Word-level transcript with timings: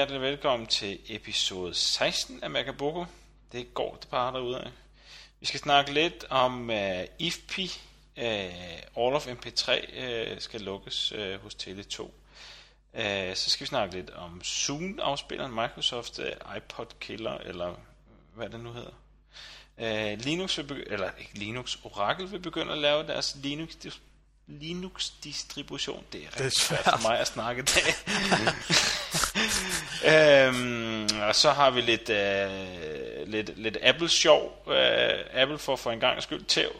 Hjertelig 0.00 0.20
velkommen 0.20 0.66
til 0.66 0.98
episode 1.08 1.74
16 1.74 2.42
af 2.42 2.50
Macaboco. 2.50 3.04
Det 3.52 3.74
går 3.74 3.98
det 4.00 4.08
bare 4.08 4.32
derude 4.32 4.60
af. 4.60 4.70
Vi 5.40 5.46
skal 5.46 5.60
snakke 5.60 5.92
lidt 5.92 6.24
om 6.30 6.70
uh, 6.70 6.76
IFPI. 7.18 7.70
Uh, 8.16 8.24
All 8.96 9.14
of 9.14 9.26
MP3 9.26 9.70
uh, 9.72 10.38
skal 10.38 10.60
lukkes 10.60 11.12
uh, 11.12 11.42
hos 11.42 11.54
Tele2. 11.54 12.00
Uh, 12.02 12.10
så 13.34 13.50
skal 13.50 13.64
vi 13.64 13.66
snakke 13.66 13.94
lidt 13.94 14.10
om 14.10 14.42
Zoom-afspilleren 14.44 15.54
Microsoft 15.54 16.18
uh, 16.18 16.56
iPod 16.56 16.86
Killer, 17.00 17.38
eller 17.38 17.74
hvad 18.34 18.48
det 18.48 18.60
nu 18.60 18.72
hedder. 18.72 18.94
Uh, 19.76 20.18
Linux, 20.18 20.58
vil 20.58 20.64
begy- 20.64 20.92
eller 20.92 21.10
ikke 21.18 21.38
Linux, 21.38 21.78
Oracle 21.84 22.30
vil 22.30 22.40
begynde 22.40 22.72
at 22.72 22.78
lave 22.78 23.06
deres 23.06 23.36
Linux 23.42 23.76
Linux 24.50 25.10
distribution. 25.24 26.04
Det 26.12 26.20
er 26.20 26.26
rigtig 26.26 26.46
er 26.46 26.50
svært 26.50 26.84
for 26.84 27.08
mig 27.08 27.18
at 27.18 27.26
snakke 27.26 27.62
dag. 27.62 27.94
øhm, 30.14 31.20
og 31.20 31.36
så 31.36 31.52
har 31.52 31.70
vi 31.70 31.80
lidt, 31.80 32.10
øh, 32.10 33.28
lidt, 33.32 33.58
lidt 33.58 33.78
Apple 33.82 34.08
sjov. 34.08 34.64
Øh, 34.68 35.42
Apple 35.42 35.58
får 35.58 35.76
for 35.76 35.90
en 35.90 36.00
gang 36.00 36.22
skyld 36.22 36.44
tæv 36.44 36.70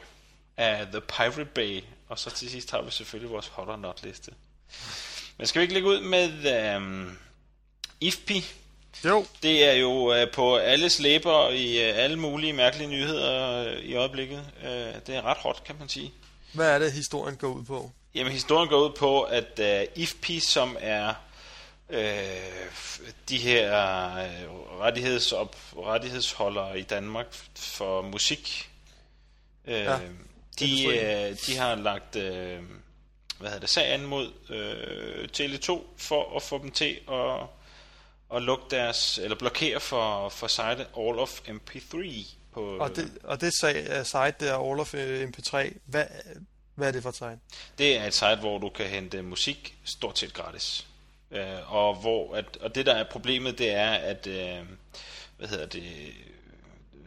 af 0.56 0.86
The 0.86 1.00
Pirate 1.00 1.44
Bay. 1.44 1.82
Og 2.08 2.18
så 2.18 2.30
til 2.30 2.50
sidst 2.50 2.70
har 2.70 2.82
vi 2.82 2.90
selvfølgelig 2.90 3.30
vores 3.30 3.46
hot 3.46 3.68
or 3.68 3.76
not 3.76 4.02
liste. 4.02 4.32
Men 5.38 5.46
skal 5.46 5.60
vi 5.60 5.62
ikke 5.62 5.74
lægge 5.74 5.88
ud 5.88 6.00
med 6.00 6.30
øh, 6.76 7.12
IFPI? 8.00 8.44
Jo, 9.04 9.26
Det 9.42 9.64
er 9.64 9.72
jo 9.72 10.14
øh, 10.14 10.30
på 10.30 10.56
alles 10.56 10.98
læber 10.98 11.48
i 11.48 11.88
øh, 11.88 11.98
alle 11.98 12.16
mulige 12.16 12.52
mærkelige 12.52 12.88
nyheder 12.88 13.64
øh, 13.64 13.78
i 13.78 13.94
øjeblikket. 13.94 14.44
Øh, 14.64 14.94
det 15.06 15.16
er 15.16 15.22
ret 15.22 15.36
hot, 15.36 15.64
kan 15.64 15.76
man 15.78 15.88
sige. 15.88 16.12
Hvad 16.52 16.74
er 16.74 16.78
det, 16.78 16.92
historien 16.92 17.36
går 17.36 17.48
ud 17.48 17.64
på? 17.64 17.90
Jamen, 18.14 18.32
historien 18.32 18.68
går 18.68 18.88
ud 18.88 18.92
på, 18.98 19.22
at 19.22 19.60
uh, 19.60 20.02
IFPI, 20.02 20.40
som 20.40 20.76
er 20.80 21.14
øh, 21.90 22.04
de 23.28 23.38
her 23.38 23.74
øh, 24.16 24.50
rettighedsop, 24.80 25.56
rettighedsholdere 25.76 26.78
i 26.78 26.82
Danmark 26.82 27.26
for 27.56 28.02
musik, 28.02 28.70
øh, 29.66 29.74
Ja, 29.74 29.98
de, 30.58 30.86
øh, 30.86 31.36
de 31.46 31.56
har 31.56 31.74
lagt 31.74 32.16
øh, 32.16 32.62
hvad 33.38 33.50
hedder 33.50 33.60
det, 33.60 33.68
sag 33.68 33.92
an 33.92 34.06
mod 34.06 34.32
øh, 34.50 35.28
Tele2 35.36 35.80
for 35.96 36.36
at 36.36 36.42
få 36.42 36.58
dem 36.58 36.70
til 36.70 36.98
at, 37.12 37.40
at 38.34 38.42
lukke 38.42 38.64
deres, 38.70 39.18
eller 39.18 39.36
blokere 39.36 39.80
for, 39.80 40.28
for 40.28 40.46
site 40.46 40.86
All 40.98 41.18
of 41.18 41.40
MP3 41.40 42.26
på, 42.52 42.76
Og 42.78 42.96
det, 42.96 43.18
og 43.24 43.40
det 43.40 43.52
sag, 43.60 43.98
uh, 43.98 44.06
site 44.06 44.34
der, 44.40 44.70
All 44.70 44.80
of 44.80 44.94
uh, 44.94 45.00
MP3, 45.00 45.78
hvad, 45.84 46.06
hvad 46.74 46.88
er 46.88 46.92
det 46.92 47.02
for 47.02 47.08
et 47.08 47.14
site? 47.14 47.38
Det 47.78 47.96
er 47.96 48.04
et 48.06 48.14
site, 48.14 48.36
hvor 48.36 48.58
du 48.58 48.68
kan 48.68 48.86
hente 48.86 49.22
musik 49.22 49.78
stort 49.84 50.18
set 50.18 50.32
gratis. 50.32 50.86
Øh, 51.30 51.74
og, 51.74 51.94
hvor 51.94 52.34
at, 52.34 52.56
og 52.56 52.74
det 52.74 52.86
der 52.86 52.94
er 52.94 53.04
problemet, 53.10 53.58
det 53.58 53.70
er, 53.70 53.90
at 53.90 54.26
øh, 54.26 54.58
hvad 55.36 55.48
hedder 55.48 55.66
det, 55.66 55.84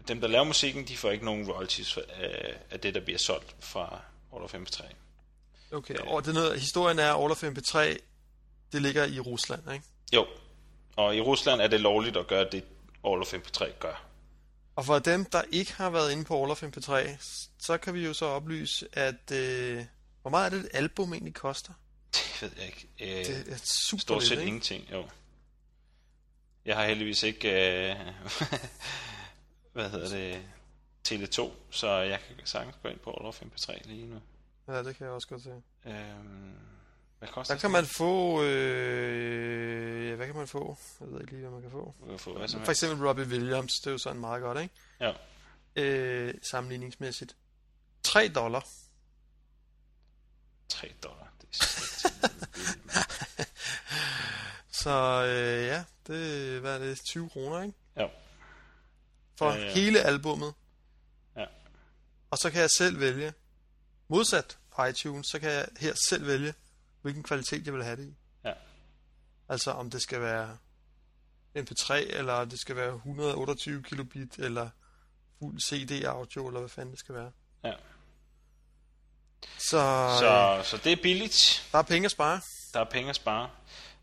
dem 0.07 0.21
der 0.21 0.27
laver 0.27 0.43
musikken, 0.43 0.87
de 0.87 0.97
får 0.97 1.11
ikke 1.11 1.25
nogen 1.25 1.51
royalties 1.51 1.97
af, 1.97 2.53
af 2.71 2.79
det, 2.79 2.95
der 2.95 3.01
bliver 3.01 3.19
solgt 3.19 3.55
fra 3.59 4.01
All 4.33 4.43
of 4.43 4.53
MP3. 4.55 4.83
Okay, 5.71 5.95
og 5.95 6.21
det 6.21 6.29
er 6.29 6.33
noget, 6.33 6.59
historien 6.59 6.99
er, 6.99 7.13
All 7.13 7.31
of 7.31 7.43
MP3, 7.43 7.77
det 8.71 8.81
ligger 8.81 9.05
i 9.05 9.19
Rusland, 9.19 9.71
ikke? 9.73 9.85
Jo, 10.13 10.27
og 10.95 11.15
i 11.15 11.21
Rusland 11.21 11.61
er 11.61 11.67
det 11.67 11.81
lovligt 11.81 12.17
at 12.17 12.27
gøre 12.27 12.49
det, 12.51 12.63
All 13.05 13.21
of 13.21 13.33
MP3 13.33 13.71
gør. 13.79 14.05
Og 14.75 14.85
for 14.85 14.99
dem, 14.99 15.25
der 15.25 15.41
ikke 15.51 15.73
har 15.73 15.89
været 15.89 16.11
inde 16.11 16.23
på 16.23 16.41
All 16.41 16.51
of 16.51 16.63
MP3, 16.63 17.15
så 17.59 17.77
kan 17.77 17.93
vi 17.93 18.05
jo 18.05 18.13
så 18.13 18.25
oplyse, 18.25 18.87
at 18.93 19.31
øh, 19.31 19.85
hvor 20.21 20.29
meget 20.31 20.45
er 20.45 20.49
det, 20.49 20.59
et 20.65 20.69
album 20.73 21.13
egentlig 21.13 21.33
koster? 21.33 21.73
Det 22.13 22.37
ved 22.41 22.51
jeg 22.57 22.65
ikke. 22.65 22.87
Øh, 22.99 23.25
Det 23.25 23.53
er 23.53 23.57
super 23.57 24.01
Stort 24.01 24.19
lidt, 24.19 24.27
set 24.27 24.31
ikke? 24.35 24.47
ingenting, 24.47 24.91
jo. 24.91 25.05
Jeg 26.65 26.75
har 26.77 26.85
heldigvis 26.85 27.23
ikke, 27.23 27.49
øh, 27.91 27.95
hvad 29.73 29.89
hedder 29.89 30.09
det, 30.09 30.41
Tele2, 31.07 31.51
så 31.69 31.89
jeg 31.89 32.19
kan 32.27 32.35
sagtens 32.45 32.75
gå 32.83 32.89
ind 32.89 32.99
på 32.99 33.11
All 33.11 33.25
of 33.27 33.41
MP3 33.41 33.87
lige 33.87 34.05
nu. 34.07 34.21
Ja, 34.67 34.83
det 34.83 34.95
kan 34.97 35.05
jeg 35.05 35.13
også 35.13 35.27
godt 35.27 35.43
se. 35.43 35.61
Øhm, 35.85 36.53
hvad 37.23 37.33
koster 37.33 37.53
Der 37.53 37.61
kan 37.61 37.71
man 37.71 37.85
få... 37.85 38.43
Øh, 38.43 40.09
ja, 40.09 40.15
hvad 40.15 40.27
kan 40.27 40.35
man 40.35 40.47
få? 40.47 40.77
Jeg 40.99 41.07
ved 41.11 41.21
ikke 41.21 41.31
lige, 41.31 41.41
hvad 41.41 41.51
man 41.51 41.61
kan 41.61 41.71
få. 41.71 41.95
man 42.07 42.19
få 42.19 42.37
hvad 42.37 42.47
som 42.47 42.63
For 42.63 42.71
eksempel 42.71 43.07
Robbie 43.07 43.25
Williams, 43.25 43.73
det 43.73 43.87
er 43.87 43.91
jo 43.91 43.97
sådan 43.97 44.19
meget 44.19 44.41
godt, 44.41 44.61
ikke? 44.61 44.73
Ja. 44.99 45.13
Øh, 45.75 46.33
sammenligningsmæssigt. 46.41 47.35
3 48.03 48.27
dollar. 48.27 48.67
3 50.69 50.93
dollar. 51.03 51.33
Det 51.41 51.47
er 51.51 51.53
slet. 51.53 52.13
Så 54.83 55.23
øh, 55.27 55.65
ja, 55.65 55.83
det 56.07 56.59
hvad 56.61 56.75
er 56.75 56.79
det, 56.79 57.01
20 57.05 57.29
kroner, 57.29 57.61
ikke? 57.61 57.77
Ja. 57.97 58.07
For 59.37 59.51
Ja, 59.51 59.59
ja. 59.59 59.73
hele 59.73 60.01
albummet. 60.01 60.53
Ja. 61.35 61.45
Og 62.31 62.37
så 62.37 62.51
kan 62.51 62.61
jeg 62.61 62.69
selv 62.69 62.99
vælge, 62.99 63.33
modsat 64.07 64.57
på 64.75 64.85
iTunes, 64.85 65.27
så 65.27 65.39
kan 65.39 65.51
jeg 65.51 65.67
her 65.79 65.93
selv 66.09 66.27
vælge, 66.27 66.53
hvilken 67.03 67.23
kvalitet 67.23 67.65
jeg 67.65 67.73
vil 67.73 67.83
have 67.83 67.95
det 67.95 68.07
i. 68.07 68.13
Ja. 68.45 68.53
Altså 69.49 69.71
om 69.71 69.89
det 69.89 70.01
skal 70.01 70.21
være 70.21 70.57
MP3, 71.57 71.93
eller 71.93 72.45
det 72.45 72.59
skal 72.59 72.75
være 72.75 72.95
128 72.95 73.83
kilobit, 73.83 74.37
eller 74.39 74.69
fuld 75.39 75.59
CD-audio, 75.59 76.47
eller 76.47 76.59
hvad 76.59 76.69
fanden 76.69 76.91
det 76.91 76.99
skal 76.99 77.15
være. 77.15 77.31
Ja. 77.63 77.73
Så, 79.57 79.77
øh, 79.77 80.19
Så, 80.19 80.61
så 80.69 80.77
det 80.83 80.91
er 80.91 80.95
billigt. 81.01 81.69
der 81.71 81.77
er 81.77 81.83
penge 81.83 82.05
at 82.05 82.11
spare. 82.11 82.41
Der 82.73 82.79
er 82.79 82.89
penge 82.89 83.09
at 83.09 83.15
spare. 83.15 83.49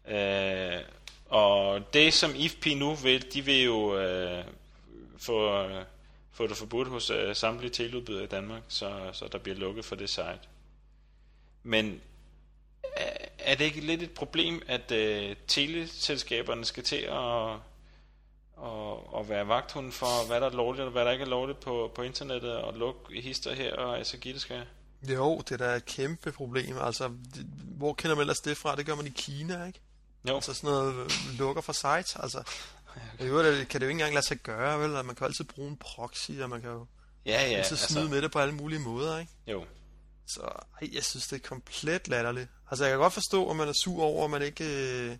Øh, 0.08 0.82
og 1.26 1.80
det 1.94 2.14
som 2.14 2.34
IFP 2.34 2.66
nu 2.76 2.94
vil, 2.94 3.32
de 3.32 3.42
vil 3.44 3.62
jo 3.62 3.98
øh, 3.98 4.44
få, 5.18 5.62
øh, 5.64 5.84
få 6.32 6.46
det 6.46 6.56
forbudt 6.56 6.88
hos 6.88 7.10
øh, 7.10 7.36
samtlige 7.36 7.70
teleudbydere 7.70 8.24
i 8.24 8.26
Danmark, 8.26 8.62
så, 8.68 9.10
så 9.12 9.28
der 9.32 9.38
bliver 9.38 9.56
lukket 9.58 9.84
for 9.84 9.96
det 9.96 10.08
site. 10.10 10.40
Men 11.62 12.00
er, 13.44 13.54
det 13.54 13.64
ikke 13.64 13.80
lidt 13.80 14.02
et 14.02 14.10
problem, 14.10 14.62
at 14.66 14.92
øh, 14.92 15.36
teleselskaberne 15.48 16.64
skal 16.64 16.82
til 16.84 16.96
at, 16.96 17.52
at, 18.64 19.20
at 19.20 19.28
være 19.28 19.48
vagthunden 19.48 19.92
for, 19.92 20.26
hvad 20.26 20.40
der 20.40 20.46
er 20.46 20.50
lovligt 20.50 20.84
og 20.84 20.92
hvad 20.92 21.04
der 21.04 21.10
ikke 21.10 21.24
er 21.24 21.28
lovligt 21.28 21.60
på, 21.60 21.92
på 21.94 22.02
internettet, 22.02 22.56
og 22.56 22.74
lukke 22.74 23.20
hister 23.20 23.54
her 23.54 23.74
og 23.76 23.98
altså 23.98 24.16
give 24.16 24.34
det 24.34 24.40
skal? 24.42 24.66
Jo, 25.08 25.38
det 25.48 25.60
er 25.60 25.66
da 25.66 25.76
et 25.76 25.86
kæmpe 25.86 26.32
problem. 26.32 26.78
Altså, 26.78 27.08
det, 27.34 27.46
hvor 27.76 27.94
kender 27.94 28.16
man 28.16 28.20
ellers 28.20 28.40
det 28.40 28.56
fra? 28.56 28.76
Det 28.76 28.86
gør 28.86 28.94
man 28.94 29.06
i 29.06 29.12
Kina, 29.16 29.66
ikke? 29.66 29.80
Jo, 30.28 30.34
Altså 30.34 30.54
sådan 30.54 30.70
noget 30.70 30.94
øh, 30.94 31.10
lukker 31.38 31.62
for 31.62 31.72
sites, 31.72 32.16
altså. 32.16 32.42
I 33.20 33.22
øvrigt 33.24 33.68
kan 33.68 33.80
det 33.80 33.86
jo 33.86 33.90
ikke 33.90 33.98
engang 34.00 34.14
lade 34.14 34.26
sig 34.26 34.36
gøre, 34.36 34.80
vel? 34.80 34.96
Og 34.96 35.06
Man 35.06 35.14
kan 35.14 35.24
jo 35.24 35.26
altid 35.26 35.44
bruge 35.44 35.68
en 35.68 35.76
proxy, 35.76 36.30
og 36.30 36.50
man 36.50 36.60
kan 36.60 36.70
jo 36.70 36.86
ja, 37.26 37.32
ja. 37.50 37.56
altid 37.56 37.76
snyde 37.76 38.08
med 38.08 38.22
det 38.22 38.32
på 38.32 38.38
alle 38.38 38.54
mulige 38.54 38.80
måder, 38.80 39.18
ikke? 39.18 39.32
Jo, 39.46 39.64
Så 40.26 40.40
ej, 40.80 40.88
jeg 40.92 41.04
synes, 41.04 41.28
det 41.28 41.36
er 41.44 41.48
komplet 41.48 42.08
latterligt. 42.08 42.48
Altså, 42.70 42.84
jeg 42.84 42.92
kan 42.92 42.98
godt 42.98 43.12
forstå, 43.12 43.50
at 43.50 43.56
man 43.56 43.68
er 43.68 43.72
sur 43.72 44.02
over, 44.02 44.24
at 44.24 44.30
man 44.30 44.42
ikke 44.42 44.64
øh, 44.64 45.16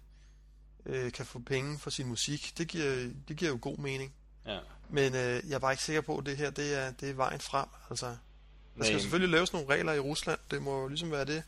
øh, 0.87 1.13
kan 1.13 1.27
få 1.27 1.39
penge 1.39 1.79
for 1.79 1.91
sin 1.91 2.07
musik. 2.07 2.53
Det 2.59 2.69
giver, 2.69 3.11
det 3.29 3.37
giver 3.37 3.51
jo 3.51 3.59
god 3.61 3.77
mening. 3.77 4.13
ja. 4.47 4.59
Men 4.93 5.15
øh, 5.15 5.43
jeg 5.49 5.55
er 5.55 5.59
bare 5.59 5.73
ikke 5.73 5.83
sikker 5.83 6.01
på, 6.01 6.19
at 6.19 6.27
det 6.27 6.37
her 6.37 6.51
det 6.51 6.75
er, 6.75 6.91
det 6.91 7.11
er 7.11 7.15
vejen 7.15 7.41
frem. 7.41 7.67
Altså, 7.91 8.07
der 8.07 8.85
skal 8.85 8.93
Nej. 8.95 9.01
selvfølgelig 9.01 9.33
laves 9.33 9.53
nogle 9.53 9.69
regler 9.69 9.93
i 9.93 9.99
Rusland. 9.99 10.39
Det 10.51 10.63
må 10.63 10.81
jo 10.83 10.89
ligesom 10.89 11.11
være 11.11 11.25
det, 11.25 11.43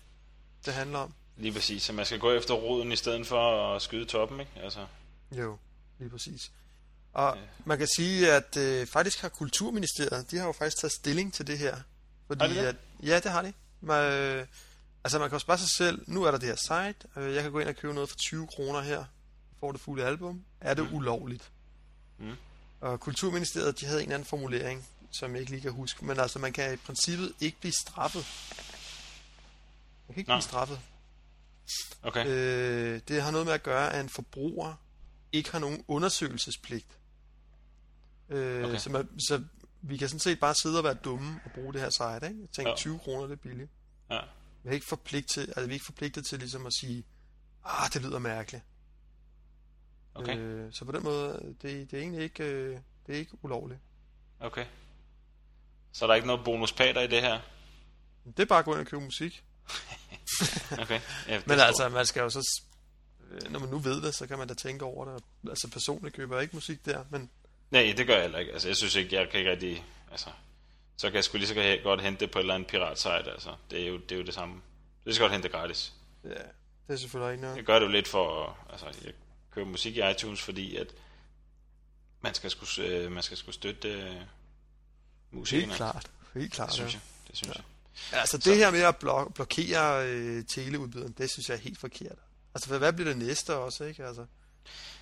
det 0.67 0.75
handler 0.75 0.99
om. 0.99 1.15
Lige 1.37 1.53
præcis, 1.53 1.83
så 1.83 1.93
man 1.93 2.07
skal 2.07 2.19
gå 2.19 2.33
efter 2.33 2.55
roden 2.55 2.93
i 2.93 2.97
stedet 2.97 3.27
for 3.27 3.75
at 3.75 3.83
skyde 3.83 4.05
toppen, 4.05 4.41
ikke? 4.41 4.53
Altså, 4.57 4.87
Jo, 5.33 5.59
lige 5.99 6.11
præcis. 6.11 6.53
Og 7.13 7.37
ja. 7.37 7.43
man 7.65 7.79
kan 7.79 7.87
sige, 7.97 8.33
at 8.33 8.57
øh, 8.57 8.87
faktisk 8.87 9.21
har 9.21 9.29
Kulturministeriet, 9.29 10.31
de 10.31 10.37
har 10.39 10.47
jo 10.47 10.53
faktisk 10.53 10.81
taget 10.81 10.93
stilling 10.93 11.35
til 11.35 11.47
det 11.47 11.59
her. 11.59 11.77
Fordi 12.27 12.41
Har 12.41 12.49
de 12.49 12.55
det? 12.55 12.67
At, 12.67 12.77
ja, 13.03 13.21
det 13.21 13.31
har 13.31 13.43
de. 13.43 13.53
Man, 13.81 14.13
øh, 14.13 14.47
altså 15.05 15.19
man 15.19 15.29
kan 15.29 15.35
jo 15.37 15.39
spørge 15.41 15.59
sig 15.59 15.69
selv, 15.69 16.05
nu 16.07 16.23
er 16.25 16.31
der 16.31 16.39
det 16.39 16.49
her 16.49 16.57
site, 16.57 17.09
øh, 17.17 17.35
jeg 17.35 17.43
kan 17.43 17.53
gå 17.53 17.59
ind 17.59 17.69
og 17.69 17.77
købe 17.77 17.95
noget 17.95 18.09
for 18.11 18.17
20 18.17 18.47
kroner 18.47 18.81
her, 18.81 19.05
får 19.61 19.73
det 19.73 19.81
fulde 19.81 20.05
album. 20.05 20.45
Er 20.61 20.75
det 20.75 20.91
mm. 20.91 20.97
ulovligt? 20.97 21.51
Mm. 22.19 22.33
Og 22.81 23.01
Kulturministeriet, 23.01 23.81
de 23.81 23.87
havde 23.87 24.01
en 24.01 24.03
eller 24.03 24.15
anden 24.15 24.27
formulering, 24.29 24.89
som 25.11 25.33
jeg 25.33 25.41
ikke 25.41 25.51
lige 25.53 25.63
kan 25.63 25.73
huske, 25.73 26.05
men 26.05 26.21
altså 26.21 26.39
man 26.39 26.53
kan 26.53 26.73
i 26.73 26.77
princippet 26.77 27.33
ikke 27.41 27.57
blive 27.61 27.73
straffet. 27.73 28.27
Man 30.09 30.15
kan 30.15 30.21
ikke 30.21 30.29
Nå. 30.31 30.35
blive 30.37 30.43
straffet. 30.43 30.81
okay. 32.03 32.27
Øh, 32.27 33.01
det 33.09 33.23
har 33.23 33.31
noget 33.31 33.47
med 33.47 33.55
at 33.55 33.63
gøre, 33.63 33.93
at 33.93 34.01
en 34.01 34.09
forbruger 34.09 34.75
ikke 35.33 35.53
har 35.53 35.59
nogen 35.59 35.85
undersøgelsespligt. 35.89 36.87
Øh, 38.29 38.65
Okay. 38.65 38.79
så, 38.79 38.91
man, 38.91 39.21
så 39.21 39.43
vi 39.83 39.97
kan 39.97 40.09
sådan 40.09 40.21
set 40.21 40.41
bare 40.41 40.55
sidde 40.55 40.79
og 40.79 40.85
være 40.85 40.95
dumme 40.95 41.41
og 41.45 41.51
bruge 41.55 41.73
det 41.73 41.81
her 41.81 41.91
site, 41.91 42.29
ikke? 42.29 42.41
Jeg 42.41 42.49
tænker, 42.53 42.71
Ja. 42.71 42.77
20 42.77 42.99
kroner, 42.99 43.27
det 43.27 43.33
er 43.33 43.37
billigt. 43.37 43.71
Ja. 44.11 44.21
Vi 44.63 44.69
er 44.69 44.75
ikke 44.75 44.87
forpligtet 44.89 45.31
til, 45.31 45.41
altså, 45.41 45.61
vi 45.67 45.71
er 45.71 45.73
ikke 45.75 45.85
forpligtet 45.85 46.27
til 46.27 46.39
ligesom 46.39 46.67
at 46.67 46.73
sige, 46.81 47.05
ah, 47.65 47.91
det 47.93 48.03
lyder 48.03 48.19
mærkeligt. 48.19 48.65
Okay, 50.15 50.37
Øh, 50.39 50.73
så 50.73 50.85
på 50.85 50.93
den 50.93 51.03
måde, 51.03 51.55
det, 51.63 51.91
det 51.91 51.97
er 51.97 52.01
egentlig 52.01 52.23
ikke, 52.23 52.45
øh, 52.45 52.79
det 53.07 53.15
er 53.15 53.19
ikke 53.19 53.45
ulovligt. 53.45 53.81
okay. 54.41 54.67
Så 55.93 56.05
er 56.05 56.07
der 56.07 56.15
ikke 56.15 56.27
noget 56.27 56.45
bonuspater 56.45 57.01
i 57.01 57.07
det 57.07 57.21
her? 57.21 57.41
Det 58.25 58.41
er 58.41 58.45
bare 58.47 58.59
at 58.59 58.65
gå 58.65 58.73
ind 58.73 58.81
og 58.81 58.87
købe 58.87 59.03
musik. 59.03 59.45
Okay. 60.79 61.01
Ja, 61.29 61.43
Men 61.47 61.61
altså, 61.61 61.89
man 61.89 62.07
skal 62.07 62.21
jo 62.21 62.31
så, 62.31 62.63
øh, 63.31 63.53
når 63.53 63.59
man 63.61 63.69
nu 63.69 63.79
ved 63.79 64.03
det, 64.03 64.15
så 64.15 64.27
kan 64.27 64.39
man 64.39 64.49
da 64.49 64.55
tænke 64.55 64.85
over 64.85 65.05
det. 65.05 65.25
Altså 65.49 65.71
personligt 65.73 66.15
køber 66.17 66.35
jeg 66.37 66.43
ikke 66.43 66.57
musik 66.57 66.85
der, 66.85 67.05
men 67.11 67.31
Nej, 67.71 67.95
det 67.97 68.07
gør 68.07 68.15
jeg 68.15 68.23
heller 68.23 68.39
ikke. 68.39 68.53
Altså, 68.53 68.69
jeg 68.69 68.77
synes 68.77 68.95
ikke, 68.95 69.17
jeg 69.17 69.31
kan 69.31 69.39
ikke 69.39 69.51
rigtig... 69.51 69.85
Altså, 70.11 70.31
så 71.03 71.09
kan 71.09 71.15
jeg 71.17 71.25
sgu 71.25 71.37
lige 71.39 71.49
så 71.49 71.79
godt 71.83 72.03
hente 72.03 72.21
det 72.21 72.31
på 72.31 72.39
et 72.39 72.43
eller 72.43 72.55
andet 72.55 72.69
piratsite, 72.69 73.31
altså. 73.33 73.55
Det 73.71 73.83
er 73.83 73.89
jo 73.89 73.97
det, 73.97 74.13
er 74.13 74.17
jo 74.17 74.23
det 74.23 74.35
samme. 74.35 74.63
Det 75.05 75.15
skal 75.15 75.25
godt 75.25 75.33
hente 75.33 75.49
gratis. 75.49 75.93
ja, 76.25 76.29
det 76.29 76.39
er 76.89 76.97
selvfølgelig 76.97 77.33
ikke 77.33 77.43
noget. 77.43 77.57
Jeg 77.57 77.65
gør 77.65 77.79
det 77.79 77.87
jo 77.87 77.91
lidt 77.91 78.09
for... 78.09 78.59
Altså, 78.71 78.87
jeg 79.05 79.13
køber 79.51 79.71
musik 79.71 79.97
i 79.97 80.11
iTunes, 80.11 80.43
fordi 80.43 80.77
at 80.77 80.87
man 82.21 82.35
skal 82.35 82.51
sgu, 82.51 82.83
øh, 82.83 83.13
man 83.13 83.23
skal 83.23 83.37
sgu 83.37 83.53
støtte 83.53 83.89
øh, 83.89 84.15
musikerne. 85.31 85.67
Helt 85.67 85.77
klart. 85.77 86.11
Helt 86.35 86.53
klart. 86.53 86.69
Det 86.69 86.75
synes 86.75 86.93
ja. 86.95 86.99
jeg. 86.99 87.29
Det 87.29 87.37
synes 87.37 87.57
jeg. 87.57 87.65
Altså 88.21 88.39
det 88.39 88.57
her 88.57 88.71
med 88.71 88.81
at 88.81 88.95
blok- 89.05 89.33
blokere 89.33 90.07
øh, 90.09 90.45
teleudbyderen, 90.45 91.15
det 91.19 91.31
synes 91.31 91.49
jeg 91.49 91.55
er 91.55 91.61
helt 91.61 91.79
forkert. 91.81 92.19
Altså 92.55 92.69
for 92.69 92.79
hvad 92.79 92.93
bliver 92.93 93.09
det 93.09 93.19
næste 93.19 93.55
også, 93.57 93.85
ikke? 93.85 94.07
Altså, 94.07 94.25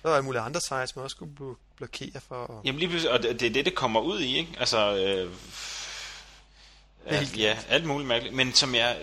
der 0.03 0.09
er 0.09 0.13
alle 0.13 0.25
mulige 0.25 0.41
andre 0.41 0.61
sites, 0.61 0.95
man 0.95 1.03
også 1.03 1.15
skulle 1.15 1.33
blo- 1.39 1.75
blokere 1.75 2.21
for. 2.27 2.35
Og... 2.35 2.61
Jamen 2.65 2.79
lige 2.79 2.89
pludselig, 2.89 3.11
og 3.13 3.23
det 3.23 3.39
det 3.39 3.45
er 3.45 3.53
det, 3.53 3.65
det 3.65 3.75
kommer 3.75 3.99
ud 4.01 4.19
i, 4.19 4.37
ikke? 4.37 4.55
Altså, 4.59 4.95
øh, 4.97 5.31
helt 7.05 7.37
ja, 7.37 7.57
alt 7.69 7.85
muligt 7.85 8.07
mærkeligt. 8.07 8.35
Men 8.35 8.53
som 8.53 8.75
jeg, 8.75 8.97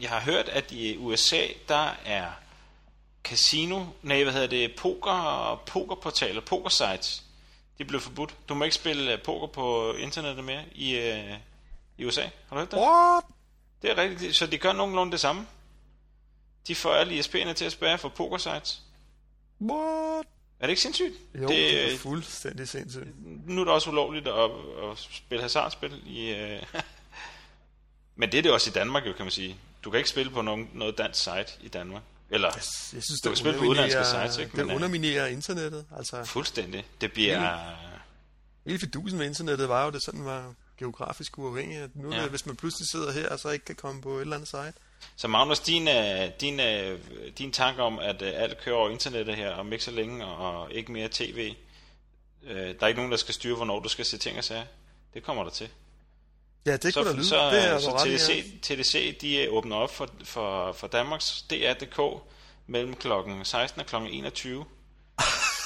jeg 0.00 0.10
har 0.10 0.20
hørt, 0.20 0.48
at 0.48 0.72
i 0.72 0.96
USA, 0.96 1.46
der 1.68 1.94
er 2.04 2.30
casino, 3.24 3.84
nej, 4.02 4.22
hvad 4.22 4.32
hedder 4.32 4.46
det, 4.46 4.74
poker, 4.76 5.62
pokerportaler, 5.66 6.40
pokersites, 6.40 7.22
de 7.78 7.84
blev 7.84 8.00
forbudt. 8.00 8.34
Du 8.48 8.54
må 8.54 8.64
ikke 8.64 8.76
spille 8.76 9.12
øh, 9.12 9.22
poker 9.22 9.46
på 9.46 9.92
internettet 9.92 10.44
mere 10.44 10.62
i, 10.74 10.96
øh, 10.98 11.34
i 11.98 12.04
USA. 12.04 12.22
Har 12.22 12.30
du 12.50 12.56
hørt 12.56 12.70
det? 12.70 12.78
What? 12.78 13.24
Det 13.82 13.90
er 13.90 13.96
rigtigt, 13.96 14.36
så 14.36 14.46
de 14.46 14.58
gør 14.58 14.72
nogenlunde 14.72 15.12
det 15.12 15.20
samme. 15.20 15.46
De 16.68 16.74
får 16.74 16.92
alle 16.92 17.18
ISP'erne 17.18 17.52
til 17.52 17.64
at 17.64 17.72
spærre 17.72 17.98
for 17.98 18.08
pokersites. 18.08 18.82
What? 19.60 20.26
Er 20.60 20.66
det 20.66 20.68
ikke 20.68 20.82
sindssygt? 20.82 21.14
Jo, 21.34 21.40
det, 21.40 21.48
det 21.48 21.94
er 21.94 21.98
fuldstændig 21.98 22.68
sindssygt. 22.68 23.08
nu 23.46 23.60
er 23.60 23.64
det 23.64 23.74
også 23.74 23.90
ulovligt 23.90 24.28
at, 24.28 24.50
at 24.90 24.98
spille 24.98 25.42
hasardspil 25.42 26.02
i... 26.06 26.30
Øh... 26.30 26.62
Men 28.20 28.32
det 28.32 28.38
er 28.38 28.42
det 28.42 28.52
også 28.52 28.70
i 28.70 28.72
Danmark, 28.72 29.06
jo, 29.06 29.12
kan 29.12 29.24
man 29.24 29.30
sige. 29.30 29.56
Du 29.84 29.90
kan 29.90 29.98
ikke 29.98 30.10
spille 30.10 30.32
på 30.32 30.42
nogen, 30.42 30.70
noget 30.74 30.98
dansk 30.98 31.20
site 31.22 31.46
i 31.60 31.68
Danmark. 31.68 32.02
Eller 32.30 32.48
Jeg, 32.48 32.54
jeg 32.56 32.62
synes, 33.02 33.20
Du 33.24 33.28
det 33.28 33.30
kan 33.30 33.36
spille 33.36 33.58
på 33.58 33.64
udenlandske 33.64 34.04
sites, 34.04 34.38
ikke? 34.38 34.50
Det 34.50 34.58
Men, 34.58 34.70
øh, 34.70 34.76
underminerer 34.76 35.26
internettet. 35.26 35.86
Altså, 35.96 36.24
fuldstændig. 36.24 36.84
Det 37.00 37.12
bliver... 37.12 37.58
hele 38.66 38.78
fidusen 38.78 39.18
med 39.18 39.26
internettet 39.26 39.68
var 39.68 39.84
jo, 39.84 39.90
det 39.90 40.02
sådan 40.04 40.24
var 40.24 40.54
geografisk 40.78 41.38
uafhængigt. 41.38 41.96
Nu, 41.96 42.14
Ja. 42.14 42.26
hvis 42.26 42.46
man 42.46 42.56
pludselig 42.56 42.88
sidder 42.92 43.12
her, 43.12 43.28
og 43.28 43.38
så 43.38 43.50
ikke 43.50 43.64
kan 43.64 43.74
komme 43.74 44.02
på 44.02 44.16
et 44.16 44.20
eller 44.20 44.36
andet 44.36 44.48
site. 44.48 44.72
Så 45.16 45.28
Magnus, 45.28 45.58
din, 45.60 45.88
øh, 45.88 46.28
din, 46.40 46.60
øh, 46.60 46.98
din 47.38 47.52
tanke 47.52 47.82
om, 47.82 47.98
at 47.98 48.22
alt 48.22 48.60
kører 48.60 48.76
over 48.76 48.90
internettet 48.90 49.36
her, 49.36 49.50
om 49.50 49.72
ikke 49.72 49.84
så 49.84 49.90
længe, 49.90 50.24
og 50.24 50.72
ikke 50.72 50.92
mere 50.92 51.08
tv, 51.12 51.54
der 52.48 52.74
er 52.80 52.86
ikke 52.86 52.98
nogen, 52.98 53.10
der 53.10 53.16
skal 53.18 53.34
styre, 53.34 53.56
hvornår 53.56 53.80
du 53.80 53.88
skal 53.88 54.04
se 54.04 54.18
ting 54.18 54.38
og 54.38 54.44
sager. 54.44 54.64
Det 55.14 55.22
kommer 55.22 55.42
der 55.44 55.50
til. 55.50 55.68
Ja, 56.66 56.76
det 56.76 56.94
kunne 56.94 57.04
da 57.04 57.10
så, 57.10 57.16
lyde. 57.16 57.26
så, 57.28 57.50
det 57.50 57.64
er 57.68 57.78
så 57.78 57.90
ja. 57.90 58.16
TDC, 58.16 58.44
TDC, 58.62 59.18
de 59.20 59.36
øh, 59.36 59.52
åbner 59.52 59.76
op 59.76 59.94
for, 59.94 60.08
for, 60.24 60.72
for 60.72 60.86
Danmarks 60.86 61.42
DR.dk 61.50 62.22
mellem 62.66 62.94
klokken 62.96 63.44
16 63.44 63.80
og 63.80 63.86
klokken 63.86 64.10
21. 64.10 64.64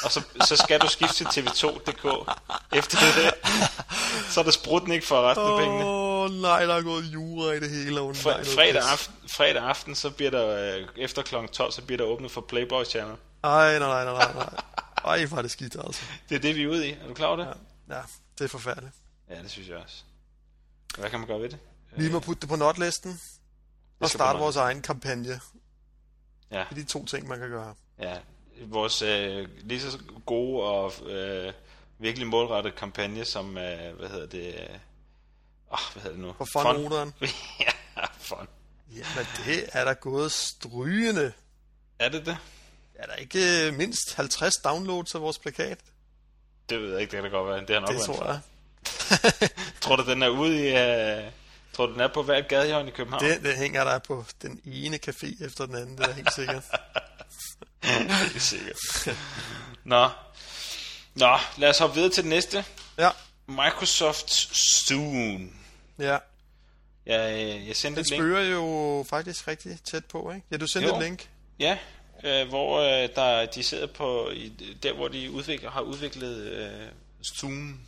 og 0.04 0.12
så, 0.12 0.22
så 0.44 0.56
skal 0.56 0.80
du 0.80 0.88
skifte 0.88 1.24
til 1.32 1.40
TV2.dk 1.40 2.30
efter 2.76 2.96
det. 3.16 3.34
Så 4.30 4.40
er 4.40 4.44
der 4.44 4.50
Sprutnik 4.50 5.04
for 5.04 5.30
resten 5.30 5.46
af 5.46 5.58
pengene. 5.58 5.84
Åh 5.84 6.24
oh, 6.24 6.30
nej, 6.30 6.64
der 6.66 6.74
er 6.74 6.82
gået 6.82 7.04
jura 7.04 7.52
i 7.52 7.60
det 7.60 7.70
hele. 7.70 8.00
Oh, 8.00 8.10
Fre- 8.16 8.54
fredag, 8.54 8.82
aften, 8.82 9.14
fredag 9.28 9.62
aften, 9.62 9.94
så 9.94 10.10
bliver 10.10 10.30
der, 10.30 10.76
øh, 10.78 10.86
efter 10.96 11.22
klokken 11.22 11.48
12, 11.52 11.72
så 11.72 11.82
bliver 11.82 11.96
der 11.98 12.04
åbnet 12.04 12.30
for 12.30 12.40
Playboy 12.40 12.84
Channel. 12.84 13.16
Ej, 13.44 13.78
nej, 13.78 14.04
nej, 14.04 14.04
nej, 14.04 14.32
nej. 14.34 14.48
Ej, 15.04 15.24
hvor 15.24 15.38
er 15.38 15.42
det 15.42 15.50
skidt, 15.50 15.76
altså. 15.86 16.02
Det 16.28 16.34
er 16.34 16.38
det, 16.40 16.56
vi 16.56 16.62
er 16.62 16.68
ude 16.68 16.88
i. 16.88 16.92
Er 16.92 17.08
du 17.08 17.14
klar 17.14 17.26
over 17.26 17.36
det? 17.36 17.48
Ja, 17.90 18.00
det 18.38 18.44
er 18.44 18.48
forfærdeligt. 18.48 18.94
Ja, 19.30 19.42
det 19.42 19.50
synes 19.50 19.68
jeg 19.68 19.76
også. 19.76 19.96
Hvad 20.98 21.10
kan 21.10 21.18
man 21.20 21.28
gøre 21.28 21.40
ved 21.40 21.48
det? 21.48 21.58
Vi 21.96 22.10
må 22.12 22.20
putte 22.20 22.40
det 22.40 22.48
på 22.48 22.56
notlisten 22.56 23.20
og 24.00 24.10
starte 24.10 24.36
på 24.36 24.42
vores 24.42 24.56
egen 24.56 24.82
kampagne. 24.82 25.40
Ja, 26.50 26.58
Det 26.58 26.66
er 26.70 26.74
de 26.74 26.84
to 26.84 27.04
ting, 27.04 27.28
man 27.28 27.38
kan 27.38 27.48
gøre. 27.50 27.74
ja. 27.98 28.16
Vores 28.66 29.02
øh, 29.02 29.48
lige 29.60 29.80
så 29.80 29.98
gode 30.26 30.62
og 30.64 30.92
øh, 31.10 31.52
virkelig 31.98 32.26
målrettede 32.28 32.76
kampagne, 32.76 33.24
som, 33.24 33.58
øh, 33.58 33.96
hvad 33.98 34.08
hedder 34.08 34.26
det, 34.26 34.46
øh, 34.54 34.78
åh, 35.72 35.78
hvad 35.92 36.02
hedder 36.02 36.16
det 36.16 36.18
nu? 36.18 36.32
For 36.32 36.44
fun 36.52 37.12
ja, 37.60 38.04
fun. 38.18 38.48
Jamen, 38.90 39.26
det 39.46 39.68
er 39.72 39.84
der 39.84 39.94
gået 39.94 40.32
strygende. 40.32 41.32
Er 41.98 42.08
det 42.08 42.26
det? 42.26 42.36
Er 42.94 43.06
der 43.06 43.14
ikke 43.14 43.66
øh, 43.68 43.74
mindst 43.74 44.14
50 44.14 44.54
downloads 44.56 45.14
af 45.14 45.20
vores 45.20 45.38
plakat? 45.38 45.78
Det 46.68 46.80
ved 46.80 46.92
jeg 46.92 47.00
ikke, 47.00 47.10
det 47.10 47.22
kan 47.22 47.30
da 47.30 47.36
godt 47.36 47.48
være. 47.48 47.60
Det 47.60 47.70
har 47.70 47.80
nok 47.80 47.88
Det 47.90 48.00
tror 48.00 48.26
jeg. 48.26 48.40
Tror 49.80 49.96
du, 49.96 50.10
den 50.10 50.22
er 50.22 50.28
ude 50.28 50.56
i... 50.68 50.76
Øh, 50.76 51.30
tror 51.72 51.86
du, 51.86 51.92
den 51.92 52.00
er 52.00 52.08
på 52.08 52.22
hvert 52.22 52.48
gadehjørne 52.48 52.88
i 52.88 52.92
København? 52.92 53.24
Det, 53.24 53.42
det 53.42 53.56
hænger 53.56 53.84
der 53.84 53.98
på 53.98 54.24
den 54.42 54.60
ene 54.64 54.98
café 55.08 55.44
efter 55.44 55.66
den 55.66 55.74
anden, 55.76 55.98
det 55.98 56.06
er 56.06 56.12
helt 56.12 56.34
sikkert. 56.34 56.64
det 57.82 58.36
er 58.36 58.38
sikkert. 58.38 58.76
Nå. 59.84 60.08
Nå, 61.14 61.38
lad 61.56 61.68
os 61.70 61.78
hoppe 61.78 61.94
videre 61.94 62.10
til 62.10 62.22
den 62.22 62.30
næste. 62.30 62.64
Ja, 62.98 63.10
Microsoft 63.46 64.30
Soon. 64.86 65.52
ja. 65.98 66.18
Jeg, 67.06 67.32
øh, 67.32 67.68
jeg 67.68 67.76
sendte 67.76 67.96
Den 68.02 68.04
et 68.04 68.10
link. 68.10 68.20
spørger 68.22 68.42
jo 68.44 69.04
faktisk 69.10 69.48
rigtig 69.48 69.78
tæt 69.84 70.04
på, 70.04 70.30
ikke? 70.34 70.46
Ja, 70.50 70.56
du 70.56 70.66
sendte 70.66 70.88
Jo. 70.88 70.96
et 70.96 71.02
link. 71.02 71.28
Ja, 71.58 71.78
øh, 72.24 72.48
hvor 72.48 72.80
øh, 72.80 73.08
der, 73.14 73.46
de 73.46 73.62
sidder 73.62 73.86
på 73.86 74.30
i, 74.30 74.48
der, 74.82 74.92
hvor 74.92 75.08
de 75.08 75.30
udvikler, 75.30 75.70
har 75.70 75.80
udviklet 75.80 76.36
øh, 76.46 76.88
Zoom 77.24 77.80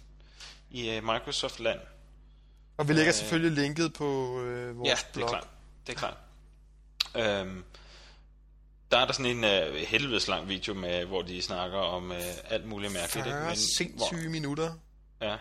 i 0.70 0.90
øh, 0.90 1.04
Microsoft-land. 1.04 1.80
Og 2.76 2.88
vi 2.88 2.92
lægger 2.92 3.10
Øh, 3.10 3.14
selvfølgelig 3.14 3.52
linket 3.62 3.92
på 3.92 4.40
øh, 4.40 4.78
vores 4.78 4.88
Ja, 4.88 4.94
det 4.94 5.02
er 5.08 5.12
blog. 5.14 5.28
klart. 5.28 5.48
Det 5.86 5.92
er 5.92 5.96
klart. 5.98 6.16
Øhm, 7.16 7.64
der 8.90 8.98
er 8.98 9.04
der 9.06 9.12
sådan 9.12 9.36
en 9.36 9.44
øh, 9.44 9.74
helvedes 9.74 10.28
lang 10.28 10.48
video, 10.48 10.74
med, 10.74 11.04
hvor 11.04 11.22
de 11.22 11.42
snakker 11.42 11.78
om 11.78 12.12
øh, 12.12 12.18
alt 12.44 12.66
muligt 12.66 12.92
mærkeligt. 12.92 13.26
ikke? 13.26 13.36
40 13.38 13.44
hvor, 13.46 13.54
sindssyge 13.54 14.28
minutter. 14.30 14.72
ja, 15.20 15.36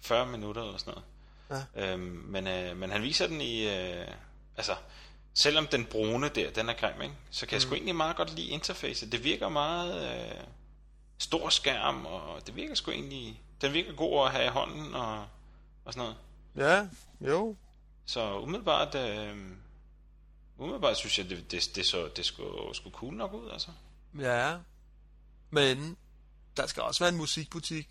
40 0.00 0.26
minutter 0.26 0.62
eller 0.62 0.78
sådan 0.78 0.94
noget. 0.94 1.64
Ja. 1.76 1.92
Øhm, 1.92 2.00
men, 2.28 2.46
øh, 2.46 2.76
men 2.76 2.90
han 2.90 3.02
viser 3.02 3.26
den 3.26 3.40
i... 3.40 3.68
Øh, 3.68 4.06
altså, 4.56 4.74
selvom 5.34 5.66
den 5.66 5.84
brune 5.84 6.28
der, 6.28 6.50
den 6.50 6.68
er 6.68 6.72
grim, 6.74 7.02
ikke? 7.02 7.14
så 7.30 7.46
kan 7.46 7.52
jeg 7.54 7.58
Mm. 7.58 7.62
sgu 7.68 7.74
egentlig 7.74 7.96
meget 7.96 8.16
godt 8.16 8.34
lide 8.34 8.48
interfacet. 8.48 9.12
Det 9.12 9.24
virker 9.24 9.48
meget 9.48 10.14
øh, 10.14 10.40
stor 11.18 11.48
skærm, 11.48 12.06
og 12.06 12.46
det 12.46 12.56
virker 12.56 12.74
sgu 12.74 12.90
egentlig... 12.90 13.40
Den 13.62 13.72
virker 13.72 13.92
god 13.92 14.26
at 14.26 14.32
have 14.32 14.44
i 14.44 14.48
hånden 14.48 14.94
og, 14.94 15.26
og 15.84 15.92
sådan 15.92 16.00
noget. 16.02 16.16
Ja, 16.56 16.88
jo. 17.30 17.56
Så 18.04 18.38
umiddelbart, 18.40 18.94
øh, 18.94 19.36
umiddelbart 20.58 20.96
synes 20.96 21.18
jeg, 21.18 21.30
det, 21.30 21.50
det, 21.50 21.62
det, 21.74 21.86
så, 21.86 22.10
det 22.16 22.24
skulle, 22.26 22.74
skulle 22.74 22.94
cool 22.96 23.14
nok 23.14 23.32
ud, 23.32 23.50
altså. 23.50 23.68
Ja. 24.18 24.56
Men 25.50 25.96
der 26.56 26.66
skal 26.66 26.82
også 26.82 27.04
være 27.04 27.08
en 27.12 27.16
musikbutik 27.18 27.88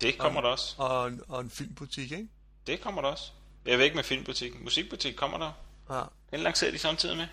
Det 0.00 0.18
kommer 0.18 0.40
der 0.40 0.48
også. 0.48 0.74
og 0.78 1.08
en, 1.08 1.22
og 1.28 1.40
en 1.40 1.50
filmbutik, 1.50 2.12
ikke? 2.12 2.28
Det 2.66 2.80
kommer 2.80 3.02
der 3.02 3.08
også. 3.08 3.30
Jeg 3.66 3.78
ved 3.78 3.84
ikke 3.84 3.96
med 3.96 4.04
filmbutik. 4.04 4.60
Musikbutik 4.60 5.14
kommer 5.14 5.38
der. 5.38 5.52
Ja. 5.96 6.02
Den 6.30 6.40
lancerer 6.40 6.70
de 6.70 6.78
samtidig 6.78 7.16
med. 7.16 7.26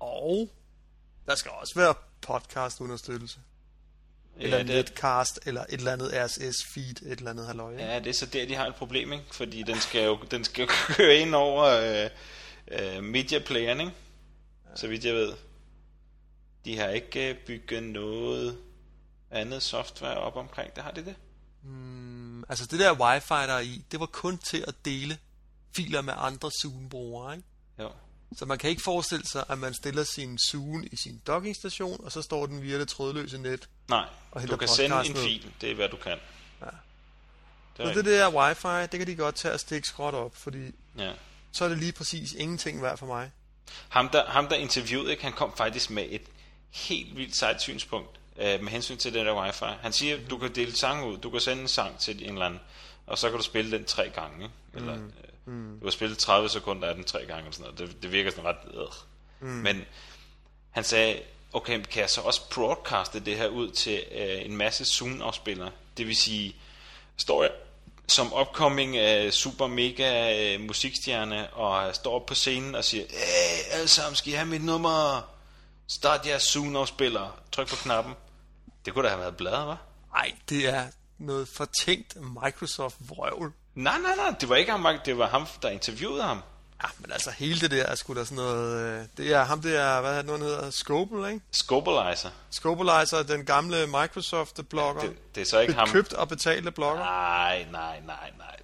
Og 0.00 0.50
der 1.26 1.34
skal 1.34 1.50
også 1.50 1.74
være 1.74 1.94
podcast-understøttelse. 2.20 3.38
Eller 4.36 4.56
Ja, 4.56 4.62
det, 4.62 4.74
netcast, 4.74 5.38
eller 5.46 5.60
et 5.60 5.72
eller 5.72 5.92
andet 5.92 6.10
RSS-feed, 6.12 7.06
et 7.06 7.18
eller 7.18 7.30
andet 7.30 7.46
halløj. 7.46 7.72
ikke? 7.72 7.84
ja, 7.84 7.98
det 7.98 8.06
er 8.06 8.12
så 8.12 8.26
der, 8.26 8.46
de 8.46 8.54
har 8.54 8.66
et 8.66 8.74
problem, 8.74 9.12
ikke? 9.12 9.24
Fordi 9.32 9.62
den 9.62 9.80
skal 9.80 10.04
jo, 10.04 10.18
den 10.30 10.44
skal 10.44 10.62
jo 10.62 10.68
køre 10.96 11.16
ind 11.16 11.34
over 11.34 11.64
øh, 11.64 12.10
øh, 12.96 13.02
mediaplayeren, 13.04 13.80
ikke? 13.80 13.92
Så 14.74 14.88
vidt 14.88 15.04
jeg 15.04 15.14
ved. 15.14 15.32
De 16.64 16.78
har 16.78 16.88
ikke 16.88 17.30
øh, 17.30 17.36
bygget 17.46 17.82
noget 17.82 18.58
andet 19.30 19.62
software 19.62 20.14
op 20.16 20.36
omkring 20.36 20.74
det. 20.74 20.82
Har 20.82 20.90
de 20.90 21.04
det? 21.04 21.14
Mm, 21.62 22.44
altså 22.48 22.66
det 22.66 22.80
der 22.80 22.92
wifi, 23.00 23.28
der 23.48 23.54
er 23.54 23.60
i, 23.60 23.84
det 23.92 24.00
var 24.00 24.06
kun 24.06 24.38
til 24.38 24.64
at 24.68 24.74
dele 24.84 25.18
filer 25.76 26.02
med 26.02 26.14
andre 26.16 26.50
Zoom-brugere, 26.62 27.36
ikke? 27.36 27.48
Jo. 27.78 27.90
Så 28.36 28.44
man 28.46 28.58
kan 28.58 28.70
ikke 28.70 28.82
forestille 28.82 29.26
sig, 29.26 29.44
at 29.48 29.58
man 29.58 29.74
stiller 29.74 30.04
sin 30.04 30.38
Zoom 30.38 30.84
i 30.92 30.96
sin 30.96 31.20
dockingstation, 31.26 32.04
og 32.04 32.12
så 32.12 32.22
står 32.22 32.46
den 32.46 32.62
via 32.62 32.78
det 32.78 32.88
trådløse 32.88 33.38
net 33.38 33.68
Nej, 33.88 34.06
Og 34.30 34.48
du 34.48 34.56
kan 34.56 34.68
sende 34.68 34.96
en 35.06 35.16
fil. 35.16 35.52
Det 35.60 35.70
er, 35.70 35.74
hvad 35.74 35.88
du 35.88 35.96
kan. 35.96 36.18
Ja. 36.60 36.66
Det 37.76 37.94
Så 37.94 38.02
det 38.02 38.04
der 38.04 38.30
wifi, 38.30 38.86
det 38.92 38.98
kan 38.98 39.06
de 39.06 39.14
godt 39.14 39.34
tage 39.34 39.54
og 39.54 39.60
stikke 39.60 39.88
skråt 39.88 40.14
op, 40.14 40.36
fordi 40.36 40.58
Ja. 40.98 41.12
så 41.52 41.64
er 41.64 41.68
det 41.68 41.78
lige 41.78 41.92
præcis 41.92 42.32
ingenting 42.32 42.82
værd 42.82 42.98
for 42.98 43.06
mig. 43.06 43.30
Ham 43.88 44.08
der, 44.08 44.26
ham 44.26 44.48
der 44.48 44.56
interviewede, 44.56 45.10
ikke, 45.10 45.22
han 45.22 45.32
kom 45.32 45.56
faktisk 45.56 45.90
med 45.90 46.06
et 46.10 46.22
helt 46.70 47.16
vildt 47.16 47.36
sejt 47.36 47.62
synspunkt 47.62 48.20
øh, 48.36 48.62
med 48.62 48.68
hensyn 48.68 48.96
til 48.96 49.14
det 49.14 49.26
der 49.26 49.42
wifi. 49.42 49.64
Han 49.80 49.92
siger, 49.92 50.18
du 50.30 50.38
kan 50.38 50.54
dele 50.54 50.76
sang 50.76 51.04
ud, 51.04 51.18
du 51.18 51.30
kan 51.30 51.40
sende 51.40 51.62
en 51.62 51.68
sang 51.68 51.98
til 51.98 52.22
en 52.24 52.32
eller 52.32 52.46
anden, 52.46 52.60
og 53.06 53.18
så 53.18 53.28
kan 53.28 53.38
du 53.38 53.44
spille 53.44 53.70
den 53.78 53.84
tre 53.84 54.10
gange. 54.10 54.44
Ikke? 54.44 54.54
Eller, 54.74 54.96
mm. 55.44 55.74
Øh, 55.74 55.80
du 55.80 55.84
kan 55.84 55.92
spille 55.92 56.14
30 56.14 56.48
sekunder 56.48 56.88
af 56.88 56.94
den 56.94 57.04
tre 57.04 57.18
gange. 57.26 57.38
Eller 57.38 57.52
sådan 57.52 57.74
noget. 57.74 57.78
Det, 57.78 58.02
det 58.02 58.12
virker 58.12 58.30
sådan 58.30 58.44
ret... 58.44 58.56
Øh. 58.74 58.86
Mm. 59.40 59.48
Men 59.48 59.84
han 60.70 60.84
sagde, 60.84 61.22
okay, 61.54 61.82
kan 61.82 62.00
jeg 62.00 62.10
så 62.10 62.20
også 62.20 62.50
broadcaste 62.50 63.20
det 63.20 63.36
her 63.36 63.48
ud 63.48 63.70
til 63.70 64.04
øh, 64.12 64.44
en 64.44 64.56
masse 64.56 64.84
Zoom-afspillere? 64.84 65.70
Det 65.96 66.06
vil 66.06 66.16
sige, 66.16 66.56
står 67.16 67.42
jeg 67.42 67.52
som 68.08 68.32
upcoming 68.40 68.96
øh, 68.96 69.32
super 69.32 69.66
mega 69.66 70.38
øh, 70.54 70.60
musikstjerne 70.60 71.54
og 71.54 71.94
står 71.94 72.14
op 72.14 72.26
på 72.26 72.34
scenen 72.34 72.74
og 72.74 72.84
siger, 72.84 73.04
hey, 73.10 73.72
alle 73.72 73.88
sammen, 73.88 74.16
skal 74.16 74.32
I 74.32 74.36
have 74.36 74.46
mit 74.46 74.64
nummer? 74.64 75.28
Start 75.88 76.26
jeres 76.26 76.42
Zoom-afspiller. 76.42 77.40
Tryk 77.52 77.68
på 77.68 77.76
knappen. 77.76 78.14
Det 78.84 78.94
kunne 78.94 79.04
da 79.04 79.08
have 79.08 79.20
været 79.20 79.36
bladet, 79.36 79.72
hva'? 79.72 79.76
Nej, 80.12 80.34
det 80.48 80.68
er 80.68 80.86
noget 81.18 81.48
fortænkt 81.48 82.16
Microsoft-vrøvl. 82.44 83.52
Nej, 83.74 83.98
nej, 83.98 84.16
nej, 84.16 84.34
det 84.40 84.48
var 84.48 84.56
ikke 84.56 84.70
ham, 84.70 84.86
det 85.04 85.18
var 85.18 85.28
ham, 85.28 85.46
der 85.62 85.68
interviewede 85.68 86.22
ham. 86.22 86.42
Ja, 86.82 86.88
men 86.98 87.12
altså 87.12 87.30
hele 87.30 87.60
det 87.60 87.70
der 87.70 87.82
er 87.86 87.94
sgu 87.94 88.14
da 88.14 88.24
sådan 88.24 88.36
noget... 88.36 89.00
Øh, 89.00 89.06
det 89.16 89.32
er 89.32 89.44
ham 89.44 89.62
der, 89.62 90.00
hvad 90.00 90.12
er 90.12 90.16
det 90.16 90.26
nu, 90.26 90.36
hedder? 90.36 90.70
Scopel, 90.70 91.28
ikke? 91.28 91.40
Scopelizer. 91.52 92.30
Scopelizer, 92.50 93.22
den 93.22 93.44
gamle 93.44 93.86
Microsoft-blogger. 93.86 95.00
Det, 95.00 95.34
det 95.34 95.40
er 95.40 95.44
så 95.44 95.60
ikke 95.60 95.72
ham. 95.74 95.88
Købt 95.88 96.12
og 96.12 96.28
betalte 96.28 96.70
blogger. 96.70 97.04
Nej, 97.04 97.66
nej, 97.72 98.00
nej, 98.06 98.30
nej. 98.38 98.56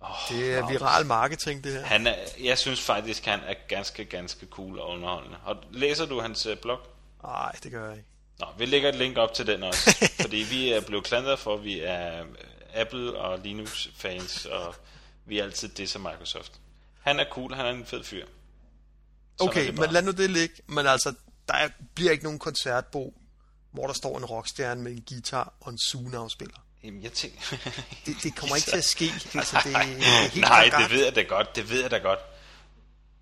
Oh, 0.00 0.08
Det 0.28 0.54
er 0.54 0.68
viral 0.68 1.06
marketing, 1.06 1.64
det 1.64 1.72
her. 1.72 1.82
Han 1.84 2.06
er, 2.06 2.14
jeg 2.42 2.58
synes 2.58 2.80
faktisk, 2.80 3.24
han 3.24 3.40
er 3.46 3.54
ganske, 3.68 4.04
ganske 4.04 4.46
cool 4.50 4.78
og 4.78 4.88
underholdende. 4.88 5.36
Og 5.44 5.56
læser 5.70 6.06
du 6.06 6.20
hans 6.20 6.46
øh, 6.46 6.56
blog? 6.56 6.78
Nej, 7.22 7.52
det 7.62 7.72
gør 7.72 7.88
jeg 7.88 7.96
ikke. 7.96 8.08
Nå, 8.38 8.46
vi 8.58 8.66
lægger 8.66 8.88
et 8.88 8.94
link 8.94 9.16
op 9.16 9.34
til 9.34 9.46
den 9.46 9.62
også. 9.62 9.96
fordi 10.20 10.36
vi 10.36 10.72
er 10.72 10.80
blevet 10.80 11.04
klandret 11.04 11.38
for, 11.38 11.54
at 11.54 11.64
vi 11.64 11.80
er 11.80 12.20
øh, 12.20 12.26
Apple 12.74 13.18
og 13.18 13.38
Linux-fans, 13.38 14.46
og 14.46 14.74
vi 15.26 15.38
er 15.38 15.44
altid 15.44 15.68
det 15.68 15.90
som 15.90 16.00
Microsoft. 16.02 16.52
Han 17.00 17.20
er 17.20 17.24
cool, 17.30 17.54
han 17.54 17.66
er 17.66 17.70
en 17.70 17.86
fed 17.86 18.04
fyr. 18.04 18.26
Sådan 19.38 19.48
Okay, 19.50 19.70
men 19.70 19.90
lad 19.90 20.02
nu 20.02 20.10
det 20.10 20.30
ligge. 20.30 20.54
Men 20.66 20.86
altså, 20.86 21.14
der 21.48 21.54
er, 21.54 21.68
bliver 21.94 22.12
ikke 22.12 22.24
nogen 22.24 22.38
koncertbo, 22.38 23.14
hvor 23.70 23.86
der 23.86 23.94
står 23.94 24.18
en 24.18 24.24
rockstjerne 24.24 24.82
med 24.82 24.92
en 24.92 25.02
guitar 25.08 25.54
og 25.60 25.70
en 25.70 25.78
Zoom-afspiller. 25.78 26.66
Jamen, 26.84 27.02
jeg 27.02 27.12
tænker... 27.12 27.40
Det, 28.06 28.16
det 28.22 28.36
kommer 28.36 28.56
ikke 28.56 28.70
til 28.70 28.76
at 28.76 28.84
ske. 28.84 29.04
Altså, 29.34 29.56
det, 29.56 29.64
det 29.64 29.74
er 29.74 30.28
helt 30.28 30.40
Nej, 30.40 30.70
det 30.78 30.90
ved 30.90 31.04
jeg 31.04 31.14
da 31.14 31.22
godt, 31.22 31.56
det 31.56 31.70
ved 31.70 31.80
jeg 31.80 31.90
da 31.90 31.98
godt. 31.98 32.18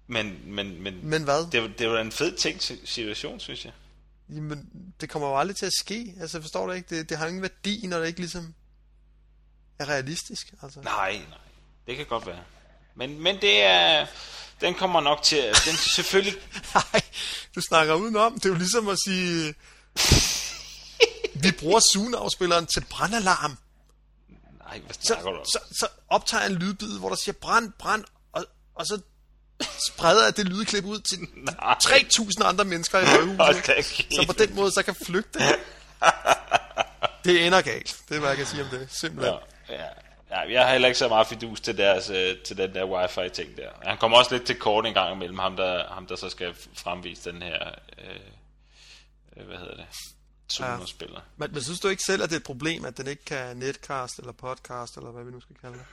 Men, 0.07 0.55
men, 0.55 0.83
men, 0.83 1.07
Men 1.07 1.25
hvad? 1.25 1.51
det, 1.53 1.79
det 1.79 1.91
var 1.91 2.01
en 2.01 2.13
fed 2.13 2.37
ting 2.37 2.63
situation, 2.85 3.41
synes 3.41 3.65
jeg. 3.65 3.73
Jamen, 4.29 4.93
det 5.01 5.11
kommer 5.11 5.29
jo 5.29 5.39
aldrig 5.39 5.57
til 5.57 5.67
at 5.67 5.73
ske. 5.73 6.15
Altså, 6.21 6.41
forstår 6.41 6.67
du 6.67 6.73
ikke? 6.73 6.97
Det, 6.97 7.09
det 7.09 7.19
har 7.19 7.27
ingen 7.27 7.43
værdi, 7.43 7.87
når 7.87 7.99
det 7.99 8.07
ikke 8.07 8.21
ligesom 8.21 8.55
er 9.79 9.89
realistisk. 9.89 10.55
Altså. 10.63 10.81
Nej, 10.81 11.13
nej, 11.13 11.39
det 11.87 11.97
kan 11.97 12.07
godt 12.07 12.27
være. 12.27 12.41
Men, 12.99 13.21
men 13.23 13.41
det 13.41 13.63
er... 13.63 14.07
Den 14.61 14.75
kommer 14.75 15.01
nok 15.01 15.23
til. 15.23 15.45
Den 15.67 15.77
selvfølgelig... 15.77 16.35
Nej, 16.75 17.01
du 17.55 17.61
snakker 17.69 17.95
udenom. 17.95 18.35
Det 18.35 18.45
er 18.45 18.49
jo 18.49 18.55
ligesom 18.55 18.89
at 18.89 18.99
sige, 19.07 19.55
vi 21.45 21.51
bruger 21.61 21.81
Zoom-afspilleren 21.93 22.67
til 22.67 22.85
brandalarm. 22.91 23.59
Nej, 24.67 24.79
hvad 24.79 24.95
Så, 24.95 25.01
snakker 25.03 25.31
du 25.31 25.37
om? 25.39 25.45
så, 25.45 25.59
så 25.73 25.87
optager 26.09 26.43
jeg 26.43 26.51
en 26.53 26.59
lydbid, 26.59 26.99
hvor 26.99 27.09
der 27.09 27.17
siger 27.25 27.35
brand, 27.41 27.73
brand, 27.79 28.05
og, 28.33 28.45
og 28.75 28.87
så 28.87 29.01
spreder 29.91 30.25
jeg 30.25 30.37
det 30.37 30.47
lydklip 30.49 30.85
ud 30.85 31.01
til 31.01 31.19
Nej. 31.63 31.75
3.000 31.85 32.45
andre 32.45 32.65
mennesker 32.65 32.99
i 32.99 33.05
højhuset. 33.05 33.85
Så 34.11 34.25
på 34.27 34.33
den 34.33 34.55
måde, 34.55 34.73
så 34.73 34.83
kan 34.83 34.95
flygte. 35.07 35.39
Det 37.25 37.47
ender 37.47 37.61
galt. 37.61 37.97
Det 38.09 38.15
er, 38.17 38.21
hvad 38.21 38.29
jeg 38.29 38.37
kan 38.37 38.47
sige 38.47 38.63
om 38.63 38.69
det. 38.69 38.89
Simpelthen. 39.01 39.35
Ja, 39.69 39.75
ja. 39.75 39.89
Ja, 40.31 40.53
jeg 40.53 40.65
har 40.65 40.73
heller 40.73 40.89
ikke 40.89 40.99
så 40.99 41.09
meget 41.09 41.27
fidus 41.27 41.61
til, 41.61 41.79
deres, 41.79 42.11
øh, 42.11 42.39
til 42.39 42.57
den 42.57 42.75
der 42.75 42.85
wifi-ting 42.85 43.57
der. 43.57 43.71
Han 43.83 43.99
kommer 43.99 44.19
også 44.19 44.35
lidt 44.35 44.47
til 44.47 44.59
kort 44.59 44.87
en 44.87 44.95
gang 44.95 45.15
imellem 45.15 45.39
ham, 45.39 45.57
der, 45.57 45.89
ham 45.89 46.07
der 46.07 46.17
så 46.17 46.29
skal 46.29 46.55
fremvise 46.75 47.33
den 47.33 47.43
her... 47.43 47.69
Øh, 47.99 48.21
øh, 49.37 49.47
hvad 49.47 49.57
hedder 49.57 49.77
det? 49.77 49.87
Zoom-spiller. 50.53 51.21
Men, 51.37 51.53
men 51.53 51.63
synes 51.63 51.81
du 51.81 51.89
ikke 51.89 52.03
selv, 52.03 52.23
at 52.23 52.29
det 52.29 52.35
er 52.37 52.41
et 52.41 52.47
problem, 52.47 52.85
at 52.85 52.99
den 52.99 53.07
ikke 53.07 53.25
kan 53.25 53.57
netcast 53.57 54.19
eller 54.19 54.33
podcast, 54.33 54.97
eller 54.97 55.11
hvad 55.11 55.25
vi 55.25 55.31
nu 55.31 55.41
skal 55.41 55.57
kalde 55.57 55.75
det? 55.75 55.85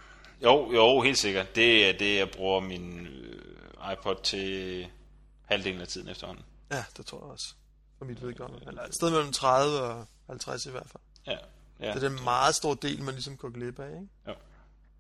Jo, 0.44 0.74
jo, 0.74 1.02
helt 1.02 1.18
sikkert. 1.18 1.56
Det 1.56 1.90
er 1.90 1.98
det, 1.98 2.18
jeg 2.18 2.30
bruger 2.32 2.60
min 2.60 3.08
øh, 3.08 3.94
iPod 3.94 4.16
til 4.24 4.88
halvdelen 5.46 5.82
af 5.82 5.88
tiden 5.88 6.10
efterhånden. 6.10 6.46
Ja, 6.72 6.84
det 6.98 7.06
tror 7.06 7.18
jeg 7.18 7.32
også. 7.32 7.54
For 7.98 8.06
mit 8.06 8.22
vedkommende. 8.22 8.68
Eller 8.68 8.84
et 8.84 8.96
sted 8.96 9.12
mellem 9.12 9.32
30 9.32 9.80
og 9.80 10.08
50 10.28 10.66
i 10.66 10.72
hvert 10.72 10.88
fald. 10.92 11.04
Ja, 11.28 11.38
ja. 11.80 11.94
Det 11.94 12.04
er 12.04 12.10
den 12.10 12.24
meget 12.24 12.56
store 12.56 12.78
del, 12.82 13.04
man 13.04 13.14
ligesom 13.14 13.38
går 13.38 13.50
glip 13.50 13.80
af, 13.80 13.90
ikke? 13.90 14.08
Jo, 14.28 14.34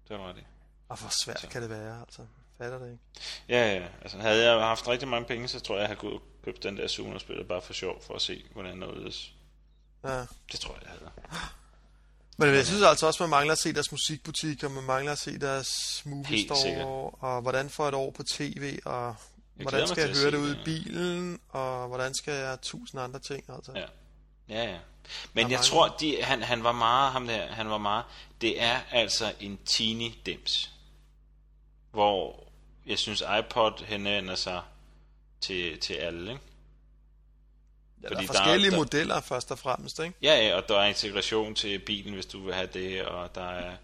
det 0.10 0.20
var 0.20 0.32
det. 0.32 0.44
Og 0.90 0.98
hvor 1.00 1.12
svært 1.24 1.48
kan 1.52 1.62
det 1.62 1.70
være, 1.70 2.00
altså. 2.00 2.22
Fatter 2.58 2.80
det 2.80 2.92
ikke? 2.92 3.04
Ja, 3.50 3.74
ja. 3.74 3.88
Altså, 4.02 4.18
havde 4.18 4.52
jeg 4.52 4.68
haft 4.68 4.88
rigtig 4.88 5.08
mange 5.08 5.28
penge, 5.28 5.48
så 5.48 5.60
tror 5.60 5.76
jeg, 5.76 5.82
jeg 5.82 5.88
havde 5.88 6.00
gået 6.00 6.14
og 6.14 6.22
købt 6.46 6.64
den 6.64 6.78
der 6.78 6.88
Zoom-spiller 6.88 7.44
bare 7.44 7.62
for 7.62 7.74
sjov, 7.74 8.04
for 8.04 8.16
at 8.16 8.22
se, 8.22 8.46
hvordan 8.54 8.78
noget 8.78 8.98
ledes. 8.98 9.34
Ja. 10.04 10.20
Det 10.52 10.60
tror 10.60 10.74
jeg, 10.74 10.82
jeg 10.84 10.92
havde. 10.92 11.12
Men 12.38 12.50
jeg 12.50 12.66
synes 12.66 12.84
altså 12.84 13.08
også, 13.08 13.24
man 13.24 13.30
mangler 13.30 13.52
at 13.52 13.60
se 13.60 13.74
deres 13.74 13.92
musikbutik, 13.92 14.64
og 14.64 14.72
man 14.72 14.84
mangler 14.84 15.12
at 15.12 15.18
se 15.18 15.40
deres 15.40 15.70
movie 16.06 16.46
store, 16.46 17.10
og 17.10 17.42
hvordan 17.42 17.70
får 17.70 17.84
jeg 17.84 17.88
et 17.90 17.96
år 17.96 18.12
på 18.12 18.24
tv, 18.24 18.80
og 18.86 19.16
hvordan 19.56 19.80
mig 19.82 19.88
skal 19.88 20.08
jeg 20.10 20.18
høre 20.18 20.32
det 20.32 20.38
ude 20.38 20.56
det, 20.56 20.62
i 20.62 20.64
bilen, 20.64 21.40
og 21.50 21.88
hvordan 21.88 22.14
skal 22.14 22.34
jeg 22.34 22.62
tusind 22.62 23.02
andre 23.02 23.20
ting, 23.20 23.44
altså. 23.50 23.72
Ja. 23.76 23.86
Ja, 24.50 24.64
ja. 24.64 24.78
Men 25.34 25.46
Der 25.46 25.52
jeg 25.52 25.60
tror, 25.60 25.88
de, 26.00 26.24
han, 26.24 26.44
han 26.44 26.64
var 26.64 26.72
meget, 26.72 27.12
ham 27.12 27.28
der, 27.28 27.48
han 27.48 27.70
var 27.70 27.78
meget, 27.78 28.06
det 28.42 28.62
er 28.62 28.80
altså 28.92 29.34
en 29.40 29.60
teeny 29.66 30.12
dims. 30.26 30.72
Hvor 31.92 32.44
jeg 32.86 33.00
synes 33.00 33.24
iPod 33.40 33.86
henvender 33.86 34.36
sig 34.36 34.62
til, 35.42 35.80
til 35.80 35.94
alle, 35.94 36.32
ikke? 36.32 36.44
Ja, 38.04 38.08
der 38.10 38.16
Fordi 38.16 38.24
er 38.24 38.28
der 38.28 38.34
er- 38.34 38.44
forskellige 38.44 38.72
der- 38.72 38.78
modeller 38.78 39.22
først 39.22 39.52
og 39.52 39.60
fremmest, 39.60 40.00
ikke? 40.00 40.14
Ja, 40.22 40.48
ja, 40.48 40.56
og 40.56 40.68
der 40.70 40.80
er 40.80 40.86
integration 40.86 41.56
til 41.56 41.80
bilen, 41.80 42.14
hvis 42.14 42.26
du 42.26 42.46
vil 42.46 42.54
have 42.54 42.68
det, 42.74 43.06
og 43.06 43.36
der 43.36 43.50
er, 43.50 43.76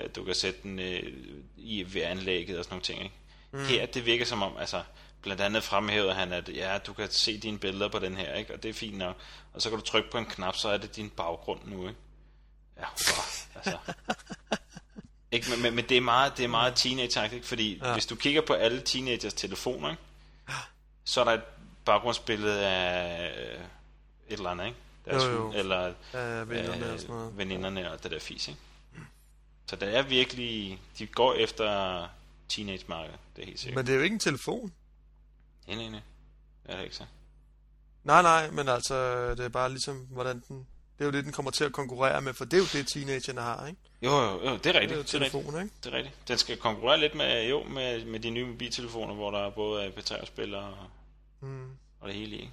øh, 0.00 0.08
du 0.16 0.24
kan 0.24 0.34
sætte 0.34 0.62
den 0.62 0.78
øh, 0.78 1.12
i 1.56 1.94
ved 1.94 2.02
anlægget 2.02 2.58
og 2.58 2.64
sådan 2.64 2.72
nogle 2.74 2.84
ting, 2.84 3.02
ikke? 3.02 3.14
Mm. 3.52 3.64
Her, 3.66 3.86
det 3.86 4.06
virker 4.06 4.24
som 4.24 4.42
om, 4.42 4.56
altså, 4.56 4.82
blandt 5.22 5.42
andet 5.42 5.62
fremhævede 5.62 6.14
han, 6.14 6.32
at 6.32 6.48
ja, 6.48 6.78
du 6.78 6.92
kan 6.92 7.10
se 7.10 7.38
dine 7.38 7.58
billeder 7.58 7.88
på 7.88 7.98
den 7.98 8.16
her, 8.16 8.34
ikke? 8.34 8.54
Og 8.54 8.62
det 8.62 8.68
er 8.68 8.72
fint 8.72 8.98
nok. 8.98 9.16
Og 9.54 9.62
så 9.62 9.70
kan 9.70 9.78
du 9.78 9.84
trykke 9.84 10.10
på 10.10 10.18
en 10.18 10.26
knap, 10.26 10.56
så 10.56 10.68
er 10.68 10.76
det 10.76 10.96
din 10.96 11.10
baggrund 11.10 11.60
nu, 11.64 11.88
ikke? 11.88 12.00
Ja, 12.76 12.84
wow, 12.84 13.24
altså. 13.54 13.78
Ikke, 15.32 15.50
men, 15.50 15.62
men, 15.62 15.74
men 15.74 15.88
det 15.88 15.96
er 15.96 16.00
meget, 16.00 16.36
det 16.36 16.44
er 16.44 16.48
meget 16.48 16.74
teenage 16.74 17.24
ikke? 17.34 17.46
Fordi 17.46 17.80
ja. 17.82 17.92
hvis 17.92 18.06
du 18.06 18.16
kigger 18.16 18.40
på 18.46 18.52
alle 18.52 18.80
teenagers 18.80 19.34
telefoner, 19.34 19.90
ikke? 19.90 20.02
så 21.04 21.20
er 21.20 21.24
der 21.24 21.32
et 21.32 21.42
baggrundsbillede 21.84 22.66
af 22.66 23.30
øh, 23.38 23.54
et 24.28 24.36
eller 24.36 24.50
andet, 24.50 24.66
ikke? 24.66 24.78
Deres 25.04 25.22
Jo, 25.24 25.30
jo. 25.30 25.52
eller 25.52 25.92
Ja, 26.14 26.20
veninderne 26.44 26.86
øh, 26.86 26.92
og 26.92 27.00
sådan 27.00 27.14
noget. 27.14 27.38
veninderne 27.38 27.92
og 27.92 28.02
det 28.02 28.10
der 28.10 28.18
fis, 28.18 28.48
ikke? 28.48 28.60
Så 29.66 29.76
det 29.76 29.96
er 29.96 30.02
virkelig, 30.02 30.80
de 30.98 31.06
går 31.06 31.34
efter 31.34 32.08
teenage-markedet, 32.48 33.18
det 33.36 33.42
er 33.42 33.46
helt 33.46 33.60
sikkert. 33.60 33.76
Men 33.76 33.86
det 33.86 33.92
er 33.92 33.96
jo 33.96 34.02
ikke 34.02 34.14
en 34.14 34.20
telefon. 34.20 34.72
Nej, 35.66 35.88
nej, 35.88 36.00
er 36.64 36.76
det 36.76 36.84
ikke 36.84 36.96
så. 36.96 37.04
Nej, 38.04 38.22
nej, 38.22 38.50
men 38.50 38.68
altså, 38.68 39.28
det 39.34 39.40
er 39.44 39.48
bare 39.48 39.68
ligesom, 39.70 39.96
hvordan 40.10 40.42
den... 40.48 40.66
Det 40.98 41.04
er 41.04 41.04
jo 41.04 41.12
det, 41.12 41.24
den 41.24 41.32
kommer 41.32 41.50
til 41.50 41.64
at 41.64 41.72
konkurrere 41.72 42.20
med, 42.22 42.34
for 42.34 42.44
det 42.44 42.54
er 42.54 42.58
jo 42.58 42.64
det, 42.72 42.88
teenagerne 42.88 43.40
har, 43.40 43.66
ikke? 43.66 43.80
Jo, 44.02 44.10
jo, 44.10 44.30
jo, 44.30 44.38
det 44.40 44.46
er 44.46 44.56
Det 44.56 44.76
er 44.76 44.80
rigtigt. 44.80 44.90
Det 44.90 45.14
er 45.14 45.20
rigtigt. 45.20 45.32
telefon, 45.32 45.62
ikke? 45.62 45.74
Det 45.84 45.92
er 45.92 45.96
rigtigt. 45.96 46.28
Den 46.28 46.38
skal 46.38 46.56
konkurrere 46.56 47.00
lidt 47.00 47.14
med, 47.14 47.48
jo, 47.48 47.62
med, 47.64 48.04
med 48.04 48.20
de 48.20 48.30
nye 48.30 48.46
mobiltelefoner, 48.46 49.14
hvor 49.14 49.30
der 49.30 49.38
er 49.46 49.50
både 49.50 49.86
MP3-spillere 49.88 50.62
og, 50.64 50.86
Mm. 51.40 51.70
og 52.00 52.08
det 52.08 52.16
hele 52.16 52.36
i, 52.36 52.40
ikke? 52.40 52.52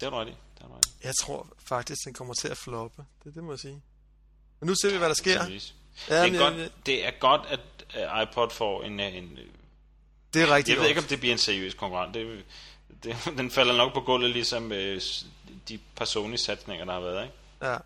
Det 0.00 0.06
er 0.06 0.10
du 0.10 0.16
rigtigt. 0.16 0.38
Det 0.58 0.62
er 0.64 0.68
du 0.68 0.74
rigtigt. 0.74 1.04
Jeg 1.04 1.14
tror 1.22 1.46
faktisk, 1.68 1.98
den 2.04 2.14
kommer 2.14 2.34
til 2.34 2.48
at 2.48 2.56
floppe. 2.56 3.04
Det, 3.24 3.34
det 3.34 3.44
må 3.44 3.52
jeg 3.52 3.58
sige. 3.58 3.82
Men 4.60 4.66
nu 4.66 4.74
ser 4.74 4.90
vi, 4.90 4.96
hvad 4.98 5.08
der 5.08 5.14
sker. 5.14 5.40
Ja, 6.08 6.22
det, 6.24 6.34
er 6.34 6.38
godt, 6.38 6.72
det 6.86 7.06
er 7.06 7.10
godt, 7.20 7.40
at 7.94 8.22
iPod 8.28 8.50
får 8.50 8.82
en, 8.82 9.00
en... 9.00 9.38
det 10.34 10.42
er 10.42 10.54
rigtig 10.54 10.72
Jeg 10.72 10.80
ved 10.80 10.88
ikke, 10.88 11.00
om 11.00 11.06
det 11.06 11.20
bliver 11.20 11.32
en 11.32 11.38
seriøs 11.38 11.74
konkurrent. 11.74 12.14
Det, 12.14 12.44
det, 13.02 13.16
den 13.38 13.50
falder 13.50 13.76
nok 13.76 13.94
på 13.94 14.00
gulvet, 14.00 14.30
ligesom 14.30 14.72
øh, 14.72 15.00
de 15.68 15.78
par 15.96 16.04
Sony-satsninger, 16.04 16.84
der 16.84 16.92
har 16.92 17.00
været, 17.00 17.22
ikke? 17.24 17.34
Ja, 17.62 17.76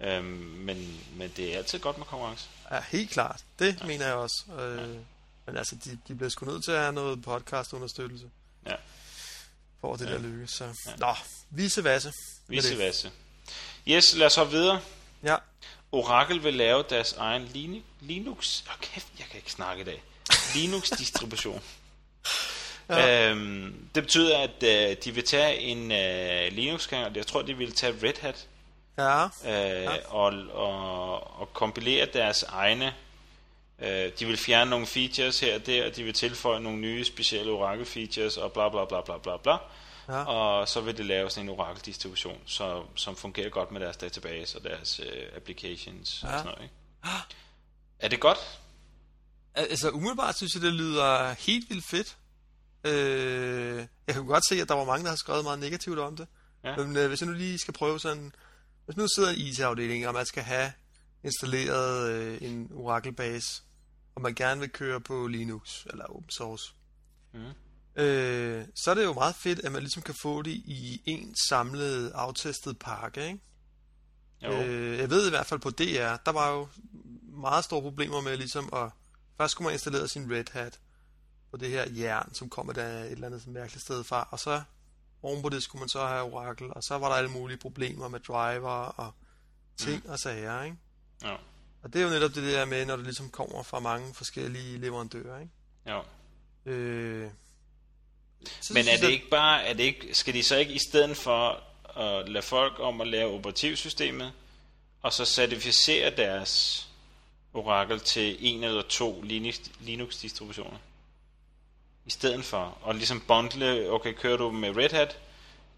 Øhm, 0.00 0.24
men, 0.26 1.00
men 1.16 1.32
det 1.36 1.54
er 1.54 1.58
altid 1.58 1.78
godt 1.78 1.98
med 1.98 2.06
konkurrence. 2.06 2.48
ja, 2.70 2.80
helt 2.88 3.10
klart. 3.10 3.40
Det 3.58 3.78
ja. 3.80 3.86
mener 3.86 4.06
jeg 4.06 4.14
også. 4.14 4.44
Øh, 4.58 4.88
men 5.46 5.56
altså, 5.56 5.76
de, 5.84 5.98
de 6.08 6.14
bliver 6.14 6.28
sgu 6.30 6.46
nødt 6.46 6.64
til 6.64 6.72
at 6.72 6.80
have 6.80 6.92
noget 6.92 7.22
podcast-understøttelse. 7.22 8.26
Ja. 8.66 8.74
For 9.80 9.94
at 9.94 10.00
det 10.00 10.06
Ja. 10.06 10.12
der 10.12 10.18
lykkes. 10.18 10.50
Så. 10.50 10.68
Nå, 10.98 11.14
vise 11.50 11.84
vasse. 11.84 12.12
det. 12.48 12.78
vasse. 12.78 13.10
Yes, 13.88 14.14
lad 14.16 14.26
os 14.26 14.32
så 14.32 14.44
videre. 14.44 14.80
Ja. 15.22 15.36
Oracle 15.92 16.42
vil 16.42 16.54
lave 16.54 16.84
deres 16.90 17.12
egen 17.12 17.44
Linux... 17.44 17.82
Linux 18.00 18.62
oh, 18.68 18.80
kæft, 18.80 19.06
jeg 19.18 19.26
kan 19.26 19.36
ikke 19.38 19.52
snakke 19.52 19.80
i 19.82 19.84
dag. 19.84 20.02
Linux-distribution. 20.56 21.62
ja. 22.90 23.30
øhm, 23.30 23.88
det 23.94 24.02
betyder, 24.02 24.38
at 24.38 24.62
øh, 24.62 24.96
de 25.04 25.14
vil 25.14 25.24
tage 25.24 25.58
en 25.58 25.92
øh, 25.92 27.06
og 27.06 27.16
jeg 27.16 27.26
tror, 27.26 27.42
de 27.42 27.56
vil 27.56 27.72
tage 27.72 27.92
Red 28.02 28.20
Hat 28.20 28.46
Ja. 28.98 29.24
øh, 29.24 29.82
Ja. 29.82 30.06
og, 30.08 30.32
og, 30.52 31.40
og 31.40 31.52
kompilere 31.52 32.06
deres 32.12 32.42
egne. 32.42 32.94
Øh, 33.82 34.12
de 34.18 34.26
vil 34.26 34.36
fjerne 34.36 34.70
nogle 34.70 34.86
features 34.86 35.40
her 35.40 35.54
og 35.54 35.66
der, 35.66 35.86
og 35.86 35.96
de 35.96 36.04
vil 36.04 36.12
tilføje 36.14 36.60
nogle 36.60 36.78
nye 36.78 37.04
specielle 37.04 37.52
Oracle 37.52 37.84
features 37.86 38.36
og 38.36 38.52
bla 38.52 38.68
bla 38.68 38.84
bla 38.84 39.00
bla 39.00 39.18
bla 39.18 39.36
bla. 39.36 39.56
Ja. 40.08 40.24
Og 40.24 40.68
så 40.68 40.80
vil 40.80 40.96
det 40.96 41.06
lave 41.06 41.30
sådan 41.30 41.48
en 41.48 41.54
Oracle 41.60 41.82
distribution, 41.86 42.38
så, 42.46 42.82
som 42.94 43.16
fungerer 43.16 43.48
godt 43.48 43.70
med 43.72 43.80
deres 43.80 43.96
database 43.96 44.58
og 44.58 44.64
deres 44.64 45.00
øh, 45.00 45.22
applications 45.36 46.20
ja. 46.22 46.26
og 46.28 46.32
Ja. 46.32 46.38
sådan 46.38 46.52
noget. 46.52 46.62
Ikke? 46.62 46.74
Er 47.98 48.08
det 48.08 48.20
godt? 48.20 48.38
Al- 49.56 49.66
Altså 49.70 49.90
umiddelbart 49.90 50.36
synes 50.36 50.54
jeg, 50.54 50.62
det 50.62 50.72
lyder 50.72 51.32
helt 51.32 51.70
vildt 51.70 51.84
fedt. 51.86 52.16
Øh, 52.84 53.86
jeg 54.06 54.14
kan 54.14 54.26
godt 54.26 54.48
se, 54.48 54.60
at 54.60 54.68
der 54.68 54.74
var 54.74 54.84
mange, 54.84 55.04
der 55.04 55.10
har 55.10 55.16
skrevet 55.16 55.44
meget 55.44 55.58
negativt 55.58 55.98
om 55.98 56.16
det. 56.16 56.26
Ja. 56.64 56.76
Men 56.76 56.96
øh, 56.96 57.08
hvis 57.08 57.20
jeg 57.20 57.28
nu 57.28 57.34
lige 57.34 57.58
skal 57.58 57.74
prøve 57.74 58.00
sådan... 58.00 58.32
Hvis 58.84 58.96
nu 58.96 59.06
sidder 59.14 59.30
en 59.30 59.36
IT-afdeling, 59.38 60.06
og 60.08 60.14
man 60.14 60.26
skal 60.26 60.42
have 60.42 60.72
installeret 61.24 62.10
øh, 62.12 62.38
en 62.42 62.70
Oracle-base, 62.74 63.62
og 64.14 64.22
man 64.22 64.34
gerne 64.34 64.60
vil 64.60 64.70
køre 64.70 65.00
på 65.00 65.26
Linux, 65.26 65.84
eller 65.90 66.04
open 66.04 66.30
source, 66.30 66.72
Mhm. 67.34 68.02
øh, 68.04 68.64
så 68.84 68.90
er 68.90 68.94
det 68.94 69.04
jo 69.04 69.12
meget 69.12 69.34
fedt, 69.34 69.58
at 69.64 69.72
man 69.72 69.82
ligesom 69.82 70.02
kan 70.02 70.14
få 70.22 70.42
det 70.42 70.50
i 70.50 71.02
en 71.06 71.34
samlet, 71.48 72.12
aftestet 72.14 72.78
pakke, 72.78 73.26
ikke? 73.26 73.40
Jo. 74.42 74.52
Øh, 74.62 74.98
jeg 74.98 75.10
ved 75.10 75.26
i 75.26 75.30
hvert 75.30 75.46
fald 75.46 75.60
på 75.60 75.70
DR, 75.70 76.16
der 76.26 76.30
var 76.32 76.50
jo 76.50 76.68
meget 77.22 77.64
store 77.64 77.82
problemer 77.82 78.20
med 78.20 78.36
ligesom 78.36 78.70
at... 78.72 78.90
Først 79.36 79.52
skulle 79.52 79.66
man 79.66 79.72
installere 79.72 80.08
sin 80.08 80.32
Red 80.32 80.44
Hat 80.52 80.78
på 81.50 81.56
det 81.56 81.70
her 81.70 81.84
jern, 81.90 82.34
som 82.34 82.50
kommer 82.50 82.72
der 82.72 82.86
et 82.86 83.12
eller 83.12 83.26
andet 83.26 83.46
mærkeligt 83.46 83.82
sted 83.82 84.04
fra, 84.04 84.28
og 84.30 84.40
så 84.40 84.62
ovenpå 85.22 85.48
det 85.48 85.62
skulle 85.62 85.80
man 85.80 85.88
så 85.88 86.06
have 86.06 86.22
Oracle, 86.22 86.74
og 86.74 86.82
så 86.82 86.98
var 86.98 87.08
der 87.08 87.16
alle 87.16 87.30
mulige 87.30 87.58
problemer 87.58 88.08
med 88.08 88.20
driver 88.20 88.70
og 88.70 89.12
ting 89.76 90.02
mm. 90.04 90.10
og 90.10 90.18
sager, 90.18 90.62
ikke? 90.62 90.76
Ja. 91.24 91.36
Og 91.82 91.92
det 91.92 92.00
er 92.00 92.04
jo 92.04 92.10
netop 92.10 92.34
det 92.34 92.42
der 92.42 92.64
med, 92.64 92.86
når 92.86 92.96
det 92.96 93.04
ligesom 93.04 93.30
kommer 93.30 93.62
fra 93.62 93.80
mange 93.80 94.14
forskellige 94.14 94.78
leverandører, 94.78 95.40
ikke? 95.40 95.52
Ja. 95.86 96.00
Øh, 96.66 97.30
så 98.60 98.72
Men 98.74 98.88
er 98.88 98.96
det 99.00 99.10
ikke 99.10 99.28
bare, 99.30 99.64
er 99.64 99.72
det 99.72 99.82
ikke, 99.82 100.14
skal 100.14 100.34
de 100.34 100.42
så 100.42 100.56
ikke 100.56 100.72
i 100.72 100.78
stedet 100.78 101.16
for 101.16 101.62
at 102.00 102.28
lade 102.28 102.42
folk 102.42 102.78
om 102.78 103.00
at 103.00 103.08
lave 103.08 103.30
operativsystemet, 103.30 104.32
og 105.02 105.12
så 105.12 105.24
certificere 105.24 106.16
deres 106.16 106.82
Oracle 107.56 107.98
til 107.98 108.36
en 108.40 108.64
eller 108.64 108.82
to 108.82 109.22
Linux, 109.22 109.60
Linux-distributioner? 109.80 110.78
I 112.06 112.10
stedet 112.10 112.44
for, 112.44 112.78
og 112.82 112.94
ligesom 112.94 113.20
bundle, 113.20 113.90
okay, 113.90 114.12
kører 114.12 114.36
du 114.36 114.50
med 114.50 114.76
Red 114.76 114.90
Hat, 114.90 115.18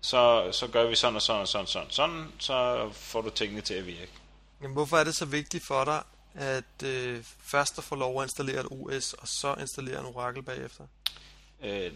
så, 0.01 0.49
så 0.53 0.67
gør 0.67 0.89
vi 0.89 0.95
sådan 0.95 1.17
og 1.17 1.23
sådan 1.23 1.43
og 1.43 1.49
sådan 1.49 1.63
og 1.63 1.69
sådan, 1.69 1.91
sådan, 1.91 2.33
så 2.39 2.89
får 2.93 3.21
du 3.21 3.31
tingene 3.31 3.61
til 3.61 3.75
at 3.75 3.87
virke. 3.87 4.13
Jamen, 4.63 4.73
hvorfor 4.73 4.97
er 4.97 5.05
det 5.05 5.17
så 5.17 5.25
vigtigt 5.25 5.65
for 5.65 5.85
dig, 5.85 6.03
at 6.35 6.83
øh, 6.85 7.25
først 7.41 7.79
at 7.79 7.85
få 7.85 7.95
lov 7.95 8.21
at 8.21 8.25
installere 8.25 8.61
et 8.61 8.67
OS, 8.71 9.13
og 9.13 9.29
så 9.29 9.55
installere 9.61 10.01
en 10.01 10.07
Oracle 10.07 10.43
bagefter? 10.43 10.85
Øh, 11.63 11.93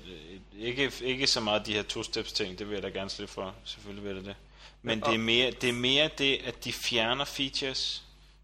ikke, 0.58 0.92
ikke 1.00 1.26
så 1.26 1.40
meget 1.40 1.66
de 1.66 1.72
her 1.72 1.82
to-steps 1.82 2.32
ting, 2.32 2.58
det 2.58 2.68
vil 2.68 2.74
jeg 2.74 2.82
da 2.82 2.88
gerne 2.88 3.10
slippe 3.10 3.34
for, 3.34 3.54
selvfølgelig 3.64 4.04
vil 4.04 4.16
det 4.16 4.24
det. 4.24 4.36
Men 4.82 4.98
Ja, 4.98 5.06
det 5.06 5.14
er 5.14 5.18
mere 5.18 5.50
det, 5.50 5.68
er 5.68 5.72
mere 5.72 6.10
det 6.18 6.40
at 6.44 6.64
de 6.64 6.72
fjerner 6.72 7.24
features, 7.24 8.02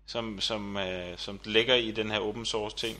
som, 0.08 0.40
som, 0.40 0.76
øh, 0.76 1.18
som 1.18 1.40
ligger 1.44 1.74
i 1.74 1.90
den 1.90 2.10
her 2.10 2.18
open 2.20 2.46
source 2.46 2.76
ting, 2.76 2.98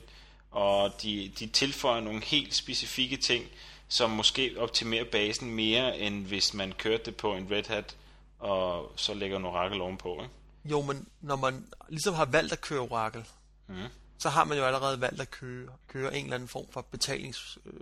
og 0.50 0.92
de, 1.02 1.32
de 1.38 1.46
tilføjer 1.46 2.00
nogle 2.00 2.24
helt 2.24 2.54
specifikke 2.54 3.16
ting, 3.16 3.44
som 3.88 4.11
måske 4.11 4.54
optimerer 4.59 5.04
basen 5.12 5.50
mere, 5.50 5.98
end 5.98 6.26
hvis 6.26 6.54
man 6.54 6.72
kørte 6.72 7.04
det 7.04 7.16
på 7.16 7.35
en 7.35 7.50
Red 7.50 7.64
Hat, 7.68 7.96
og 8.38 8.92
så 8.96 9.14
lægger 9.14 9.37
en 9.37 9.44
Oracle 9.44 9.82
ovenpå. 9.82 10.12
Ikke? 10.22 10.35
Jo, 10.64 10.82
men 10.82 11.09
når 11.20 11.37
man 11.37 11.66
ligesom 11.88 12.14
har 12.14 12.24
valgt 12.24 12.52
at 12.52 12.61
køre 12.61 12.80
Oracle, 12.80 13.24
Mhm. 13.70 13.87
så 14.18 14.28
har 14.28 14.44
man 14.44 14.59
jo 14.59 14.64
allerede 14.64 15.00
valgt 15.00 15.20
at 15.20 15.30
køre, 15.30 15.68
køre 15.88 16.16
en 16.16 16.24
eller 16.24 16.35
anden 16.35 16.48
form 16.48 16.66
for 16.70 16.80
betalings... 16.80 17.59
Øh, 17.66 17.72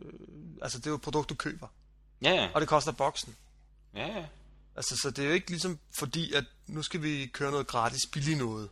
altså, 0.62 0.78
det 0.78 0.86
er 0.86 0.90
jo 0.90 0.94
et 0.96 1.02
produkt, 1.02 1.28
du 1.30 1.34
køber, 1.34 1.66
Ja, 2.22 2.30
ja. 2.30 2.48
og 2.54 2.60
det 2.60 2.68
koster 2.68 2.92
boksen. 2.92 3.36
ja, 3.94 4.06
ja. 4.06 4.24
Altså, 4.76 4.96
så 5.02 5.10
det 5.10 5.24
er 5.24 5.28
jo 5.28 5.34
ikke 5.34 5.50
ligesom 5.50 5.78
fordi, 5.98 6.32
at 6.32 6.44
nu 6.66 6.82
skal 6.82 7.02
vi 7.02 7.26
køre 7.26 7.50
noget 7.50 7.66
gratis 7.66 8.00
billigt 8.12 8.38
noget. 8.38 8.68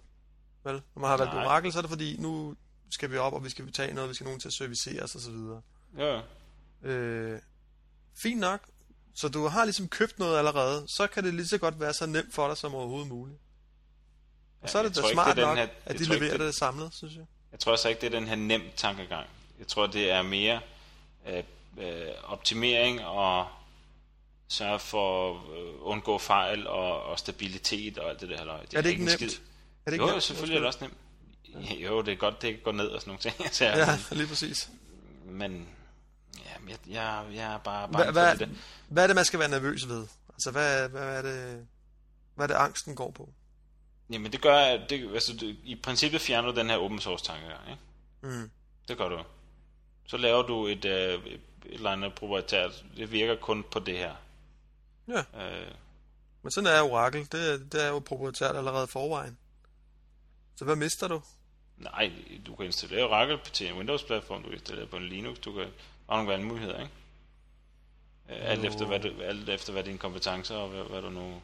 Vel? 0.64 0.74
Når 0.94 1.00
man 1.00 1.10
har 1.10 1.16
valgt 1.16 1.34
Nej. 1.34 1.44
Oracle, 1.46 1.72
så 1.72 1.78
er 1.78 1.82
det 1.82 1.88
fordi, 1.90 2.16
nu 2.18 2.56
skal 2.90 3.10
vi 3.10 3.16
op, 3.16 3.32
og 3.32 3.44
vi 3.44 3.50
skal 3.50 3.64
betale 3.64 3.94
noget, 3.94 4.10
vi 4.10 4.14
skal 4.14 4.24
nogen 4.24 4.40
til 4.40 4.48
at 4.48 4.52
servicere 4.54 5.02
os, 5.02 5.14
og 5.14 5.20
så 5.20 5.30
videre. 5.30 5.62
ja. 5.98 6.20
Øh, 6.82 7.40
fint 8.22 8.40
nok. 8.40 8.60
Så 9.14 9.28
du 9.28 9.46
har 9.46 9.64
ligesom 9.64 9.88
købt 9.88 10.18
noget 10.18 10.38
allerede, 10.38 10.84
så 10.96 11.06
kan 11.06 11.24
det 11.24 11.34
lige 11.34 11.46
så 11.46 11.58
godt 11.58 11.80
være 11.80 11.94
så 11.94 12.06
nemt 12.06 12.34
for 12.34 12.48
dig 12.48 12.56
som 12.56 12.74
overhovedet 12.74 13.08
muligt. 13.08 13.38
Og 14.60 14.70
så 14.70 14.78
er 14.78 14.82
det 14.82 14.94
da 14.96 15.00
tror 15.00 15.08
ikke, 15.08 15.14
smart 15.14 15.36
det 15.36 15.42
er 15.42 15.46
nok, 15.46 15.56
her- 15.56 15.68
at 15.84 15.98
de 15.98 16.04
leverer 16.04 16.30
det- 16.30 16.40
det 16.40 16.54
samlet, 16.54 16.94
synes 16.94 17.14
jeg. 17.14 17.24
Jeg 17.52 17.60
tror 17.60 17.72
altså 17.72 17.88
ikke, 17.88 18.00
det 18.00 18.06
er 18.14 18.18
den 18.18 18.28
her 18.28 18.36
nem 18.36 18.62
tankegang. 18.76 19.26
Jeg 19.58 19.66
tror, 19.66 19.86
det 19.86 20.10
er 20.10 20.22
mere 20.22 20.60
øh, 21.28 21.42
øh, 21.78 22.06
optimering 22.24 23.04
og 23.04 23.48
sørge 24.48 24.78
for 24.78 25.30
at 25.34 25.58
øh, 25.58 25.74
undgå 25.80 26.18
fejl 26.18 26.66
og, 26.66 27.02
og 27.02 27.18
stabilitet 27.18 27.98
og 27.98 28.10
alt 28.10 28.20
det 28.20 28.28
der. 28.28 28.36
halløj. 28.38 28.66
Er 28.74 28.80
det 28.80 28.90
ikke 28.90 29.04
nemt? 29.04 29.12
skid. 29.12 29.30
Er 29.86 29.90
det 29.90 29.92
ikke 29.92 30.04
Jo, 30.04 30.10
nemt? 30.10 30.22
selvfølgelig 30.22 30.56
er 30.56 30.60
det 30.60 30.66
også 30.66 30.78
nemt. 30.84 30.94
Jo, 31.82 32.02
det 32.02 32.12
er 32.12 32.16
godt, 32.16 32.42
det 32.42 32.62
går 32.64 32.72
ned 32.72 32.86
og 32.86 33.00
sådan 33.00 33.10
nogle 33.10 33.20
ting. 33.20 33.54
Så, 33.54 33.64
Ja, 33.64 33.98
lige 34.12 34.26
præcis. 34.28 34.70
Men 35.24 35.68
ja, 36.44 36.50
jeg, 36.68 36.78
jeg, 36.88 37.24
jeg 37.34 37.54
er 37.54 37.58
bare 37.58 37.88
bange 37.92 38.12
hvad, 38.12 38.36
for 38.36 38.44
det 38.44 38.56
hvad 38.88 39.02
er 39.02 39.06
det, 39.06 39.16
man 39.16 39.24
skal 39.24 39.38
være 39.38 39.48
nervøs 39.48 39.88
ved? 39.88 40.06
Altså, 40.34 40.50
hvad, 40.50 40.88
hvad, 40.88 41.02
er 41.18 41.22
det, 41.22 41.66
hvad 42.34 42.44
er 42.44 42.46
det, 42.48 42.54
angsten 42.54 42.94
går 42.94 43.10
på? 43.10 43.28
Jamen 44.10 44.32
det 44.32 44.40
gør, 44.42 44.56
at 44.56 44.90
det, 44.90 45.10
altså, 45.14 45.32
det, 45.32 45.56
i 45.64 45.74
princippet 45.82 46.20
fjerner 46.20 46.50
du 46.52 46.56
den 46.60 46.70
her 46.70 46.76
open 46.76 47.00
source 47.00 47.24
tankegang, 47.24 47.60
ikke? 47.70 47.82
Mm. 48.36 48.50
Det 48.88 48.98
gør 48.98 49.08
du. 49.08 49.18
Så 50.06 50.16
laver 50.16 50.42
du 50.42 50.66
et, 50.66 50.84
øh, 50.84 51.24
et 51.26 51.40
eller 51.64 51.90
andet 51.90 52.14
proprietært. 52.14 52.84
Det 52.96 53.12
virker 53.12 53.36
kun 53.36 53.64
på 53.70 53.78
det 53.78 53.98
her. 53.98 54.14
Ja. 55.08 55.18
Øh, 55.18 55.70
Men 56.42 56.50
sådan 56.52 56.70
er 56.70 56.82
Oracle. 56.82 57.26
Det, 57.32 57.52
er- 57.52 57.58
det 57.72 57.84
er 57.84 57.88
jo 57.88 57.98
proprietært 57.98 58.56
allerede 58.56 58.86
forvejen. 58.86 59.38
Så 60.56 60.64
hvad 60.64 60.76
mister 60.76 61.08
du? 61.08 61.22
nej, 61.76 62.12
du 62.46 62.56
kan 62.56 62.66
installere 62.66 63.04
Oracle 63.04 63.40
til 63.52 63.68
en 63.68 63.76
Windows-platform, 63.78 64.42
du 64.42 64.48
kan 64.48 64.58
installere 64.58 64.86
på 64.86 64.96
en 64.96 65.08
Linux, 65.08 65.38
du 65.38 65.52
kan 65.52 65.60
der 66.06 66.12
er 66.12 66.16
nogle 66.16 66.30
valgmuligheder, 66.30 66.80
ikke? 66.80 66.92
Øh, 68.28 68.50
Alt 68.50 68.64
Jo. 68.64 68.68
efter, 68.68 68.86
hvad 68.86 69.00
du, 69.00 69.22
alt 69.22 69.48
efter 69.48 69.72
hvad 69.72 69.84
dine 69.84 69.98
kompetencer 69.98 70.54
og 70.56 70.68
hvad, 70.68 70.84
hvad 70.84 71.02
du 71.02 71.10
nu 71.10 71.42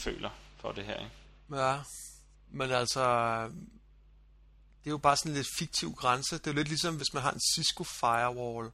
føler 0.00 0.30
for 0.56 0.72
det 0.72 0.84
her, 0.84 0.94
ikke? 0.98 1.10
Ja, 1.56 1.80
men 2.50 2.70
altså, 2.70 3.04
det 4.84 4.86
er 4.86 4.90
jo 4.90 4.98
bare 4.98 5.16
sådan 5.16 5.30
en 5.32 5.36
lidt 5.36 5.48
fiktiv 5.58 5.92
grænse. 5.94 6.38
Det 6.38 6.46
er 6.46 6.50
jo 6.50 6.56
lidt 6.56 6.68
ligesom, 6.68 6.96
hvis 6.96 7.14
man 7.14 7.22
har 7.22 7.32
en 7.32 7.40
Cisco 7.54 7.84
Firewall. 7.84 8.70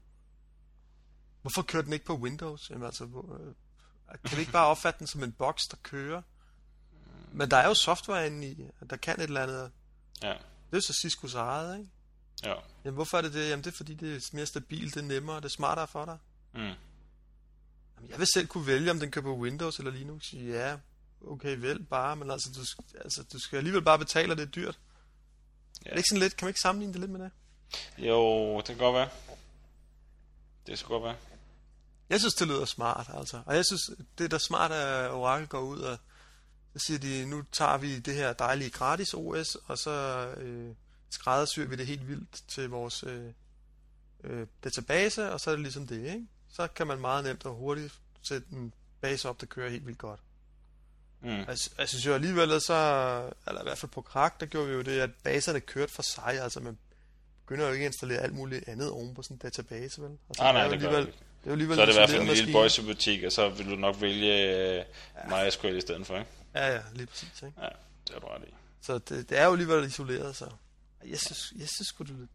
Hvorfor 1.42 1.62
kører 1.62 1.82
den 1.82 1.92
ikke 1.92 2.04
på 2.04 2.14
Windows? 2.16 2.70
Jamen 2.70 2.86
altså, 2.86 3.04
øh, 3.04 3.54
kan 4.24 4.36
vi 4.36 4.40
ikke 4.40 4.52
bare 4.52 4.66
opfatte 4.66 4.98
den 4.98 5.06
som 5.06 5.22
en 5.22 5.32
boks, 5.32 5.62
der 5.62 5.76
kører? 5.82 6.22
Men 7.32 7.50
der 7.50 7.56
er 7.56 7.68
jo 7.68 7.74
software 7.74 8.26
inde 8.26 8.46
i, 8.48 8.64
der 8.90 8.96
kan 8.96 9.16
et 9.20 9.22
eller 9.22 9.42
andet. 9.42 9.70
Ja, 10.22 10.34
Det 10.70 10.76
er 10.76 10.80
så 10.80 10.98
Ciscos 11.02 11.34
eget, 11.34 11.78
ikke? 11.78 11.90
ja. 12.44 12.54
Jamen 12.84 12.94
hvorfor 12.94 13.18
er 13.18 13.22
det 13.22 13.32
det? 13.34 13.48
Jamen 13.50 13.64
det 13.64 13.72
er 13.72 13.76
fordi, 13.76 13.94
det 13.94 14.16
er 14.16 14.20
mere 14.32 14.46
stabilt, 14.46 14.94
det 14.94 15.00
er 15.02 15.06
nemmere, 15.06 15.36
det 15.36 15.44
er 15.44 15.48
smartere 15.48 15.88
for 15.88 16.04
dig. 16.04 16.18
Mm. 16.54 16.60
Jamen, 16.60 18.10
jeg 18.10 18.18
vil 18.18 18.26
selv 18.34 18.46
kunne 18.46 18.66
vælge, 18.66 18.90
om 18.90 19.00
den 19.00 19.10
kører 19.10 19.22
på 19.24 19.36
Windows 19.36 19.78
eller 19.78 19.90
Linux. 19.90 20.32
Ja, 20.32 20.76
okay, 21.26 21.56
vel 21.56 21.82
bare, 21.84 22.16
men 22.16 22.30
altså, 22.30 22.48
du, 22.56 22.60
altså, 23.00 23.22
du 23.32 23.38
skal 23.38 23.56
alligevel 23.56 23.82
bare 23.82 23.98
betale, 23.98 24.32
og 24.32 24.36
det 24.36 24.42
er 24.42 24.50
dyrt. 24.50 24.78
Ja. 25.84 25.90
Er 25.90 25.94
det 25.94 25.98
ikke 25.98 26.08
sådan 26.08 26.20
lidt, 26.20 26.36
kan 26.36 26.46
man 26.46 26.50
ikke 26.50 26.60
sammenligne 26.60 26.92
det 26.92 27.00
lidt 27.00 27.10
med 27.10 27.20
det? 27.20 27.30
Jo, 27.98 28.56
det 28.56 28.66
kan 28.66 28.76
godt 28.76 28.94
være. 28.94 29.08
Det 30.66 30.78
skal 30.78 30.88
godt 30.88 31.02
være. 31.04 31.16
Jeg 32.10 32.20
synes, 32.20 32.34
det 32.34 32.48
lyder 32.48 32.64
smart, 32.64 33.10
altså. 33.14 33.42
Og 33.46 33.56
jeg 33.56 33.64
synes, 33.66 33.90
det 34.18 34.24
er 34.24 34.28
da 34.28 34.38
smart, 34.38 34.72
at 34.72 35.10
Oracle 35.10 35.46
går 35.46 35.60
ud 35.60 35.80
og 35.80 35.98
så 36.76 36.78
siger 36.86 36.98
de, 36.98 37.26
nu 37.26 37.42
tager 37.52 37.76
vi 37.76 37.98
det 37.98 38.14
her 38.14 38.32
dejlige 38.32 38.70
gratis 38.70 39.14
OS, 39.14 39.56
og 39.66 39.78
så 39.78 39.90
øh, 40.36 40.70
skræddersyr 41.10 41.66
vi 41.66 41.76
det 41.76 41.86
helt 41.86 42.08
vildt 42.08 42.42
til 42.48 42.68
vores 42.68 43.04
øh, 43.06 43.24
øh, 44.24 44.46
database, 44.64 45.32
og 45.32 45.40
så 45.40 45.50
er 45.50 45.54
det 45.54 45.62
ligesom 45.62 45.86
det, 45.86 45.96
ikke? 46.06 46.26
Så 46.52 46.66
kan 46.66 46.86
man 46.86 46.98
meget 47.00 47.24
nemt 47.24 47.46
og 47.46 47.54
hurtigt 47.54 47.94
sætte 48.22 48.46
en 48.52 48.72
base 49.00 49.28
op, 49.28 49.40
der 49.40 49.46
kører 49.46 49.70
helt 49.70 49.86
vildt 49.86 49.98
godt. 49.98 50.20
Mm. 51.20 51.28
Jeg, 51.30 51.58
sy- 51.58 51.78
jeg 51.78 51.88
synes 51.88 52.06
jo 52.06 52.14
alligevel, 52.14 52.60
så, 52.60 52.74
eller 53.48 53.60
i 53.60 53.64
hvert 53.64 53.78
fald 53.78 53.90
på 53.92 54.00
Krak, 54.02 54.40
der 54.40 54.46
gjorde 54.46 54.68
vi 54.68 54.74
jo 54.74 54.82
det, 54.82 55.00
at 55.00 55.10
baserne 55.24 55.60
kørte 55.60 55.92
for 55.92 56.02
sig, 56.02 56.40
altså 56.42 56.60
man 56.60 56.78
begynder 57.46 57.66
jo 57.66 57.72
ikke 57.72 57.84
at 57.84 57.88
installere 57.88 58.18
alt 58.18 58.34
muligt 58.34 58.68
andet 58.68 58.90
oven 58.90 59.14
på 59.14 59.22
sådan 59.22 59.34
en 59.34 59.38
database, 59.38 60.02
vel? 60.02 60.10
Altså, 60.28 60.42
Ah, 60.42 60.54
nej, 60.54 60.64
det 60.64 60.72
alligevel, 60.72 61.06
det 61.06 61.12
er 61.12 61.46
jo 61.46 61.52
alligevel 61.52 61.76
Så 61.76 61.82
er 61.82 61.86
det 61.86 61.92
i 61.92 61.96
hvert 61.96 62.10
fald 62.10 62.20
en 62.20 62.26
lille 62.26 62.42
maskine. 62.42 62.52
boys 62.52 62.80
butik, 62.96 63.22
og 63.24 63.32
så 63.32 63.48
vil 63.48 63.70
du 63.70 63.76
nok 63.76 64.00
vælge 64.00 64.56
øh, 64.78 64.84
MySQL 65.28 65.76
i 65.76 65.80
stedet 65.80 66.06
for, 66.06 66.18
ikke? 66.18 66.30
Ja, 66.54 66.66
ja, 66.74 66.80
lige 66.92 67.06
præcis. 67.06 67.42
Ikke? 67.42 67.60
Ja, 67.60 67.68
det 68.08 68.14
er 68.16 68.20
du 68.20 68.26
ret 68.26 68.42
i. 68.48 68.54
Så 68.82 68.98
det, 68.98 69.28
det 69.30 69.38
er 69.38 69.44
jo 69.44 69.52
alligevel 69.52 69.84
isoleret, 69.84 70.36
så 70.36 70.48
jeg 71.04 71.18
synes, 71.20 71.52
jeg 71.58 71.68
synes 71.68 71.88
sgu, 71.88 72.04
det, 72.04 72.08
det, 72.18 72.28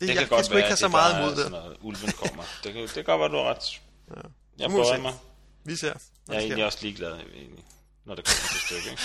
Det 0.00 0.06
jeg, 0.06 0.14
kan 0.14 0.20
jeg 0.20 0.28
godt 0.28 0.44
sgu 0.46 0.50
være, 0.52 0.58
ikke 0.60 0.68
have 0.68 0.76
så 0.76 0.88
meget 0.88 1.20
imod 1.20 1.36
det. 1.44 1.50
noget, 1.50 1.76
ulven 1.80 2.12
kommer. 2.12 2.42
det, 2.64 2.72
kan, 2.72 2.82
det 2.82 2.90
kan 2.94 3.04
godt 3.04 3.20
være, 3.20 3.28
du 3.28 3.36
har 3.36 3.50
ret. 3.54 3.80
Ja. 4.10 4.20
Jeg 4.58 4.70
bøjer 4.70 5.00
mig. 5.02 5.14
Vi 5.64 5.76
ser. 5.76 5.94
Jeg 6.28 6.36
er 6.36 6.40
egentlig 6.40 6.64
også 6.64 6.78
ligeglad, 6.82 7.12
egentlig, 7.12 7.64
når 8.04 8.14
det 8.14 8.24
kommer 8.24 8.48
til 8.52 8.60
stykket. 8.60 8.90
Ikke? 8.90 9.02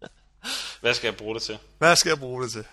Hvad 0.80 0.94
skal 0.94 1.08
jeg 1.08 1.16
bruge 1.16 1.34
det 1.34 1.42
til? 1.42 1.58
Hvad 1.78 1.96
skal 1.96 2.08
jeg 2.10 2.18
bruge 2.18 2.42
det 2.44 2.52
til? 2.52 2.64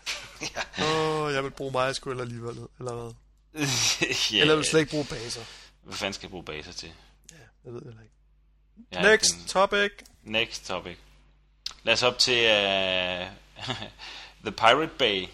Åh, 0.83 1.21
oh, 1.21 1.33
jeg 1.33 1.43
vil 1.43 1.51
bruge 1.51 1.87
MySQL 1.87 2.19
alligevel, 2.21 2.57
eller 2.79 2.93
hvad? 2.95 3.13
ja, 4.31 4.41
Eller 4.41 4.55
vil 4.55 4.65
slet 4.65 4.79
ikke 4.79 4.89
bruge 4.91 5.05
baser? 5.05 5.41
Hvad 5.83 5.93
fanden 5.95 6.13
skal 6.13 6.25
jeg 6.25 6.31
bruge 6.31 6.43
baser 6.43 6.71
til? 6.73 6.91
Ja, 7.31 7.35
jeg 7.65 7.73
ved 7.73 7.81
heller 7.81 8.01
ikke. 8.01 8.13
Ja, 8.91 9.01
Next 9.01 9.35
den- 9.35 9.45
topic. 9.45 9.91
Next 10.29 10.65
topic. 10.67 10.97
Lad 11.83 11.93
os 11.93 12.03
op 12.03 12.17
til 12.19 12.37
uh, 12.45 13.27
The 14.45 14.51
Pirate 14.51 14.91
Bay. 14.99 15.27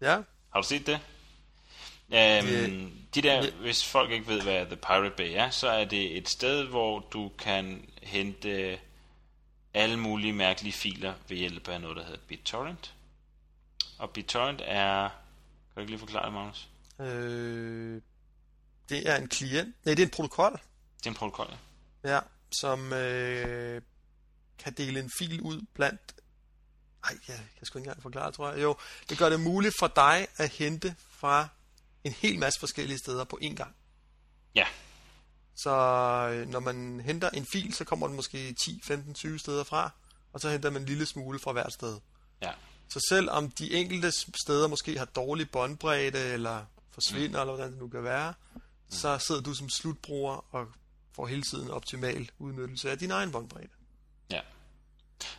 Ja, 0.00 0.20
Har 0.52 0.60
du 0.60 0.66
set 0.66 0.86
det? 0.86 0.94
Um, 0.94 2.46
Det- 2.48 2.92
de 3.14 3.22
der, 3.22 3.40
det- 3.42 3.52
hvis 3.52 3.84
folk 3.86 4.10
ikke 4.10 4.26
ved, 4.26 4.42
hvad 4.42 4.66
The 4.66 4.76
Pirate 4.76 5.10
Bay 5.16 5.32
er, 5.34 5.50
så 5.50 5.68
er 5.68 5.84
det 5.84 6.16
et 6.16 6.28
sted, 6.28 6.64
hvor 6.64 6.98
du 7.12 7.32
kan 7.38 7.88
hente 8.02 8.78
alle 9.74 9.96
mulige 9.96 10.32
mærkelige 10.32 10.72
filer 10.72 11.14
ved 11.28 11.36
hjælp 11.36 11.68
af 11.68 11.80
noget, 11.80 11.96
der 11.96 12.04
hedder 12.04 12.20
BitTorrent. 12.28 12.94
Og 13.98 14.10
BitTorrent 14.10 14.62
er... 14.64 15.08
Kan 15.08 15.74
du 15.76 15.80
ikke 15.80 15.90
lige 15.92 15.98
forklare 15.98 16.24
det, 16.26 16.32
Magnus? 16.32 16.68
øh, 17.00 18.00
det 18.88 19.08
er 19.08 19.16
en 19.16 19.28
klient. 19.28 19.74
Nej, 19.84 19.94
det 19.94 20.02
er 20.02 20.06
en 20.06 20.10
protokol. 20.10 20.52
Det 20.98 21.06
er 21.06 21.10
en 21.10 21.14
protokol. 21.16 21.46
ja. 22.04 22.14
Ja, 22.14 22.20
som 22.50 22.92
øh, 22.92 23.82
kan 24.58 24.72
dele 24.72 25.00
en 25.00 25.10
fil 25.18 25.40
ud 25.40 25.60
blandt... 25.74 26.00
Ej, 27.04 27.18
jeg 27.28 27.40
kan 27.56 27.66
sgu 27.66 27.78
ikke 27.78 27.86
engang 27.86 28.02
forklare, 28.02 28.32
tror 28.32 28.50
jeg. 28.52 28.62
Jo, 28.62 28.76
det 29.08 29.18
gør 29.18 29.28
det 29.28 29.40
muligt 29.40 29.74
for 29.78 29.86
dig 29.96 30.26
at 30.36 30.48
hente 30.50 30.94
fra 31.10 31.48
en 32.04 32.12
hel 32.12 32.38
masse 32.38 32.60
forskellige 32.60 32.98
steder 32.98 33.24
på 33.24 33.38
én 33.42 33.54
gang. 33.54 33.74
Ja, 34.54 34.66
Så 35.54 35.70
øh, 36.32 36.48
når 36.48 36.60
man 36.60 37.00
henter 37.00 37.30
en 37.30 37.46
fil, 37.52 37.74
så 37.74 37.84
kommer 37.84 38.06
den 38.06 38.16
måske 38.16 38.54
10, 38.64 38.80
15, 38.84 39.14
20 39.14 39.38
steder 39.38 39.64
fra, 39.64 39.90
og 40.32 40.40
så 40.40 40.50
henter 40.50 40.70
man 40.70 40.82
en 40.82 40.88
lille 40.88 41.06
smule 41.06 41.38
fra 41.38 41.52
hvert 41.52 41.72
sted. 41.72 41.98
ja. 42.42 42.52
Så 42.90 43.06
selv 43.08 43.30
om 43.30 43.50
de 43.50 43.72
enkelte 43.74 44.12
steder 44.44 44.68
måske 44.68 44.98
har 44.98 45.04
dårlig 45.04 45.50
båndbredde, 45.50 46.18
eller 46.32 46.64
forsvinder, 46.90 47.40
eller 47.40 47.54
hvordan 47.54 47.72
det 47.72 47.80
nu 47.80 47.88
kan 47.88 48.04
være, 48.04 48.34
så 48.90 49.18
sidder 49.18 49.40
du 49.40 49.54
som 49.54 49.68
slutbruger 49.68 50.54
og 50.54 50.66
får 51.16 51.26
hele 51.26 51.42
tiden 51.42 51.70
optimal 51.70 52.30
udnyttelse 52.38 52.90
af 52.90 52.98
din 52.98 53.10
egen 53.10 53.32
båndbredde. 53.32 53.68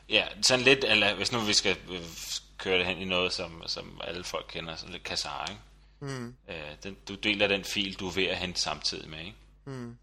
Ja. 0.10 0.28
Sådan 0.42 0.66
lidt, 0.66 0.84
eller 0.84 1.16
hvis 1.16 1.32
nu 1.32 1.40
vi 1.40 1.54
skal 1.54 1.78
øh, 1.90 2.02
køre 2.58 2.78
det 2.78 2.86
hen 2.86 2.98
i 2.98 3.06
noget, 3.06 3.34
som, 3.34 3.64
som 3.68 4.02
alle 4.04 4.24
folk 4.24 4.46
kender, 4.50 4.76
sådan 4.76 4.92
lidt 4.92 5.04
Kazaa, 5.04 5.46
ikke? 5.50 5.62
Mm. 6.00 6.36
Øh, 6.50 6.56
den, 6.84 6.98
du 7.08 7.16
deler 7.16 7.48
den 7.48 7.64
fil, 7.64 7.94
du 7.94 8.08
er 8.08 8.12
ved 8.12 8.24
at 8.26 8.38
hente 8.38 8.62
samtidig 8.62 9.10
med, 9.10 9.20
ikke? 9.20 9.36
Mm. 9.66 9.98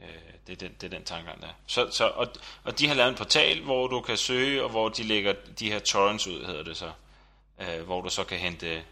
Øh, 0.00 0.06
det, 0.46 0.52
er 0.52 0.56
den, 0.56 0.72
det 0.80 0.84
er 0.84 0.96
den 0.98 1.04
tankegang, 1.04 1.40
der 1.42 1.48
er. 1.48 1.52
Så, 1.66 1.90
så, 1.90 2.04
og, 2.08 2.28
og 2.64 2.78
de 2.78 2.88
har 2.88 2.94
lavet 2.94 3.10
en 3.10 3.16
portal, 3.16 3.62
hvor 3.62 3.86
du 3.86 4.00
kan 4.00 4.16
søge, 4.16 4.62
og 4.64 4.70
hvor 4.70 4.88
de 4.88 5.02
lægger 5.02 5.34
de 5.58 5.70
her 5.70 5.78
torrents 5.78 6.26
ud, 6.26 6.46
hedder 6.46 6.62
det 6.62 6.76
så. 6.76 6.92
Øh, 7.60 7.82
hvor 7.82 8.00
du 8.00 8.10
så 8.10 8.24
kan 8.24 8.38
hente 8.38 8.82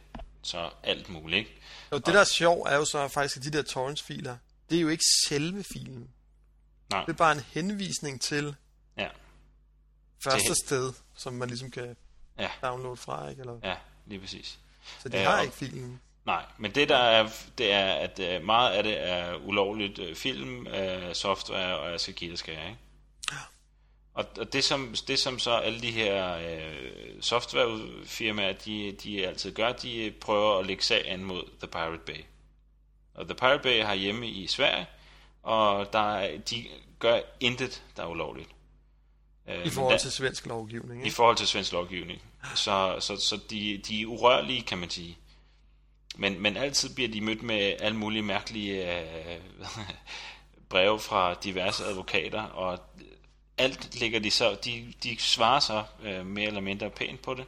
så 0.43 0.71
alt 0.83 1.09
muligt, 1.09 1.39
ikke? 1.39 1.61
Jo, 1.93 1.99
det 1.99 2.07
der 2.07 2.21
er 2.21 2.25
sjovt 2.25 2.69
er 2.69 2.77
jo 2.77 2.85
så 2.85 3.09
faktisk, 3.09 3.37
at 3.37 3.45
de 3.45 3.51
der 3.51 3.63
torrents-filer, 3.63 4.37
det 4.71 4.77
er 4.77 4.81
jo 4.81 4.89
ikke 4.89 5.05
selve 5.29 5.65
filen. 5.73 6.11
Nej, 6.91 7.05
Det 7.05 7.13
er 7.13 7.17
bare 7.17 7.33
en 7.33 7.45
henvisning 7.53 8.21
til 8.21 8.57
første 10.33 10.49
Til- 10.49 10.57
sted, 10.67 10.93
som 11.17 11.33
man 11.33 11.49
ligesom 11.49 11.71
kan 11.71 11.97
ja, 12.39 12.51
downloade 12.63 12.97
fra, 12.97 13.29
ikke? 13.29 13.41
Eller, 13.41 13.59
ja, 13.65 13.75
lige 14.07 14.21
præcis. 14.21 14.59
så 15.03 15.09
de 15.09 15.17
Ja, 15.19 15.25
har 15.31 15.37
og- 15.39 15.45
ikke 15.45 15.57
filen. 15.57 16.01
Nej, 16.25 16.45
men 16.59 16.75
det 16.75 16.89
der 16.89 16.97
er, 16.97 17.29
det 17.59 17.73
er, 17.73 17.87
at 17.95 18.19
øh, 18.19 18.45
meget 18.45 18.71
af 18.71 18.83
det 18.83 19.09
er 19.11 19.35
ulovligt 19.35 19.99
øh, 19.99 20.17
film, 20.17 20.67
øh, 20.67 21.15
software 21.15 21.79
og 21.79 21.91
jeg 21.91 22.01
skal 22.01 22.15
give 22.15 22.31
det 22.31 22.39
skal 22.39 22.55
jeg, 22.55 22.67
ikke? 22.67 22.79
Og, 24.15 24.25
og 24.39 24.53
det, 24.53 24.65
som, 24.65 24.95
det 25.09 25.19
som 25.19 25.39
så 25.39 25.51
alle 25.57 25.81
de 25.81 25.91
her 25.91 26.37
øh, 26.37 27.23
softwarefirmaer, 27.23 28.53
de, 28.53 28.93
de 29.03 29.27
altid 29.27 29.53
gør, 29.53 29.73
de 29.73 30.15
prøver 30.21 30.59
at 30.59 30.67
lægge 30.67 30.83
sag 30.83 31.11
an 31.11 31.25
mod 31.25 31.43
The 31.59 31.67
Pirate 31.69 32.03
Bay. 32.07 32.25
Og 33.15 33.25
The 33.25 33.35
Pirate 33.35 33.63
Bay 33.63 33.83
har 33.85 33.95
hjemme 33.95 34.29
i 34.29 34.47
Sverige, 34.47 34.87
og 35.43 35.93
der 35.93 36.17
er, 36.17 36.39
de 36.39 36.67
gør 36.99 37.21
intet, 37.41 37.83
der 37.97 38.03
er 38.03 38.07
ulovligt. 38.07 38.49
Øh, 39.49 39.67
I 39.67 39.71
forhold 39.71 39.99
til 39.99 40.13
svensk 40.13 40.47
lovgivning, 40.47 41.01
i 41.01 41.05
ikke? 41.05 41.17
forhold 41.17 41.37
til 41.37 41.47
svensk 41.47 41.73
lovgivning. 41.73 42.23
Så, 42.55 42.97
så, 43.01 43.17
så 43.17 43.39
de, 43.51 43.83
de 43.89 44.03
er 44.03 44.07
urørlige, 44.07 44.63
kan 44.63 44.79
man 44.79 44.91
sige. 44.91 45.19
Men, 46.17 46.43
men 46.43 46.57
altid 46.57 46.95
bliver 46.95 47.09
de 47.09 47.21
mødt 47.21 47.43
med 47.43 47.75
alle 47.81 47.97
mulige 47.97 48.23
mærkelige 48.23 48.99
øh, 48.99 49.41
breve 50.71 51.01
fra 51.01 51.35
diverse 51.35 51.85
advokater, 51.85 52.43
og 52.43 52.79
alt 53.59 54.01
ligger 54.01 54.21
de 54.21 54.31
så, 54.31 54.57
de, 54.65 54.93
de 55.03 55.17
svarer 55.19 55.61
så 55.61 55.85
øh, 56.03 56.27
mere 56.27 56.47
eller 56.47 56.61
mindre 56.61 56.91
pænt 56.91 57.23
på 57.23 57.35
det. 57.35 57.45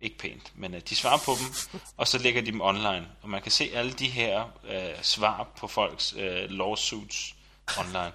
Ikke 0.00 0.18
pænt, 0.18 0.52
men 0.54 0.74
øh, 0.74 0.80
de 0.88 0.96
svarer 0.96 1.18
på 1.24 1.32
dem, 1.40 1.80
og 1.96 2.08
så 2.08 2.18
lægger 2.18 2.40
de 2.40 2.52
dem 2.52 2.60
online. 2.60 3.08
Og 3.22 3.28
man 3.28 3.42
kan 3.42 3.52
se 3.52 3.70
alle 3.74 3.92
de 3.92 4.08
her 4.08 4.44
øh, 4.68 5.02
svar 5.02 5.48
på 5.56 5.66
folks 5.66 6.14
øh, 6.18 6.50
lawsuits 6.50 7.34
online. 7.78 8.12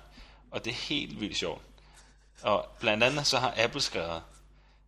Og 0.52 0.66
det 0.66 0.72
er 0.72 0.76
helt 0.76 1.20
vildt 1.20 1.38
sjovt. 1.38 1.62
Og 2.46 2.66
blandt 2.80 3.04
andet 3.04 3.28
så 3.28 3.38
har 3.40 3.54
Apple 3.58 3.82
skrevet 3.82 4.24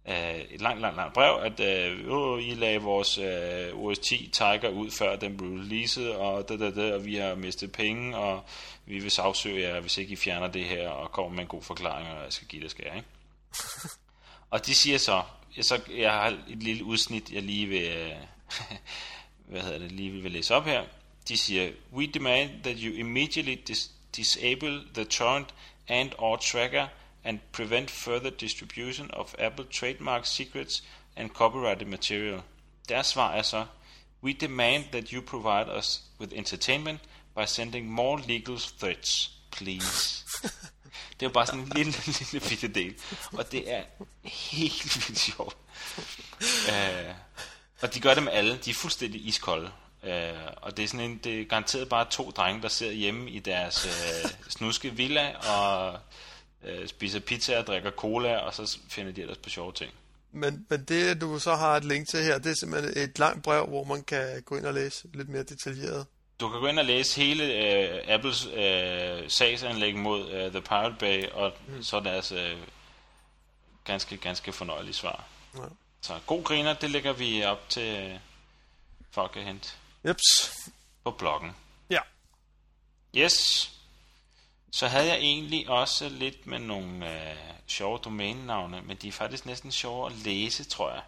øh, 0.10 0.36
et 0.36 0.62
langt, 0.62 0.82
langt, 0.82 0.98
langt 0.98 1.14
brev, 1.14 1.40
at 1.44 1.60
øh, 1.60 2.12
åh, 2.12 2.44
I 2.44 2.54
lagde 2.54 2.82
vores 2.82 3.18
øh, 3.18 3.76
OS 3.76 4.00
10 4.00 4.30
Tiger 4.34 4.70
ud, 4.70 4.92
før 4.92 5.16
den 5.16 5.38
blev 5.38 5.50
releaset, 5.50 6.16
og, 6.16 6.50
da, 6.50 6.58
da, 6.58 6.72
da, 6.72 6.94
og 6.94 7.06
vi 7.06 7.16
har 7.16 7.36
mistet 7.36 7.72
penge, 7.72 8.18
og 8.18 8.44
vi 8.86 9.00
vil 9.00 9.12
sagsøge 9.12 9.62
jer, 9.62 9.80
hvis 9.80 9.98
ikke 9.98 10.14
I 10.14 10.16
fjerner 10.16 10.48
det 10.48 10.66
her, 10.66 10.90
og 10.90 11.12
kommer 11.12 11.32
med 11.32 11.40
en 11.40 11.48
god 11.48 11.64
forklaring, 11.64 12.10
og 12.10 12.24
jeg 12.24 12.34
skal 12.34 12.48
give 12.48 12.64
det 12.64 12.72
skal, 12.72 12.86
ikke? 12.86 13.08
og 14.52 14.66
de 14.66 14.76
siger 14.76 14.98
så, 14.98 15.24
jeg, 15.58 15.66
så, 15.66 15.82
jeg 15.98 16.12
har 16.12 16.28
et 16.28 16.64
lille 16.64 16.84
udsnit, 16.84 17.32
jeg 17.32 17.44
lige 17.44 17.66
vil, 17.66 17.84
øh, 17.84 18.12
hvad 19.50 19.62
hedder 19.62 19.80
det, 19.80 19.92
lige 19.92 20.12
vil 20.12 20.32
læse 20.32 20.56
op 20.56 20.66
her. 20.66 20.84
De 21.28 21.38
siger, 21.38 21.72
we 21.94 22.08
demand 22.08 22.50
that 22.64 22.78
you 22.80 22.94
immediately 22.94 23.56
dis- 23.70 23.92
disable 24.16 24.82
the 24.94 25.04
torrent 25.04 25.54
and 25.88 26.12
or 26.18 26.36
tracker 26.36 26.88
and 27.28 27.40
prevent 27.52 27.92
further 27.92 28.30
distribution 28.30 29.12
of 29.14 29.36
Apple 29.40 29.66
trademark 29.66 30.26
secrets 30.26 30.84
and 31.16 31.30
copyrighted 31.30 31.88
material. 31.88 32.42
Deres 32.90 33.08
svar 33.08 33.32
er 33.32 33.42
så, 33.42 33.66
we 34.24 34.34
demand 34.34 34.84
that 34.92 35.10
you 35.10 35.22
provide 35.22 35.78
us 35.78 36.02
with 36.20 36.34
entertainment 36.34 37.00
by 37.36 37.46
sending 37.46 37.92
more 37.92 38.22
legal 38.28 38.58
threats, 38.80 39.32
please. 39.52 40.26
Det 41.20 41.26
er 41.26 41.30
jo 41.30 41.34
bare 41.34 41.46
sådan 41.46 41.60
en 41.60 41.72
lille, 41.76 41.94
lille 42.32 42.50
bitte 42.50 42.68
del. 42.68 42.96
Og 43.34 43.52
det 43.52 43.72
er 43.74 43.84
helt 44.24 44.84
vildt 45.08 45.20
sjovt. 45.20 45.58
Uh, 46.68 47.16
og 47.82 47.94
de 47.94 48.00
gør 48.00 48.14
det 48.14 48.24
med 48.24 48.32
alle. 48.32 48.58
De 48.58 48.70
er 48.70 48.74
fuldstændig 48.74 49.28
iskolde. 49.28 49.72
Uh, 50.04 50.10
og 50.56 50.78
det 50.78 50.84
er 50.84 50.88
sådan 50.88 51.10
en, 51.10 51.18
det 51.18 51.42
er 51.42 51.46
garanteret 51.46 51.90
bare 51.90 52.06
to 52.10 52.32
drenge, 52.32 52.62
der 52.62 52.68
sidder 52.68 52.94
hjemme 52.94 53.30
i 53.30 53.40
deres 53.40 53.86
uh, 53.86 54.32
snuske 54.50 54.96
villa 54.96 55.36
og 55.38 56.00
uh, 56.64 56.88
spiser 56.88 57.20
pizza 57.20 57.60
og 57.60 57.68
drikker 57.68 57.92
cola, 57.92 58.38
og 58.38 58.54
så 58.54 58.78
finder 58.90 59.12
de 59.12 59.22
ellers 59.22 59.38
på 59.38 59.50
sjove 59.50 59.74
ting. 59.74 59.94
Men, 60.32 60.66
men 60.70 60.84
det, 60.84 61.22
du 61.22 61.40
så 61.40 61.56
har 61.56 61.78
et 61.78 61.86
link 61.86 62.10
til 62.10 62.24
her, 62.24 62.38
det 62.38 62.52
er 62.52 62.56
simpelthen 62.56 62.98
et 62.98 63.20
langt 63.20 63.44
brev, 63.44 63.66
hvor 63.66 63.84
man 63.84 64.04
kan 64.04 64.42
gå 64.46 64.58
ind 64.58 64.66
og 64.66 64.74
læse 64.74 65.08
lidt 65.14 65.30
mere 65.30 65.44
detaljeret. 65.44 66.06
Du 66.40 66.50
kan 66.50 66.60
gå 66.60 66.68
ind 66.68 66.80
og 66.80 66.86
læse 66.86 67.22
hele 67.22 67.44
uh, 67.44 68.14
Apples 68.14 68.46
uh, 68.46 69.30
sagsanlæg 69.30 69.96
mod 69.96 70.22
uh, 70.22 70.52
The 70.52 70.62
Pirate 70.62 70.96
Bay, 71.00 71.30
og 71.30 71.54
mm. 71.68 71.84
så 71.84 72.00
deres 72.00 72.32
uh, 72.32 72.40
ganske, 73.84 74.18
ganske 74.18 74.52
fornøjelige 74.52 74.94
svar. 74.94 75.26
Ja. 75.56 75.62
Så 76.02 76.20
god 76.26 76.44
griner, 76.44 76.74
det 76.74 76.92
lægger 76.92 77.14
vi 77.14 77.44
op 77.44 77.70
til 77.70 77.98
øh, 77.98 78.20
folk 79.12 79.36
at 79.36 79.44
hente 79.44 79.70
Jeps. 80.08 80.52
på 81.04 81.12
bloggen. 81.12 81.52
Ja. 81.90 82.00
Yes. 83.16 83.34
Så 84.78 84.88
havde 84.88 85.08
jeg 85.08 85.18
egentlig 85.18 85.70
også 85.70 86.10
lidt 86.10 86.48
med 86.48 86.60
nogle 86.60 87.14
øh, 87.14 87.38
sjove 87.68 87.98
domænenavne, 87.98 88.82
men 88.82 88.98
de 88.98 89.08
er 89.08 89.12
faktisk 89.12 89.46
næsten 89.46 89.72
sjove 89.72 90.06
at 90.06 90.12
læse, 90.12 90.64
tror 90.64 90.92
jeg. 90.92 91.02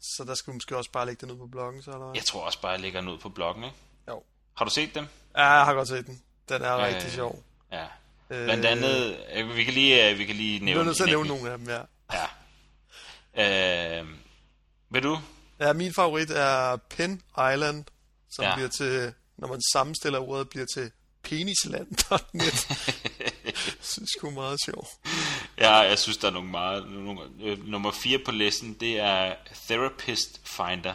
Så 0.00 0.24
der 0.26 0.34
skal 0.34 0.52
vi 0.52 0.56
måske 0.56 0.76
også 0.76 0.90
bare 0.90 1.06
lægge 1.06 1.20
det 1.20 1.28
ned 1.28 1.36
på 1.36 1.46
bloggen, 1.46 1.82
så 1.82 1.90
eller 1.90 2.04
hvad? 2.04 2.14
Jeg 2.14 2.24
tror 2.24 2.40
også 2.40 2.60
bare, 2.60 2.72
jeg 2.72 2.80
lægger 2.80 3.00
den 3.00 3.10
ud 3.10 3.18
på 3.18 3.28
bloggen, 3.28 3.64
ikke? 3.64 3.76
Jo. 4.08 4.22
Har 4.56 4.64
du 4.64 4.70
set 4.70 4.94
dem? 4.94 5.08
Ja, 5.36 5.44
jeg 5.44 5.64
har 5.64 5.74
godt 5.74 5.88
set 5.88 6.06
den. 6.06 6.22
Den 6.48 6.62
er 6.62 6.76
Øh, 6.76 6.84
rigtig 6.84 7.12
sjov. 7.12 7.42
Ja. 7.72 7.84
Øh, 8.30 8.44
Blandt 8.44 8.64
andet, 8.64 9.16
øh, 9.34 9.56
vi 9.56 9.64
kan 9.64 9.74
lige, 9.74 10.10
øh, 10.10 10.18
vi 10.18 10.24
kan 10.24 10.36
lige 10.36 10.52
Jeg 10.54 10.60
er 10.60 10.64
nævne 10.64 10.84
nødt 10.84 10.96
til 10.96 11.02
at 11.02 11.08
nævne 11.08 11.28
nogle 11.28 11.50
af 11.50 11.58
dem, 11.58 11.68
ja. 11.68 11.80
Ja. 13.34 14.00
Øh, 14.00 14.08
vil 14.90 15.02
du? 15.02 15.18
Ja, 15.60 15.72
min 15.72 15.92
favorit 15.94 16.30
er 16.30 16.76
Pen 16.76 17.22
Island, 17.54 17.84
som 18.30 18.44
ja. 18.44 18.54
bliver 18.54 18.68
til, 18.68 19.12
når 19.36 19.48
man 19.48 19.60
sammenstiller 19.72 20.18
ordet, 20.18 20.48
bliver 20.48 20.66
til 20.74 20.90
penisland.net. 21.28 22.68
synes 23.80 24.10
sgu 24.10 24.30
meget 24.30 24.60
sjov. 24.64 24.88
Ja, 25.58 25.74
jeg 25.74 25.98
synes, 25.98 26.16
der 26.16 26.28
er 26.28 26.32
nogle 26.32 26.50
meget... 26.50 26.90
Nogle, 26.90 27.20
øh, 27.42 27.66
nummer 27.66 27.90
4 27.90 28.18
på 28.24 28.30
listen, 28.30 28.74
det 28.74 28.98
er 29.00 29.34
Therapist 29.68 30.40
Finder. 30.44 30.94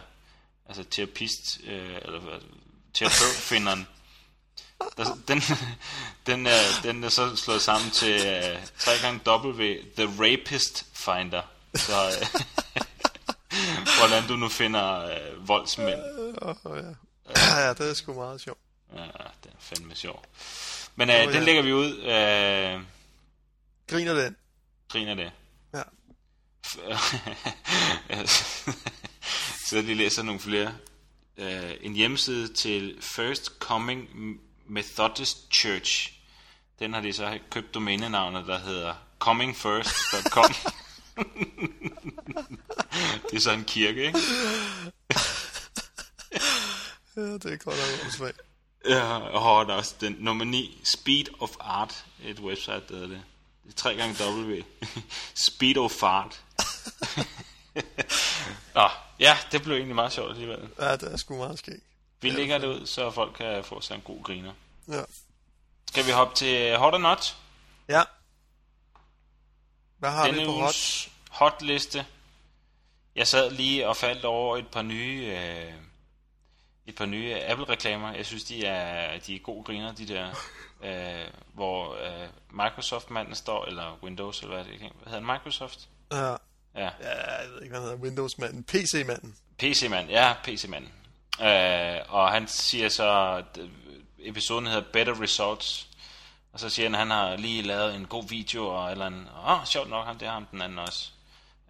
Altså 0.68 0.84
terapist, 0.84 1.60
øh, 1.64 1.96
eller 2.02 2.20
hvad, 2.20 2.40
terapeutfinderen. 2.94 3.88
Der, 4.98 5.18
den, 5.28 5.42
den, 6.26 6.48
er, 6.48 6.62
den 6.84 7.04
er 7.04 7.10
så 7.10 7.36
slået 7.36 7.62
sammen 7.62 7.92
til 7.92 8.16
uh, 8.16 8.66
3 8.80 8.92
gange 9.02 9.20
W, 9.28 9.76
The 9.98 10.06
Rapist 10.20 10.86
Finder. 10.94 11.42
Så 11.76 12.08
uh, 12.22 12.42
hvordan 14.00 14.28
du 14.28 14.36
nu 14.36 14.50
finder 14.50 15.06
uh, 15.06 15.48
voldsmænd. 15.48 16.00
Oh, 16.42 16.78
ja. 16.78 17.62
ja, 17.62 17.74
det 17.74 17.90
er 17.90 17.94
sgu 17.94 18.14
meget 18.14 18.42
sjovt. 18.42 18.60
Ja, 18.96 19.04
det 19.44 19.52
er 19.52 19.56
fandme 19.60 19.96
sjov. 19.96 20.26
Men 20.96 21.10
uh, 21.10 21.16
oh, 21.16 21.22
den 21.22 21.34
ja. 21.34 21.40
lægger 21.40 21.62
vi 21.62 21.74
ud. 21.74 21.98
Uh, 21.98 22.82
Griner 23.88 24.14
den? 24.14 24.36
Griner 24.90 25.16
det. 25.16 25.32
Ja. 25.74 25.84
så 29.70 29.82
lige 29.82 29.96
læser 29.96 30.24
nogle 30.24 30.40
flere. 30.40 30.76
Uh, 31.38 31.72
en 31.82 31.94
hjemmeside 31.94 32.54
til 32.54 32.98
First 33.02 33.46
Coming 33.60 34.10
Methodist 34.68 35.54
Church. 35.54 36.14
Den 36.80 36.94
har 36.94 37.02
de 37.02 37.14
så 37.14 37.40
købt 37.52 37.74
domænenavnet, 37.74 38.48
der 38.48 38.60
hedder 38.60 38.94
comingfirst.com. 39.20 40.54
det 43.30 43.36
er 43.36 43.40
så 43.40 43.52
en 43.52 43.64
kirke, 43.64 44.06
ikke? 44.06 44.20
ja, 47.16 47.22
det 47.22 47.46
er 47.46 47.58
godt 47.58 47.78
nok 47.78 48.04
åndssvagt. 48.04 48.42
Ja, 48.86 49.18
og 49.18 49.68
der 49.68 49.74
er 49.74 49.78
også 49.78 49.96
den 50.02 50.16
nummer 50.20 50.46
9, 50.46 50.82
Speed 50.84 51.26
of 51.40 51.52
Art, 51.60 52.06
et 52.24 52.40
website, 52.40 52.84
der 52.90 52.94
hedder 52.94 53.08
det. 53.08 53.22
Det 53.64 53.72
er 53.72 53.76
tre 53.76 53.96
gange 53.96 54.16
W. 54.24 54.62
Speed 55.48 55.78
of 55.78 55.92
Fart. 55.92 56.42
Nå, 58.76 58.90
ja, 59.20 59.38
det 59.52 59.62
blev 59.64 59.76
egentlig 59.76 59.96
meget 59.96 60.14
sjovt 60.14 60.30
alligevel. 60.32 60.70
Ja, 60.80 60.96
det 60.96 61.14
er 61.14 61.18
sgu 61.18 61.38
meget 61.38 61.60
skægt. 61.60 61.84
Vi 62.22 62.30
lægger 62.30 62.58
det 62.58 62.68
ud, 62.68 62.86
så 62.86 63.12
folk 63.12 63.36
kan 63.38 63.64
få 63.64 63.82
sig 63.82 63.96
en 63.96 64.02
god 64.02 64.24
griner. 64.24 64.54
Ja. 64.88 65.02
Skal 65.88 66.06
vi 66.06 66.12
hoppe 66.12 66.36
til 66.36 66.78
Hot 66.78 66.94
or 66.94 66.98
Not? 66.98 67.38
Ja. 67.90 68.02
Hvad 69.98 70.10
har 70.10 70.26
Denne 70.26 70.40
vi 70.40 70.46
på 70.46 70.52
hot? 70.52 71.10
hotliste. 71.30 72.06
Jeg 73.16 73.28
sad 73.28 73.52
lige 73.52 73.88
og 73.88 73.98
faldt 73.98 74.26
over 74.26 74.58
et 74.58 74.68
par 74.68 74.82
nye 74.82 75.38
øh, 75.38 75.74
et 76.92 76.98
par 76.98 77.06
nye 77.06 77.36
Apple-reklamer. 77.36 78.14
Jeg 78.14 78.26
synes, 78.26 78.44
de 78.44 78.66
er, 78.66 79.20
de 79.20 79.36
er 79.36 79.40
gode 79.40 79.64
griner, 79.64 79.92
de 79.94 80.08
der, 80.08 80.28
øh, 80.88 81.28
hvor 81.54 81.94
øh, 81.94 82.28
Microsoft-manden 82.52 83.36
står, 83.36 83.66
eller 83.66 84.00
Windows, 84.04 84.42
eller 84.42 84.56
hvad 84.56 84.66
det. 84.66 84.80
Hvad 84.80 85.14
hedder 85.14 85.34
Microsoft? 85.34 85.80
Ja. 86.12 86.30
Ja. 86.76 86.90
ja. 87.02 87.42
jeg 87.42 87.50
ved 87.54 87.62
ikke, 87.62 87.70
hvad 87.70 87.80
han 87.80 87.90
hedder. 87.90 88.04
Windows-manden. 88.04 88.64
PC-manden. 88.64 89.36
PC-mand, 89.60 90.10
ja, 90.10 90.34
PC-manden. 90.44 90.92
Øh, 91.42 92.00
og 92.10 92.32
han 92.32 92.48
siger 92.48 92.90
så, 92.90 93.36
at 93.38 93.60
episoden 94.20 94.68
hedder 94.68 94.84
Better 94.94 95.22
Results, 95.22 95.88
og 96.54 96.60
så 96.60 96.70
siger 96.70 96.86
han, 96.86 96.96
at 96.96 97.00
han 97.00 97.10
har 97.10 97.36
lige 97.36 97.62
lavet 97.62 97.96
en 97.96 98.06
god 98.06 98.28
video, 98.30 98.68
og 98.68 98.92
eller 98.92 99.08
en, 99.08 99.28
åh, 99.46 99.52
oh, 99.52 99.66
sjovt 99.66 99.90
nok, 99.90 100.06
ham, 100.06 100.18
det 100.18 100.28
har 100.28 100.34
ham 100.34 100.46
den 100.46 100.62
anden 100.62 100.80
også. 100.80 101.10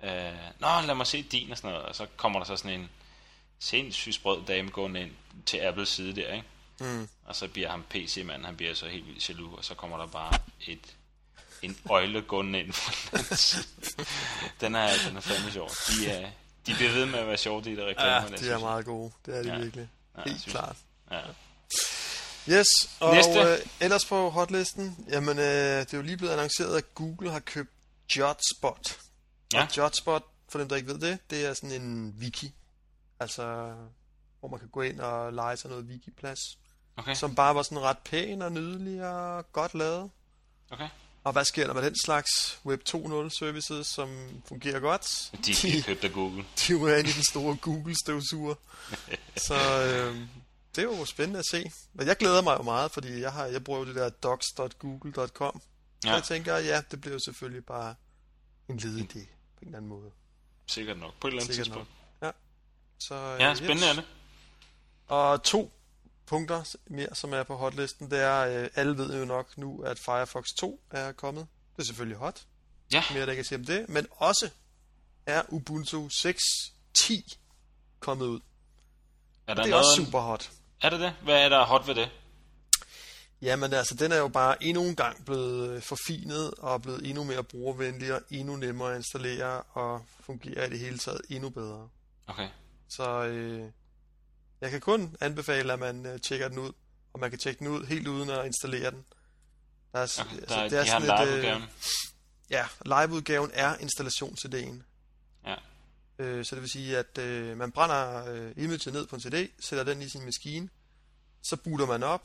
Øh, 0.04 0.34
Nå, 0.60 0.68
lad 0.86 0.96
mig 0.96 1.08
se 1.08 1.22
din, 1.22 1.52
og 1.52 1.58
sådan 1.58 1.72
noget, 1.72 1.86
og 1.86 1.96
så 1.96 2.06
kommer 2.18 2.40
der 2.40 2.46
så 2.46 2.56
sådan 2.56 2.80
en 2.80 2.90
sindssygt 3.62 4.16
sprød 4.16 4.46
dame 4.48 4.70
gående 4.70 5.02
ind 5.02 5.12
til 5.46 5.58
Apples 5.58 5.90
side 5.90 6.16
der, 6.16 6.34
ikke? 6.34 6.48
Mm. 6.80 7.08
Og 7.26 7.36
så 7.36 7.48
bliver 7.48 7.70
ham 7.70 7.84
PC-mand, 7.90 8.46
han 8.46 8.56
bliver 8.56 8.74
så 8.74 8.88
helt 8.88 9.08
vildt 9.08 9.30
jaloux, 9.30 9.58
og 9.58 9.66
så 9.66 9.76
kommer 9.76 9.98
der 9.98 10.08
bare 10.08 10.34
et 10.68 10.96
en 11.62 11.78
øjle 11.90 12.22
gående 12.22 12.60
ind 12.60 12.74
fra 12.74 13.18
den 14.62 14.76
er, 14.76 14.90
den 15.08 15.18
er 15.18 15.22
fandme 15.22 15.52
sjov. 15.52 15.70
De, 15.88 16.08
er, 16.12 16.30
de 16.66 16.74
bliver 16.74 16.92
ved 16.92 17.06
med 17.06 17.20
at 17.20 17.28
være 17.28 17.38
sjove, 17.38 17.64
de 17.64 17.76
der 17.76 17.88
reklamer. 17.88 18.28
Ja, 18.32 18.36
de 18.38 18.50
er 18.50 18.60
meget 18.60 18.86
gode. 18.86 19.12
Det 19.26 19.38
er 19.38 19.44
de 19.44 19.50
ja. 19.54 19.58
virkelig. 19.60 19.90
Ja, 20.18 20.32
Helt 20.32 20.46
klart. 20.46 20.76
Ja. 21.12 21.22
Yes, 22.50 22.68
og 23.00 23.16
Næste. 23.16 23.40
øh, 23.42 23.58
ellers 23.80 24.06
på 24.06 24.30
hotlisten, 24.30 25.06
jamen 25.10 25.40
øh, 25.40 25.44
det 25.46 25.94
er 25.94 25.98
jo 25.98 26.02
lige 26.02 26.18
blevet 26.18 26.34
annonceret, 26.34 26.78
at 26.78 26.96
Google 26.96 27.32
har 27.32 27.40
købt 27.40 27.72
Jotspot. 28.18 28.98
Ja. 29.54 29.62
Og 29.62 29.78
Jotspot, 29.78 30.24
for 30.50 30.60
dem 30.60 30.70
der 30.70 30.76
ikke 30.76 30.88
ved 30.88 31.00
det, 31.00 31.20
det 31.30 31.46
er 31.46 31.54
sådan 31.54 31.82
en 31.82 32.16
wiki. 32.20 32.54
Altså, 33.22 33.74
hvor 34.40 34.50
man 34.50 34.60
kan 34.60 34.70
gå 34.70 34.82
ind 34.82 35.00
og 35.00 35.34
lege 35.34 35.58
sig 35.58 35.70
noget 35.70 35.86
wiki-plads. 35.86 36.58
Okay. 36.98 37.16
Som 37.16 37.36
bare 37.36 37.56
var 37.56 37.64
sådan 37.64 37.80
ret 37.80 37.98
pæn 37.98 38.42
og 38.42 38.52
nydelig 38.52 39.08
og 39.08 39.52
godt 39.52 39.74
lavet. 39.76 40.12
Okay. 40.70 40.90
Og 41.24 41.32
hvad 41.32 41.46
sker 41.46 41.68
der 41.68 41.74
med 41.74 41.82
den 41.82 41.96
slags 42.06 42.60
Web 42.66 42.82
2.0 42.90 43.30
services, 43.30 43.88
som 43.88 44.10
fungerer 44.46 44.80
godt? 44.80 45.32
De 45.46 45.52
er 45.52 45.84
købt 45.84 46.04
af 46.04 46.12
Google. 46.12 46.46
De 46.68 46.74
er 46.74 46.98
ind 46.98 47.08
i 47.08 47.12
den 47.12 47.24
store 47.24 47.56
Google-støvsuger. 47.56 48.56
Så 49.48 49.56
øh, 49.56 50.16
det 50.76 50.82
er 50.84 50.98
jo 50.98 51.06
spændende 51.06 51.40
at 51.40 51.46
se. 51.46 51.72
Men 51.94 52.08
jeg 52.08 52.18
glæder 52.18 52.42
mig 52.42 52.58
jo 52.58 52.64
meget, 52.64 52.92
fordi 52.92 53.20
jeg 53.20 53.34
har 53.34 53.46
jeg 53.46 53.64
bruger 53.64 53.80
jo 53.80 53.86
det 53.86 53.96
der 53.96 54.10
docs.google.com. 54.10 55.62
Ja. 56.04 56.10
Og 56.10 56.16
jeg 56.16 56.24
tænker, 56.24 56.58
ja, 56.58 56.82
det 56.92 57.02
bliver 57.02 57.14
jo 57.14 57.20
selvfølgelig 57.26 57.66
bare 57.66 57.96
en 58.70 58.78
led 58.78 58.98
idé 59.00 59.26
på 59.56 59.62
en 59.62 59.68
eller 59.68 59.78
anden 59.78 59.90
måde. 59.90 60.12
Sikkert 60.68 61.00
nok. 61.00 61.14
På 61.20 61.28
et 61.28 61.32
eller 61.32 61.42
andet 61.42 61.56
Sikkert 61.56 61.66
tidspunkt. 61.66 61.90
Så, 63.08 63.16
Ja, 63.16 63.50
øh, 63.50 63.56
spændende 63.56 63.88
er 63.90 63.94
det. 63.94 64.04
Og 65.08 65.44
to 65.44 65.72
punkter 66.26 66.76
mere, 66.88 67.16
som 67.16 67.34
er 67.34 67.44
på 67.44 67.56
hotlisten, 67.56 68.12
det 68.12 68.20
er, 68.20 68.64
øh, 68.64 68.70
alle 68.76 68.98
ved 68.98 69.20
jo 69.20 69.26
nok 69.26 69.58
nu, 69.58 69.82
at 69.82 70.00
Firefox 70.00 70.46
2 70.60 70.82
er 70.92 71.12
kommet. 71.12 71.48
Det 71.76 71.82
er 71.82 71.86
selvfølgelig 71.86 72.18
hot. 72.18 72.42
Ja. 72.94 73.04
Mere, 73.14 73.26
der 73.26 73.36
kan 73.36 73.44
sige 73.44 73.58
om 73.58 73.66
det. 73.66 73.90
Men 73.90 74.08
også 74.12 74.50
er 75.26 75.42
Ubuntu 75.50 76.10
6.10 76.10 77.38
kommet 78.00 78.26
ud. 78.26 78.40
Er 79.48 79.54
der 79.54 79.64
Det 79.64 79.70
er 79.70 79.72
noget, 79.72 79.86
også 79.86 80.06
super 80.06 80.20
hot. 80.20 80.52
Er 80.82 80.90
det 80.90 81.00
det? 81.00 81.14
Hvad 81.24 81.46
er 81.46 81.50
der 81.50 81.66
hot 81.66 81.88
ved 81.88 81.96
det? 81.96 82.10
Jamen 83.42 83.74
altså, 83.74 83.96
den 83.96 84.12
er 84.12 84.18
jo 84.18 84.28
bare 84.28 84.64
endnu 84.64 84.84
en 84.84 84.96
gang 84.96 85.26
blevet 85.26 85.70
øh, 85.70 85.82
forfinet 85.82 86.54
og 86.58 86.82
blevet 86.82 87.08
endnu 87.10 87.24
mere 87.24 87.44
brugervenlig 87.44 88.14
og 88.14 88.22
endnu 88.30 88.56
nemmere 88.56 88.92
at 88.92 88.98
installere 88.98 89.62
og 89.62 90.06
fungerer 90.20 90.66
i 90.66 90.70
det 90.70 90.80
hele 90.80 90.98
taget 90.98 91.22
endnu 91.30 91.50
bedre. 91.50 91.90
Okay. 92.28 92.50
Så 92.96 93.24
øh, 93.24 93.72
jeg 94.62 94.72
kan 94.72 94.82
kun 94.82 95.16
anbefale, 95.22 95.74
at 95.74 95.80
man 95.80 96.06
øh, 96.06 96.20
tjekker 96.20 96.48
den 96.48 96.60
ud, 96.60 96.72
og 97.14 97.20
man 97.20 97.30
kan 97.30 97.40
tjekke 97.40 97.60
den 97.60 97.68
ud 97.68 97.86
helt 97.86 98.08
uden 98.08 98.30
at 98.30 98.46
installere 98.46 98.92
den. 98.92 99.06
Der 99.94 100.00
er, 100.00 100.22
okay. 100.22 100.36
altså, 100.40 100.56
Der, 100.56 100.70
det 100.70 100.80
er 100.80 100.84
de 100.84 100.90
har 100.90 101.00
sådan 101.00 101.28
et, 101.28 101.56
øh. 101.56 101.62
Ja, 102.50 102.66
liveudgaven 102.86 103.52
er 103.54 103.76
installations-CD'en. 103.76 104.84
Ja. 105.46 105.56
Øh, 106.20 106.46
så 106.46 106.56
det 106.56 106.62
vil 106.62 106.70
sige, 106.70 106.98
at 106.98 107.18
øh, 107.18 107.58
man 107.58 107.72
brænder 107.72 108.26
øh, 108.32 108.52
imaget 108.58 108.94
ned 108.94 109.08
på 109.08 109.16
en 109.16 109.22
CD, 109.22 109.50
sætter 109.60 109.84
den 109.84 110.02
i 110.02 110.10
sin 110.10 110.26
maskine, 110.26 110.70
så 111.44 111.56
booter 111.56 111.86
man 111.86 112.04
op, 112.04 112.24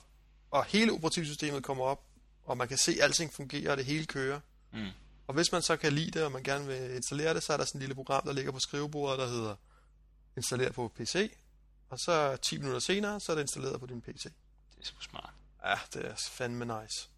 og 0.50 0.64
hele 0.64 0.92
operativsystemet 0.92 1.62
kommer 1.62 1.84
op, 1.84 2.02
og 2.44 2.56
man 2.56 2.68
kan 2.68 2.78
se, 2.78 2.92
at 2.92 3.00
alting 3.00 3.32
fungerer, 3.32 3.70
og 3.70 3.76
det 3.76 3.84
hele 3.84 4.06
kører. 4.06 4.40
Mm. 4.72 4.88
Og 5.26 5.34
hvis 5.34 5.52
man 5.52 5.62
så 5.62 5.76
kan 5.76 5.92
lide 5.92 6.10
det, 6.10 6.22
og 6.24 6.32
man 6.32 6.42
gerne 6.42 6.66
vil 6.66 6.94
installere 6.94 7.34
det, 7.34 7.42
så 7.42 7.52
er 7.52 7.56
der 7.56 7.64
sådan 7.64 7.78
et 7.78 7.82
lille 7.82 7.94
program, 7.94 8.22
der 8.26 8.32
ligger 8.32 8.52
på 8.52 8.60
skrivebordet, 8.60 9.18
der 9.18 9.26
hedder 9.26 9.56
installer 10.36 10.72
på 10.72 10.88
PC, 10.96 11.32
og 11.90 11.98
så 11.98 12.36
10 12.36 12.58
minutter 12.58 12.80
senere, 12.80 13.20
så 13.20 13.32
er 13.32 13.36
det 13.36 13.42
installeret 13.42 13.80
på 13.80 13.86
din 13.86 14.00
PC. 14.00 14.22
Det 14.22 14.32
er 14.80 14.84
sgu 14.84 15.00
smart. 15.00 15.30
Ja, 15.64 15.74
det 15.94 16.06
er 16.06 16.14
fandme 16.30 16.64
nice. 16.64 17.08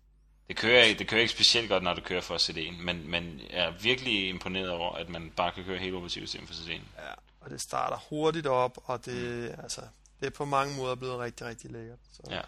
Det 0.49 0.57
kører, 0.57 0.83
ikke- 0.85 0.99
det 0.99 1.09
kører 1.09 1.21
ikke 1.21 1.33
specielt 1.33 1.69
godt, 1.69 1.83
når 1.83 1.95
du 1.95 2.01
kører 2.01 2.21
for 2.21 2.37
CD'en, 2.37 2.83
men, 2.83 3.11
men 3.11 3.41
jeg 3.51 3.59
er 3.67 3.71
virkelig 3.71 4.29
imponeret 4.29 4.71
over, 4.71 4.93
at 4.97 5.09
man 5.09 5.31
bare 5.37 5.53
kan 5.53 5.65
køre 5.65 5.79
hele 5.79 5.97
operativsystemet 5.97 6.49
for 6.49 6.55
CD'en. 6.55 7.03
Ja, 7.03 7.13
og 7.41 7.51
det 7.51 7.61
starter 7.61 7.97
hurtigt 8.09 8.47
op, 8.47 8.79
og 8.85 9.05
det, 9.05 9.51
mm. 9.57 9.63
altså, 9.63 9.81
det 10.21 10.27
er 10.27 10.31
på 10.31 10.45
mange 10.45 10.77
måder 10.77 10.95
blevet 10.95 11.19
rigtig, 11.19 11.47
rigtig 11.47 11.71
lækkert. 11.71 11.99
Så 12.13 12.23
Ja. 12.31 12.41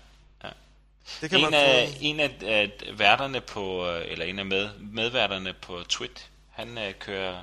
ja. 0.44 0.50
det 1.20 1.30
kan 1.30 1.38
En 1.38 1.44
man 1.44 1.54
af, 1.54 1.98
en 2.00 2.20
af 2.20 2.38
af 2.42 2.98
værterne 2.98 3.40
på, 3.40 3.87
øh, 3.88 4.02
eller 4.12 4.24
en 4.24 4.38
af 4.38 4.46
med, 4.46 4.78
medværterne 4.78 5.54
på 5.62 5.83
Twit, 5.88 6.30
han 6.50 6.78
øh, 6.78 6.94
kører 6.94 7.42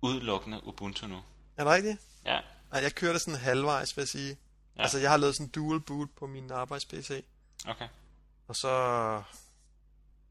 udelukkende 0.00 0.66
Ubuntu 0.66 1.06
nu. 1.06 1.22
Er 1.56 1.64
det 1.64 1.72
rigtigt? 1.72 1.98
Ja, 2.24 2.40
Nej, 2.72 2.82
jeg 2.82 2.94
kører 2.94 3.12
det 3.12 3.22
sådan 3.22 3.40
halvvejs, 3.40 3.96
vil 3.96 4.02
jeg 4.02 4.08
sige. 4.08 4.28
Ja. 4.28 4.34
Ja. 4.76 4.82
Altså, 4.82 4.98
jeg 4.98 5.10
har 5.10 5.16
lavet 5.16 5.34
sådan 5.34 5.46
en 5.46 5.50
dual 5.50 5.80
boot 5.80 6.08
på 6.18 6.26
min 6.26 6.52
arbejds-PC, 6.52 7.24
okay. 7.68 7.88
og 8.48 8.56
så, 8.56 9.22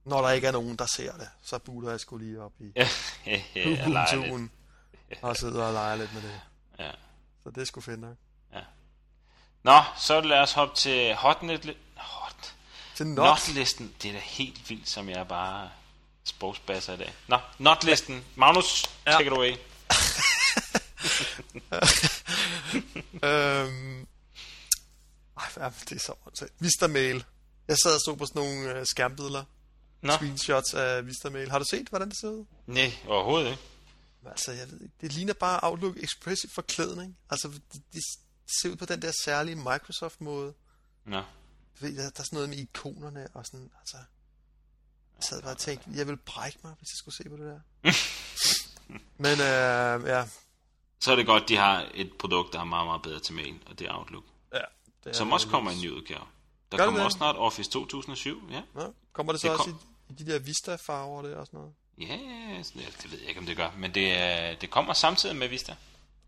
når 0.04 0.22
der 0.22 0.30
ikke 0.30 0.48
er 0.48 0.52
nogen, 0.52 0.76
der 0.76 0.86
ser 0.86 1.12
det, 1.18 1.30
så 1.44 1.60
booter 1.60 1.90
jeg 1.90 2.00
sgu 2.00 2.18
lige 2.18 2.42
op 2.42 2.54
i 2.60 2.72
Ja. 3.26 3.36
Ubuntu'en, 3.56 4.48
og 5.22 5.36
sidder 5.38 5.64
og 5.64 5.74
leger 5.74 5.96
lidt 5.96 6.14
med 6.14 6.22
det. 6.22 6.42
Ja. 6.80 6.92
Så 7.44 7.50
det 7.50 7.62
er 7.62 7.66
sgu 7.66 7.82
fedt 7.82 8.00
nok. 8.00 8.16
Nå, 9.64 9.82
så 9.98 10.22
lad 10.22 10.40
os 10.40 10.54
hoppe 10.54 10.76
til 10.76 11.16
hotnet. 11.16 11.78
Hot. 11.96 12.54
Til 12.96 13.08
not. 13.08 13.26
Notlisten. 13.26 13.96
Det 14.02 14.10
er 14.10 14.14
da 14.14 14.20
helt 14.20 14.70
vildt, 14.70 14.90
som 14.90 15.10
jeg 15.10 15.28
bare 15.28 15.70
sprogsbasser 16.24 16.94
i 16.94 16.98
dag. 16.98 17.14
Nå, 17.28 17.40
notlisten. 17.58 18.26
Magnus, 18.36 18.86
Ja. 19.06 19.12
take 19.12 19.26
it 19.26 19.34
away. 19.34 19.56
Øhm, 23.24 24.08
ej, 25.38 25.50
hvad 25.54 25.64
er 25.64 25.72
det 25.90 26.02
så 26.02 26.14
åndssvagt. 26.26 26.54
Vista 26.60 26.88
Mail. 26.88 27.26
Jeg 27.68 27.78
sad 27.84 27.96
og 27.96 28.02
så 28.02 28.16
på 28.16 28.26
sådan 28.26 28.42
nogle 28.42 28.80
øh, 28.80 28.86
skærmbilleder, 28.86 29.44
Nå. 30.02 30.14
screenshots 30.14 30.74
af 30.74 31.08
Vista 31.08 31.30
Mail. 31.30 31.52
Har 31.52 31.60
du 31.60 31.66
set, 31.70 31.88
hvordan 31.90 32.10
det 32.10 32.18
ser 32.22 32.28
ud? 32.28 32.46
Nej, 32.68 32.92
overhovedet 33.08 33.50
ikke. 33.50 33.62
Altså, 34.26 34.52
jeg 34.52 34.72
ved 34.72 34.82
ikke. 34.82 34.94
Det 35.02 35.14
ligner 35.14 35.34
bare 35.34 35.60
Outlook 35.64 35.98
Expressive 35.98 36.52
forklædning. 36.56 37.18
Altså, 37.30 37.48
det, 37.48 37.82
det 37.94 38.04
ser 38.62 38.70
ud 38.70 38.76
på 38.76 38.86
den 38.86 39.02
der 39.02 39.12
særlige 39.26 39.56
Microsoft-måde. 39.56 40.54
Nå. 41.06 41.18
Du 41.80 41.86
ved, 41.86 41.96
der, 41.96 42.02
der 42.02 42.20
er 42.20 42.24
sådan 42.24 42.28
noget 42.32 42.50
med 42.50 42.58
ikonerne 42.58 43.28
og 43.34 43.46
sådan, 43.46 43.72
altså... 43.80 43.98
Jeg 45.16 45.24
sad 45.24 45.42
bare 45.42 45.52
og 45.52 45.58
tænkte, 45.58 45.90
jeg 45.96 46.08
ville 46.08 46.22
brække 46.26 46.60
mig, 46.64 46.74
hvis 46.78 46.88
jeg 46.94 46.98
skulle 46.98 47.16
se 47.16 47.30
på 47.30 47.38
det 47.38 47.46
der. 47.46 47.60
Men 49.24 49.32
øh, 49.32 50.10
ja, 50.10 50.28
Så 51.02 51.12
er 51.12 51.16
det 51.16 51.26
godt, 51.26 51.50
de 51.50 51.56
har 51.56 51.90
et 51.94 52.14
produkt, 52.20 52.54
der 52.54 52.60
er 52.60 52.64
meget, 52.64 52.86
meget 52.88 53.02
bedre 53.02 53.20
til 53.20 53.34
mail, 53.36 53.60
og 53.66 53.80
det 53.80 53.88
er 53.88 53.94
Outlook. 53.94 54.24
ja 54.54 54.60
det 55.04 55.10
er 55.10 55.14
Som 55.14 55.32
også 55.32 55.48
kommer 55.48 55.72
i 55.72 55.76
en 55.76 55.82
ny 55.82 55.90
udgave. 55.92 56.24
Der 56.72 56.78
Gør 56.78 56.86
kommer 56.86 57.00
det? 57.00 57.06
også 57.06 57.18
snart 57.18 57.36
Office 57.38 57.70
2007, 57.72 58.42
ja. 58.52 58.62
Ja, 58.82 58.88
kommer 59.14 59.32
det 59.34 59.42
så 59.42 59.48
Det 59.48 59.54
også 59.58 59.70
kom- 59.70 59.80
i, 60.10 60.14
i 60.14 60.16
de 60.16 60.32
der 60.32 60.40
Vista-farver 60.40 61.22
der 61.22 61.36
og 61.38 61.46
sådan 61.46 61.58
noget? 61.60 61.74
Ja, 61.98 62.16
ja, 62.76 62.86
det 63.04 63.12
ved 63.12 63.20
jeg 63.20 63.28
ikke, 63.30 63.40
om 63.40 63.46
det 63.46 63.58
gør. 63.58 63.70
Men 63.78 63.94
det, 63.96 64.62
det 64.62 64.70
kommer 64.70 64.94
samtidig 64.94 65.36
med 65.36 65.48
Vista. 65.48 65.76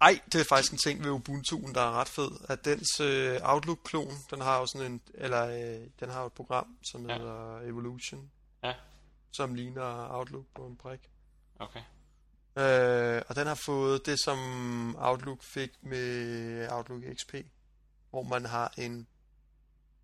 Ej, 0.02 0.20
det 0.34 0.42
er 0.42 0.46
faktisk 0.50 0.72
en 0.72 0.78
ting 0.78 1.04
ved 1.04 1.12
Ubuntu'en, 1.12 1.74
der 1.74 1.82
er 1.82 1.92
ret 1.92 2.08
fed, 2.10 2.32
at 2.50 2.66
dens 2.66 3.00
øh, 3.00 3.40
Outlook-klon, 3.44 4.14
den 4.30 4.42
har 4.42 4.60
jo 4.60 4.66
sådan 4.66 4.92
en, 4.92 5.02
eller 5.14 5.48
øh, 5.48 5.88
den 6.00 6.10
har 6.10 6.20
jo 6.22 6.26
et 6.28 6.34
program, 6.34 6.78
som 6.92 7.10
Ja. 7.10 7.18
hedder 7.18 7.60
Evolution, 7.60 8.32
Ja, 8.64 8.74
som 9.32 9.54
ligner 9.56 10.08
Outlook 10.16 10.46
på 10.56 10.66
en 10.66 10.76
prik. 10.76 11.00
okay. 11.60 11.82
Øh, 12.62 13.22
og 13.28 13.36
den 13.36 13.48
har 13.48 13.56
fået 13.56 14.06
det, 14.06 14.20
som 14.24 14.96
Outlook 15.00 15.44
fik 15.44 15.70
med 15.84 16.68
Outlook 16.72 17.02
XP, 17.18 17.36
hvor 18.10 18.24
man 18.24 18.46
har 18.46 18.74
en, 18.78 19.08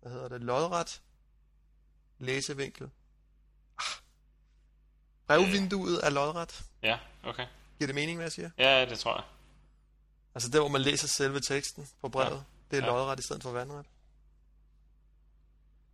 hvad 0.00 0.12
hedder 0.12 0.28
det, 0.28 0.40
lodret 0.40 1.02
læsevinkel. 2.18 2.90
Ah. 3.78 3.84
Brevvinduet 5.26 6.00
er 6.06 6.10
lodret. 6.10 6.64
Ja, 6.82 6.98
okay. 7.24 7.46
Giver 7.78 7.86
det 7.86 7.94
mening, 7.94 8.16
hvad 8.18 8.24
jeg 8.24 8.32
siger? 8.32 8.50
Ja, 8.58 8.86
det 8.86 8.98
tror 8.98 9.14
jeg. 9.16 9.24
Altså 10.34 10.48
der, 10.50 10.60
hvor 10.60 10.68
man 10.68 10.80
læser 10.80 11.08
selve 11.08 11.40
teksten 11.40 11.88
på 12.00 12.08
brevet, 12.08 12.30
Ja. 12.36 12.42
det 12.76 12.82
er 12.82 12.86
Ja. 12.86 12.92
lodret 12.92 13.18
i 13.18 13.22
stedet 13.22 13.42
for 13.42 13.52
vandret. 13.52 13.86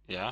Ja. 0.08 0.30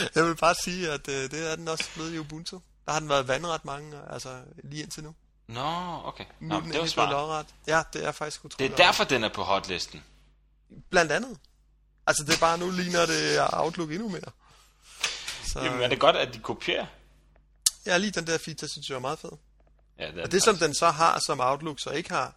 Jeg 0.14 0.24
vil 0.24 0.36
bare 0.36 0.54
sige, 0.64 0.90
at 0.90 1.08
øh, 1.08 1.30
det 1.30 1.50
er 1.52 1.56
den 1.56 1.68
også 1.68 1.84
blevet 1.94 2.14
i 2.14 2.18
Ubuntu. 2.18 2.60
Der 2.86 2.92
har 2.92 3.00
den 3.00 3.08
været 3.08 3.28
vandret 3.28 3.64
mange, 3.64 3.98
altså 4.10 4.40
lige 4.64 4.82
indtil 4.82 5.02
nu. 5.04 5.14
Nå, 5.48 6.00
okay. 6.04 6.24
Nu 6.40 6.48
Nå, 6.48 6.56
er 6.56 6.60
den 6.60 6.72
det 6.72 6.80
var 6.80 6.86
smart. 6.86 7.10
lodret. 7.10 7.46
Ja, 7.66 7.82
det 7.92 8.04
er 8.06 8.12
faktisk 8.12 8.42
Det 8.42 8.44
utroligt. 8.46 8.72
er 8.72 8.76
derfor, 8.76 9.04
den 9.04 9.24
er 9.24 9.28
på 9.28 9.42
hotlisten. 9.42 10.04
Blandt 10.90 11.12
andet. 11.12 11.38
Altså 12.06 12.24
det 12.24 12.34
er 12.34 12.40
bare, 12.40 12.58
nu 12.58 12.70
ligner 12.70 13.06
det 13.06 13.38
Outlook 13.52 13.90
endnu 13.90 14.08
mere. 14.08 14.30
Så 15.44 15.60
Jamen, 15.60 15.80
er 15.82 15.88
det 15.88 16.00
godt, 16.00 16.16
at 16.16 16.34
de 16.34 16.38
kopierer? 16.38 16.86
ja, 17.86 17.96
lige 17.96 18.10
den 18.10 18.26
der 18.26 18.38
feature, 18.38 18.68
synes 18.68 18.88
jeg 18.88 18.94
er 18.96 19.00
meget 19.00 19.18
fed. 19.18 19.30
Ja, 19.98 20.06
det 20.10 20.18
er 20.18 20.22
Og 20.22 20.32
det, 20.32 20.42
som 20.42 20.56
den 20.56 20.74
så 20.74 20.90
har, 20.90 21.18
som 21.26 21.40
Outlook 21.40 21.80
så 21.80 21.90
ikke 21.90 22.10
har, 22.10 22.34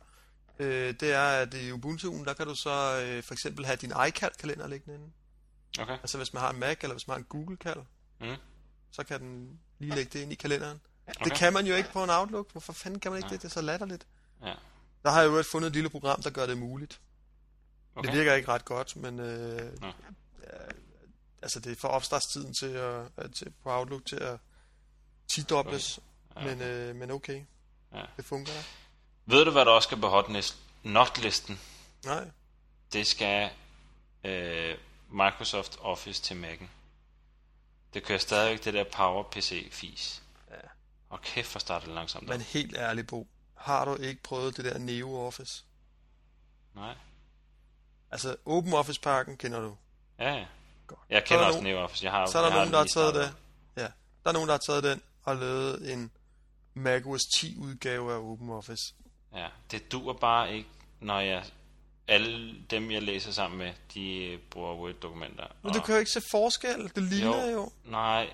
øh, 0.60 0.94
det 1.00 1.12
er, 1.14 1.24
at 1.28 1.54
i 1.54 1.72
Ubuntu'en, 1.72 2.26
der 2.26 2.34
kan 2.34 2.48
du 2.48 2.56
så 2.56 3.02
øh, 3.06 3.24
for 3.24 3.34
eksempel 3.34 3.66
have 3.66 3.76
din 3.76 3.94
iCal-kalender 4.08 4.68
liggende 4.68 4.96
inde. 4.96 5.12
Okay. 5.80 5.94
Altså 5.94 6.18
hvis 6.18 6.34
man 6.34 6.42
har 6.42 6.50
en 6.50 6.60
Mac, 6.60 6.78
eller 6.82 6.94
hvis 6.94 7.08
man 7.08 7.14
har 7.14 7.20
en 7.20 7.26
Google-kald, 7.30 7.84
Mm. 8.20 8.36
så 8.92 9.04
kan 9.04 9.20
den 9.22 9.60
lige 9.80 9.96
lægge 9.96 10.10
det 10.14 10.20
ind 10.24 10.32
i 10.32 10.36
kalenderen. 10.36 10.82
Okay. 11.08 11.16
Okay. 11.22 11.30
Det 11.30 11.38
kan 11.38 11.54
man 11.54 11.66
jo 11.68 11.76
ikke 11.76 11.92
på 11.92 12.04
en 12.04 12.10
Outlook. 12.10 12.52
Hvorfor 12.52 12.74
fanden 12.74 13.00
kan 13.00 13.12
man 13.12 13.18
ikke 13.18 13.30
det? 13.30 13.42
Det 13.42 13.48
er 13.48 13.52
så 13.54 13.62
latterligt. 13.62 14.08
Ja. 14.42 14.54
Der 15.04 15.12
har 15.12 15.22
jeg 15.22 15.28
jo 15.32 15.44
fundet 15.44 15.68
et 15.68 15.74
lille 15.74 15.90
program, 15.90 16.22
der 16.22 16.30
gør 16.30 16.46
det 16.46 16.58
muligt. 16.58 17.02
Okay. 17.96 18.00
Okay. 18.00 18.10
Det 18.12 18.18
virker 18.20 18.34
ikke 18.34 18.48
ret 18.48 18.66
godt, 18.66 18.96
men 18.96 19.20
øh, 19.20 19.72
ja, 19.84 19.92
altså 21.42 21.60
det 21.60 21.78
får 21.78 21.88
opstartstiden 21.88 22.54
til, 22.54 22.66
at, 22.70 23.06
at, 23.18 23.32
til 23.34 23.54
på 23.64 23.72
Outlook 23.72 24.06
til 24.06 24.16
at 24.16 24.40
tidobles, 25.34 26.00
Ja, 26.36 26.44
men, 26.44 26.62
øh, 26.62 26.96
men 26.96 27.12
okay, 27.12 27.44
Ja. 27.94 28.02
det 28.18 28.26
fungerer. 28.26 28.64
Ved 29.26 29.46
du, 29.46 29.52
hvad 29.52 29.66
der 29.66 29.72
også 29.72 29.88
skal 29.88 29.98
på 30.02 30.08
hotlist? 30.08 30.58
Notlisten. 30.84 31.60
Nej, 32.06 32.28
Det 32.94 33.08
skal 33.08 33.50
øh, 34.24 34.78
Microsoft 35.14 35.78
Office 35.82 36.22
til 36.22 36.44
Mac'en. 36.46 36.66
Det 37.94 38.04
kører 38.04 38.20
stadigvæk 38.20 38.66
det 38.66 38.74
der 38.74 38.84
Power 38.84 39.24
PC 39.32 39.68
fis. 39.72 40.24
Ja. 40.52 40.56
Og 41.10 41.22
kæft, 41.22 41.48
for 41.48 41.60
starter 41.60 41.86
det 41.86 41.96
langsomt. 41.96 42.24
men 42.28 42.32
Men... 42.38 42.42
helt 42.42 42.78
ærligt, 42.78 43.08
Bo, 43.08 43.28
har 43.56 43.86
du 43.86 43.96
ikke 43.96 44.24
prøvet 44.24 44.58
det 44.58 44.66
der 44.66 44.78
Neo 44.78 45.26
Office? 45.28 45.64
Nej. 46.76 46.96
Altså 48.12 48.36
Open 48.46 48.74
Office 48.74 49.02
pakken 49.02 49.38
kender 49.38 49.60
du. 49.60 49.76
Ja, 50.20 50.34
ja. 50.34 50.46
Godt. 50.88 51.00
Jeg 51.10 51.18
er 51.18 51.22
kender 51.22 51.40
der 51.42 51.48
også 51.48 51.60
nogen- 51.62 51.74
Neo 51.76 51.84
Office. 51.84 52.04
Jeg 52.06 52.12
har, 52.12 52.26
Så 52.26 52.40
er 52.40 52.50
der 52.50 52.56
nogen, 52.56 52.72
der 52.72 52.78
har 52.78 52.86
taget 52.86 53.16
det. 53.16 53.36
Ja, 53.78 53.88
der 54.24 54.30
er 54.30 54.34
nogen, 54.34 54.48
der 54.50 54.54
har 54.54 54.62
taget 54.68 54.84
den 54.84 55.02
og 55.24 55.36
lavet 55.36 55.94
en 55.94 56.12
macOS 56.74 57.22
10 57.40 57.58
udgave 57.58 58.14
af 58.14 58.18
Open 58.18 58.50
Office. 58.50 58.94
Ja, 59.34 59.48
det 59.72 59.92
duer 59.92 60.14
bare 60.14 60.54
ikke, 60.54 60.70
når 61.00 61.20
jeg... 61.20 61.46
Alle 62.08 62.56
dem, 62.70 62.92
jeg 62.92 63.02
læser 63.02 63.32
sammen 63.32 63.58
med, 63.58 63.74
de 63.94 64.40
bruger 64.50 64.76
Word-dokumenter. 64.76 65.48
Men 65.62 65.74
du 65.74 65.82
kan 65.82 65.96
jo 65.96 66.00
ikke 66.00 66.12
se 66.12 66.22
forskel. 66.32 66.92
Det 66.96 67.04
ligner 67.04 67.46
jo. 67.46 67.52
jo. 67.52 67.72
Nej, 67.86 68.34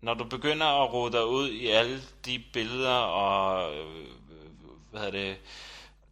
når 0.00 0.14
du 0.14 0.24
begynder 0.24 0.66
at 0.66 0.92
rode 0.92 1.12
dig 1.12 1.26
ud 1.26 1.50
i 1.50 1.66
alle 1.66 2.02
de 2.24 2.44
billeder 2.52 2.96
og 2.96 3.74
øh, 3.76 4.06
hvad 4.90 5.00
hedder 5.00 5.10
det, 5.10 5.36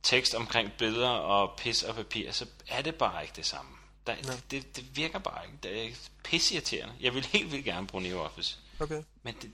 tekst 0.02 0.34
omkring 0.34 0.72
billeder 0.78 1.08
og 1.08 1.56
pis 1.58 1.82
og 1.82 1.94
papir, 1.94 2.32
så 2.32 2.46
er 2.68 2.82
det 2.82 2.94
bare 2.94 3.22
ikke 3.22 3.36
det 3.36 3.46
samme. 3.46 3.70
Der, 4.06 4.14
Nå. 4.24 4.32
det, 4.50 4.76
det 4.76 4.96
virker 4.96 5.18
bare 5.18 5.44
ikke. 5.44 5.58
Det 5.62 5.84
er 5.84 5.90
pisseirriterende. 6.24 6.94
Jeg 7.00 7.14
vil 7.14 7.24
helt 7.24 7.52
vildt 7.52 7.64
gerne 7.64 7.86
bruge 7.86 8.02
NeoOffice. 8.02 8.58
Okay. 8.80 9.02
Men 9.22 9.34
det, 9.42 9.50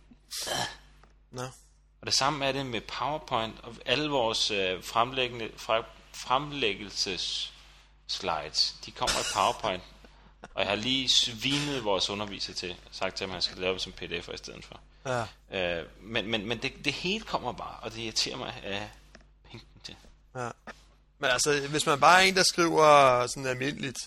Nå. 1.31 1.43
og 2.01 2.07
det 2.07 2.15
samme 2.15 2.45
er 2.47 2.53
det 2.53 2.67
med 2.67 2.81
PowerPoint 2.81 3.61
og 3.63 3.75
alle 3.87 4.11
vores 4.11 4.51
øh, 4.51 4.85
fremlæggende, 4.85 5.51
fra, 5.57 5.85
fremlæggelses 6.19 7.53
slides. 8.07 8.75
De 8.87 8.91
kommer 8.91 9.19
i 9.19 9.25
PowerPoint. 9.35 9.83
og 10.55 10.61
jeg 10.61 10.69
har 10.69 10.77
lige 10.77 11.09
svinet 11.09 11.85
vores 11.85 12.11
underviser 12.11 12.55
til, 12.55 12.77
sagt 12.91 13.17
til 13.17 13.25
ham, 13.25 13.31
at 13.31 13.35
han 13.35 13.43
skal 13.43 13.59
lave 13.59 13.71
dem 13.71 13.79
som 13.79 13.93
pdf'er 14.01 14.35
i 14.35 14.37
stedet 14.37 14.65
for. 14.65 14.81
Ja. 15.07 15.81
Øh, 15.81 15.87
men 16.01 16.27
men, 16.27 16.49
men 16.49 16.63
det, 16.63 16.73
det 16.85 16.93
hele 16.93 17.25
kommer 17.25 17.53
bare, 17.53 17.77
og 17.83 17.93
det 17.93 17.99
irriterer 17.99 18.37
mig 18.37 18.55
af 18.65 18.91
pinken 19.51 19.81
til. 19.85 19.97
Ja. 20.37 20.51
Men 21.19 21.31
altså, 21.31 21.67
hvis 21.71 21.87
man 21.87 22.01
bare 22.01 22.23
er 22.23 22.27
en, 22.27 22.37
der 22.37 22.43
skriver 22.43 23.27
sådan 23.27 23.47
almindeligt, 23.47 23.99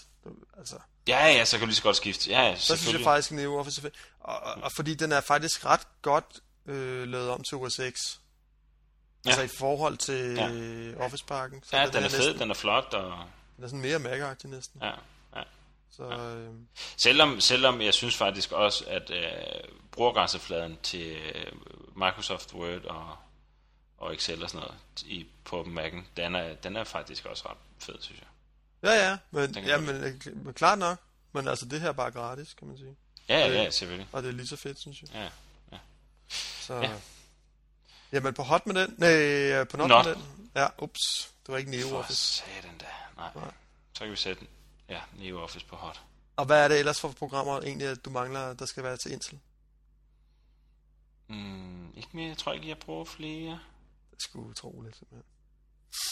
altså, 0.58 0.76
Ja, 1.08 1.28
ja, 1.28 1.46
så 1.46 1.58
kan 1.58 1.60
du 1.60 1.66
lige 1.66 1.76
så 1.76 1.84
godt 1.84 1.96
skifte. 1.96 2.30
Ja, 2.30 2.42
ja, 2.42 2.56
så 2.56 2.78
synes 2.78 2.94
jeg 2.94 3.04
faktisk, 3.04 3.32
at 3.32 3.36
Neo 3.36 3.60
Office 3.60 3.80
er 3.80 3.82
fedt. 3.82 3.96
Og, 4.20 4.40
og, 4.40 4.54
og 4.64 4.72
fordi 4.76 4.96
den 4.96 5.12
er 5.12 5.22
faktisk 5.22 5.66
ret 5.66 5.88
godt 6.02 6.26
øh, 6.68 7.08
lavet 7.08 7.30
om 7.30 7.44
til 7.44 7.58
OS 7.58 7.80
X. 7.92 8.18
Ja. 9.26 9.30
Altså 9.30 9.42
i 9.42 9.58
forhold 9.60 9.98
til 9.98 10.34
Ja. 10.36 10.48
ja. 10.48 10.96
Office-pakken. 11.06 11.64
Så 11.64 11.78
Ja, 11.78 11.86
den, 11.86 11.94
den 11.94 12.04
er 12.04 12.10
fed, 12.10 12.18
næsten, 12.18 12.40
den 12.40 12.50
er 12.52 12.56
flot, 12.56 12.94
og 12.94 13.24
den 13.56 13.64
er 13.64 13.68
sådan 13.68 13.82
mere 13.82 13.98
Mac-agtig 14.00 14.48
næsten. 14.48 14.82
ja, 14.82 14.92
ja. 15.36 15.44
Så 15.92 16.04
øh, 16.04 16.54
Selvom, 16.98 17.40
selvom 17.40 17.82
jeg 17.82 17.94
synes 17.94 18.18
faktisk 18.18 18.52
også, 18.52 18.86
at 18.88 19.10
øh, 19.10 19.24
brugergrænsefladen 19.92 20.78
til 20.84 21.12
øh, 21.36 21.52
Microsoft 21.96 22.54
Word 22.54 22.86
og, 22.86 23.16
og 23.98 24.14
Excel 24.16 24.44
og 24.44 24.50
sådan 24.50 24.66
noget 24.68 24.78
i, 25.04 25.28
på 25.44 25.62
Mac'en, 25.64 26.02
den 26.18 26.36
er, 26.36 26.54
den 26.56 26.76
er 26.76 26.84
faktisk 26.84 27.26
også 27.26 27.48
ret 27.50 27.58
fed, 27.80 27.96
synes 28.00 28.22
jeg. 28.22 28.28
ja, 28.92 29.10
ja, 29.10 29.18
men, 29.32 29.56
ja, 29.66 29.78
men, 29.78 29.96
øh, 29.96 30.14
men 30.46 30.54
klart 30.54 30.80
nok. 30.80 30.98
Men 31.34 31.48
altså, 31.48 31.66
det 31.66 31.82
her 31.82 31.90
er 31.90 31.94
bare 31.94 32.12
gratis, 32.12 32.54
kan 32.54 32.68
man 32.68 32.78
sige. 32.78 32.96
Ja, 33.30 33.40
ja, 33.40 33.50
Øh. 33.50 33.56
ja 33.56 33.70
selvfølgelig. 33.70 34.08
Og 34.12 34.24
det 34.24 34.30
er 34.30 34.34
lige 34.34 34.48
så 34.48 34.56
fedt, 34.56 34.80
synes 34.80 35.02
jeg. 35.02 35.10
Ja. 35.14 35.30
Så... 36.62 36.76
Ja. 36.76 36.92
Ja. 38.12 38.18
Jamen 38.18 38.34
på 38.34 38.44
hot 38.44 38.66
med 38.66 38.76
den. 38.76 38.96
Nej, 38.98 39.10
øh, 39.14 39.68
på 39.68 39.78
not, 39.78 39.88
Not. 39.90 40.06
med 40.06 40.16
den. 40.16 40.24
Ja, 40.56 40.68
ups. 40.80 41.32
Det 41.46 41.52
var 41.52 41.58
ikke 41.58 41.72
Neo 41.72 41.88
For 41.90 41.98
Office. 41.98 42.22
satan 42.26 42.78
da. 42.78 42.86
Nej. 43.18 43.30
Nej. 43.36 43.52
Så 43.94 44.00
kan 44.04 44.12
vi 44.12 44.16
sætte 44.16 44.48
ja, 44.90 45.02
Neo 45.18 45.40
Office 45.42 45.66
på 45.66 45.76
hot. 45.76 46.02
Og 46.36 46.46
hvad 46.46 46.64
er 46.64 46.68
det 46.68 46.80
ellers 46.80 47.00
for 47.02 47.08
programmer 47.12 47.60
egentlig, 47.62 47.88
at 47.88 48.06
du 48.06 48.10
mangler, 48.10 48.54
der 48.54 48.66
skal 48.66 48.84
være 48.84 48.98
til 48.98 49.12
Intel? 49.12 49.40
Mm, 51.28 51.94
ikke 51.98 52.10
mere, 52.14 52.28
jeg 52.28 52.38
tror 52.38 52.54
ikke, 52.54 52.68
jeg 52.68 52.78
bruger 52.78 53.06
flere. 53.06 53.52
Det 54.12 54.18
er 54.18 54.30
sgu 54.30 54.40
utroligt, 54.42 54.98
simpelthen. 54.98 55.24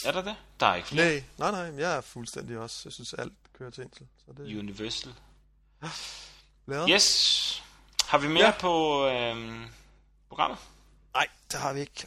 Er 0.04 0.12
der 0.12 0.22
det? 0.22 0.36
Der 0.60 0.66
er 0.66 0.74
ikke 0.74 0.88
flere. 0.88 1.06
Nej, 1.14 1.24
nej, 1.38 1.50
nej, 1.50 1.70
men 1.70 1.80
jeg 1.80 1.96
er 1.96 2.00
fuldstændig 2.00 2.58
også. 2.58 2.80
Jeg 2.84 2.92
synes, 2.92 3.12
alt 3.14 3.32
kører 3.58 3.70
til 3.70 3.84
Intel. 3.84 4.06
Så 4.26 4.32
det 4.32 4.52
er 4.54 4.58
Universal. 4.58 5.14
lavet. 6.66 6.90
Yes. 6.90 7.62
Har 8.08 8.18
vi 8.18 8.28
mere 8.28 8.44
Ja. 8.44 8.54
på 8.60 9.06
øhm, 9.08 9.64
programmet? 10.28 10.58
Det 11.52 11.60
har 11.60 11.72
vi 11.72 11.80
ikke. 11.80 12.06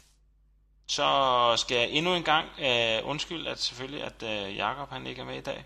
Så 0.86 1.54
skal 1.56 1.76
jeg 1.76 1.88
endnu 1.90 2.14
en 2.14 2.22
gang 2.22 2.48
øh, 2.60 3.00
undskylde, 3.08 3.50
at 3.50 3.60
selvfølgelig, 3.60 4.02
at 4.04 4.22
øh, 4.22 4.56
Jakob 4.56 4.90
han 4.90 5.06
ikke 5.06 5.20
er 5.20 5.24
med 5.24 5.36
i 5.36 5.40
dag. 5.40 5.64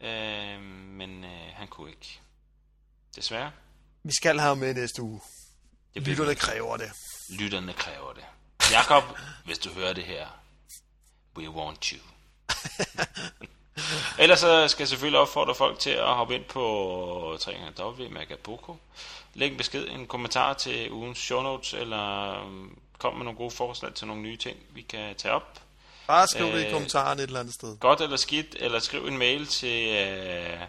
Øh, 0.00 0.60
men 0.90 1.24
øh, 1.24 1.30
han 1.54 1.68
kunne 1.68 1.90
ikke. 1.90 2.20
Desværre. 3.16 3.50
Vi 4.02 4.12
skal 4.12 4.38
have 4.38 4.48
ham 4.48 4.58
med 4.58 4.74
næste 4.74 5.02
uge. 5.02 5.20
Det 5.94 6.02
Lytterne 6.02 6.28
vi. 6.28 6.34
kræver 6.34 6.76
det. 6.76 6.90
Lytterne 7.30 7.72
kræver 7.72 8.12
det. 8.12 8.24
Jakob, 8.70 9.04
hvis 9.44 9.58
du 9.58 9.70
hører 9.70 9.92
det 9.92 10.04
her, 10.04 10.26
we 11.36 11.50
want 11.50 11.86
you. 11.86 11.98
Ellers 14.22 14.38
så 14.40 14.68
skal 14.68 14.82
jeg 14.82 14.88
selvfølgelig 14.88 15.20
opfordre 15.20 15.54
folk 15.54 15.78
til 15.78 15.90
at 15.90 16.14
hoppe 16.14 16.34
ind 16.34 16.44
på 16.44 17.38
www.magaboko. 17.48 18.76
Læg 19.34 19.50
en 19.50 19.56
besked, 19.56 19.88
en 19.88 20.06
kommentar 20.06 20.54
til 20.54 20.92
ugens 20.92 21.18
show 21.18 21.42
notes, 21.42 21.74
eller 21.74 22.30
øhm, 22.40 22.78
kom 22.98 23.14
med 23.14 23.24
nogle 23.24 23.38
gode 23.38 23.50
forslag 23.50 23.94
til 23.94 24.06
nogle 24.06 24.22
nye 24.22 24.36
ting, 24.36 24.56
vi 24.70 24.82
kan 24.82 25.14
tage 25.16 25.34
op. 25.34 25.60
Bare 26.06 26.26
skriv 26.26 26.46
det 26.46 26.62
i 26.62 26.66
Øh, 26.66 26.72
kommentarerne 26.72 27.22
et 27.22 27.26
eller 27.26 27.40
andet 27.40 27.54
sted. 27.54 27.76
Godt 27.78 28.00
eller 28.00 28.16
skidt, 28.16 28.56
eller 28.60 28.78
skriv 28.78 29.06
en 29.06 29.18
mail 29.18 29.46
til 29.46 29.88
øh, 29.96 30.60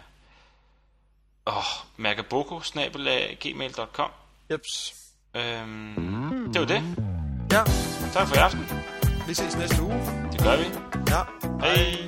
oh, 1.46 1.64
magaboko-gmail.com 1.96 4.10
Jeps. 4.50 4.94
øhm, 5.34 6.50
Det 6.52 6.60
var 6.60 6.66
det. 6.66 6.82
Ja, 7.52 7.62
Tak 8.12 8.28
for 8.28 8.34
i 8.34 8.38
aften. 8.38 8.68
vi 9.26 9.34
ses 9.34 9.56
næste 9.56 9.82
uge. 9.82 10.28
Det 10.32 10.42
gør 10.42 10.56
vi. 10.56 10.64
Ja. 11.08 11.22
Hej. 11.60 12.06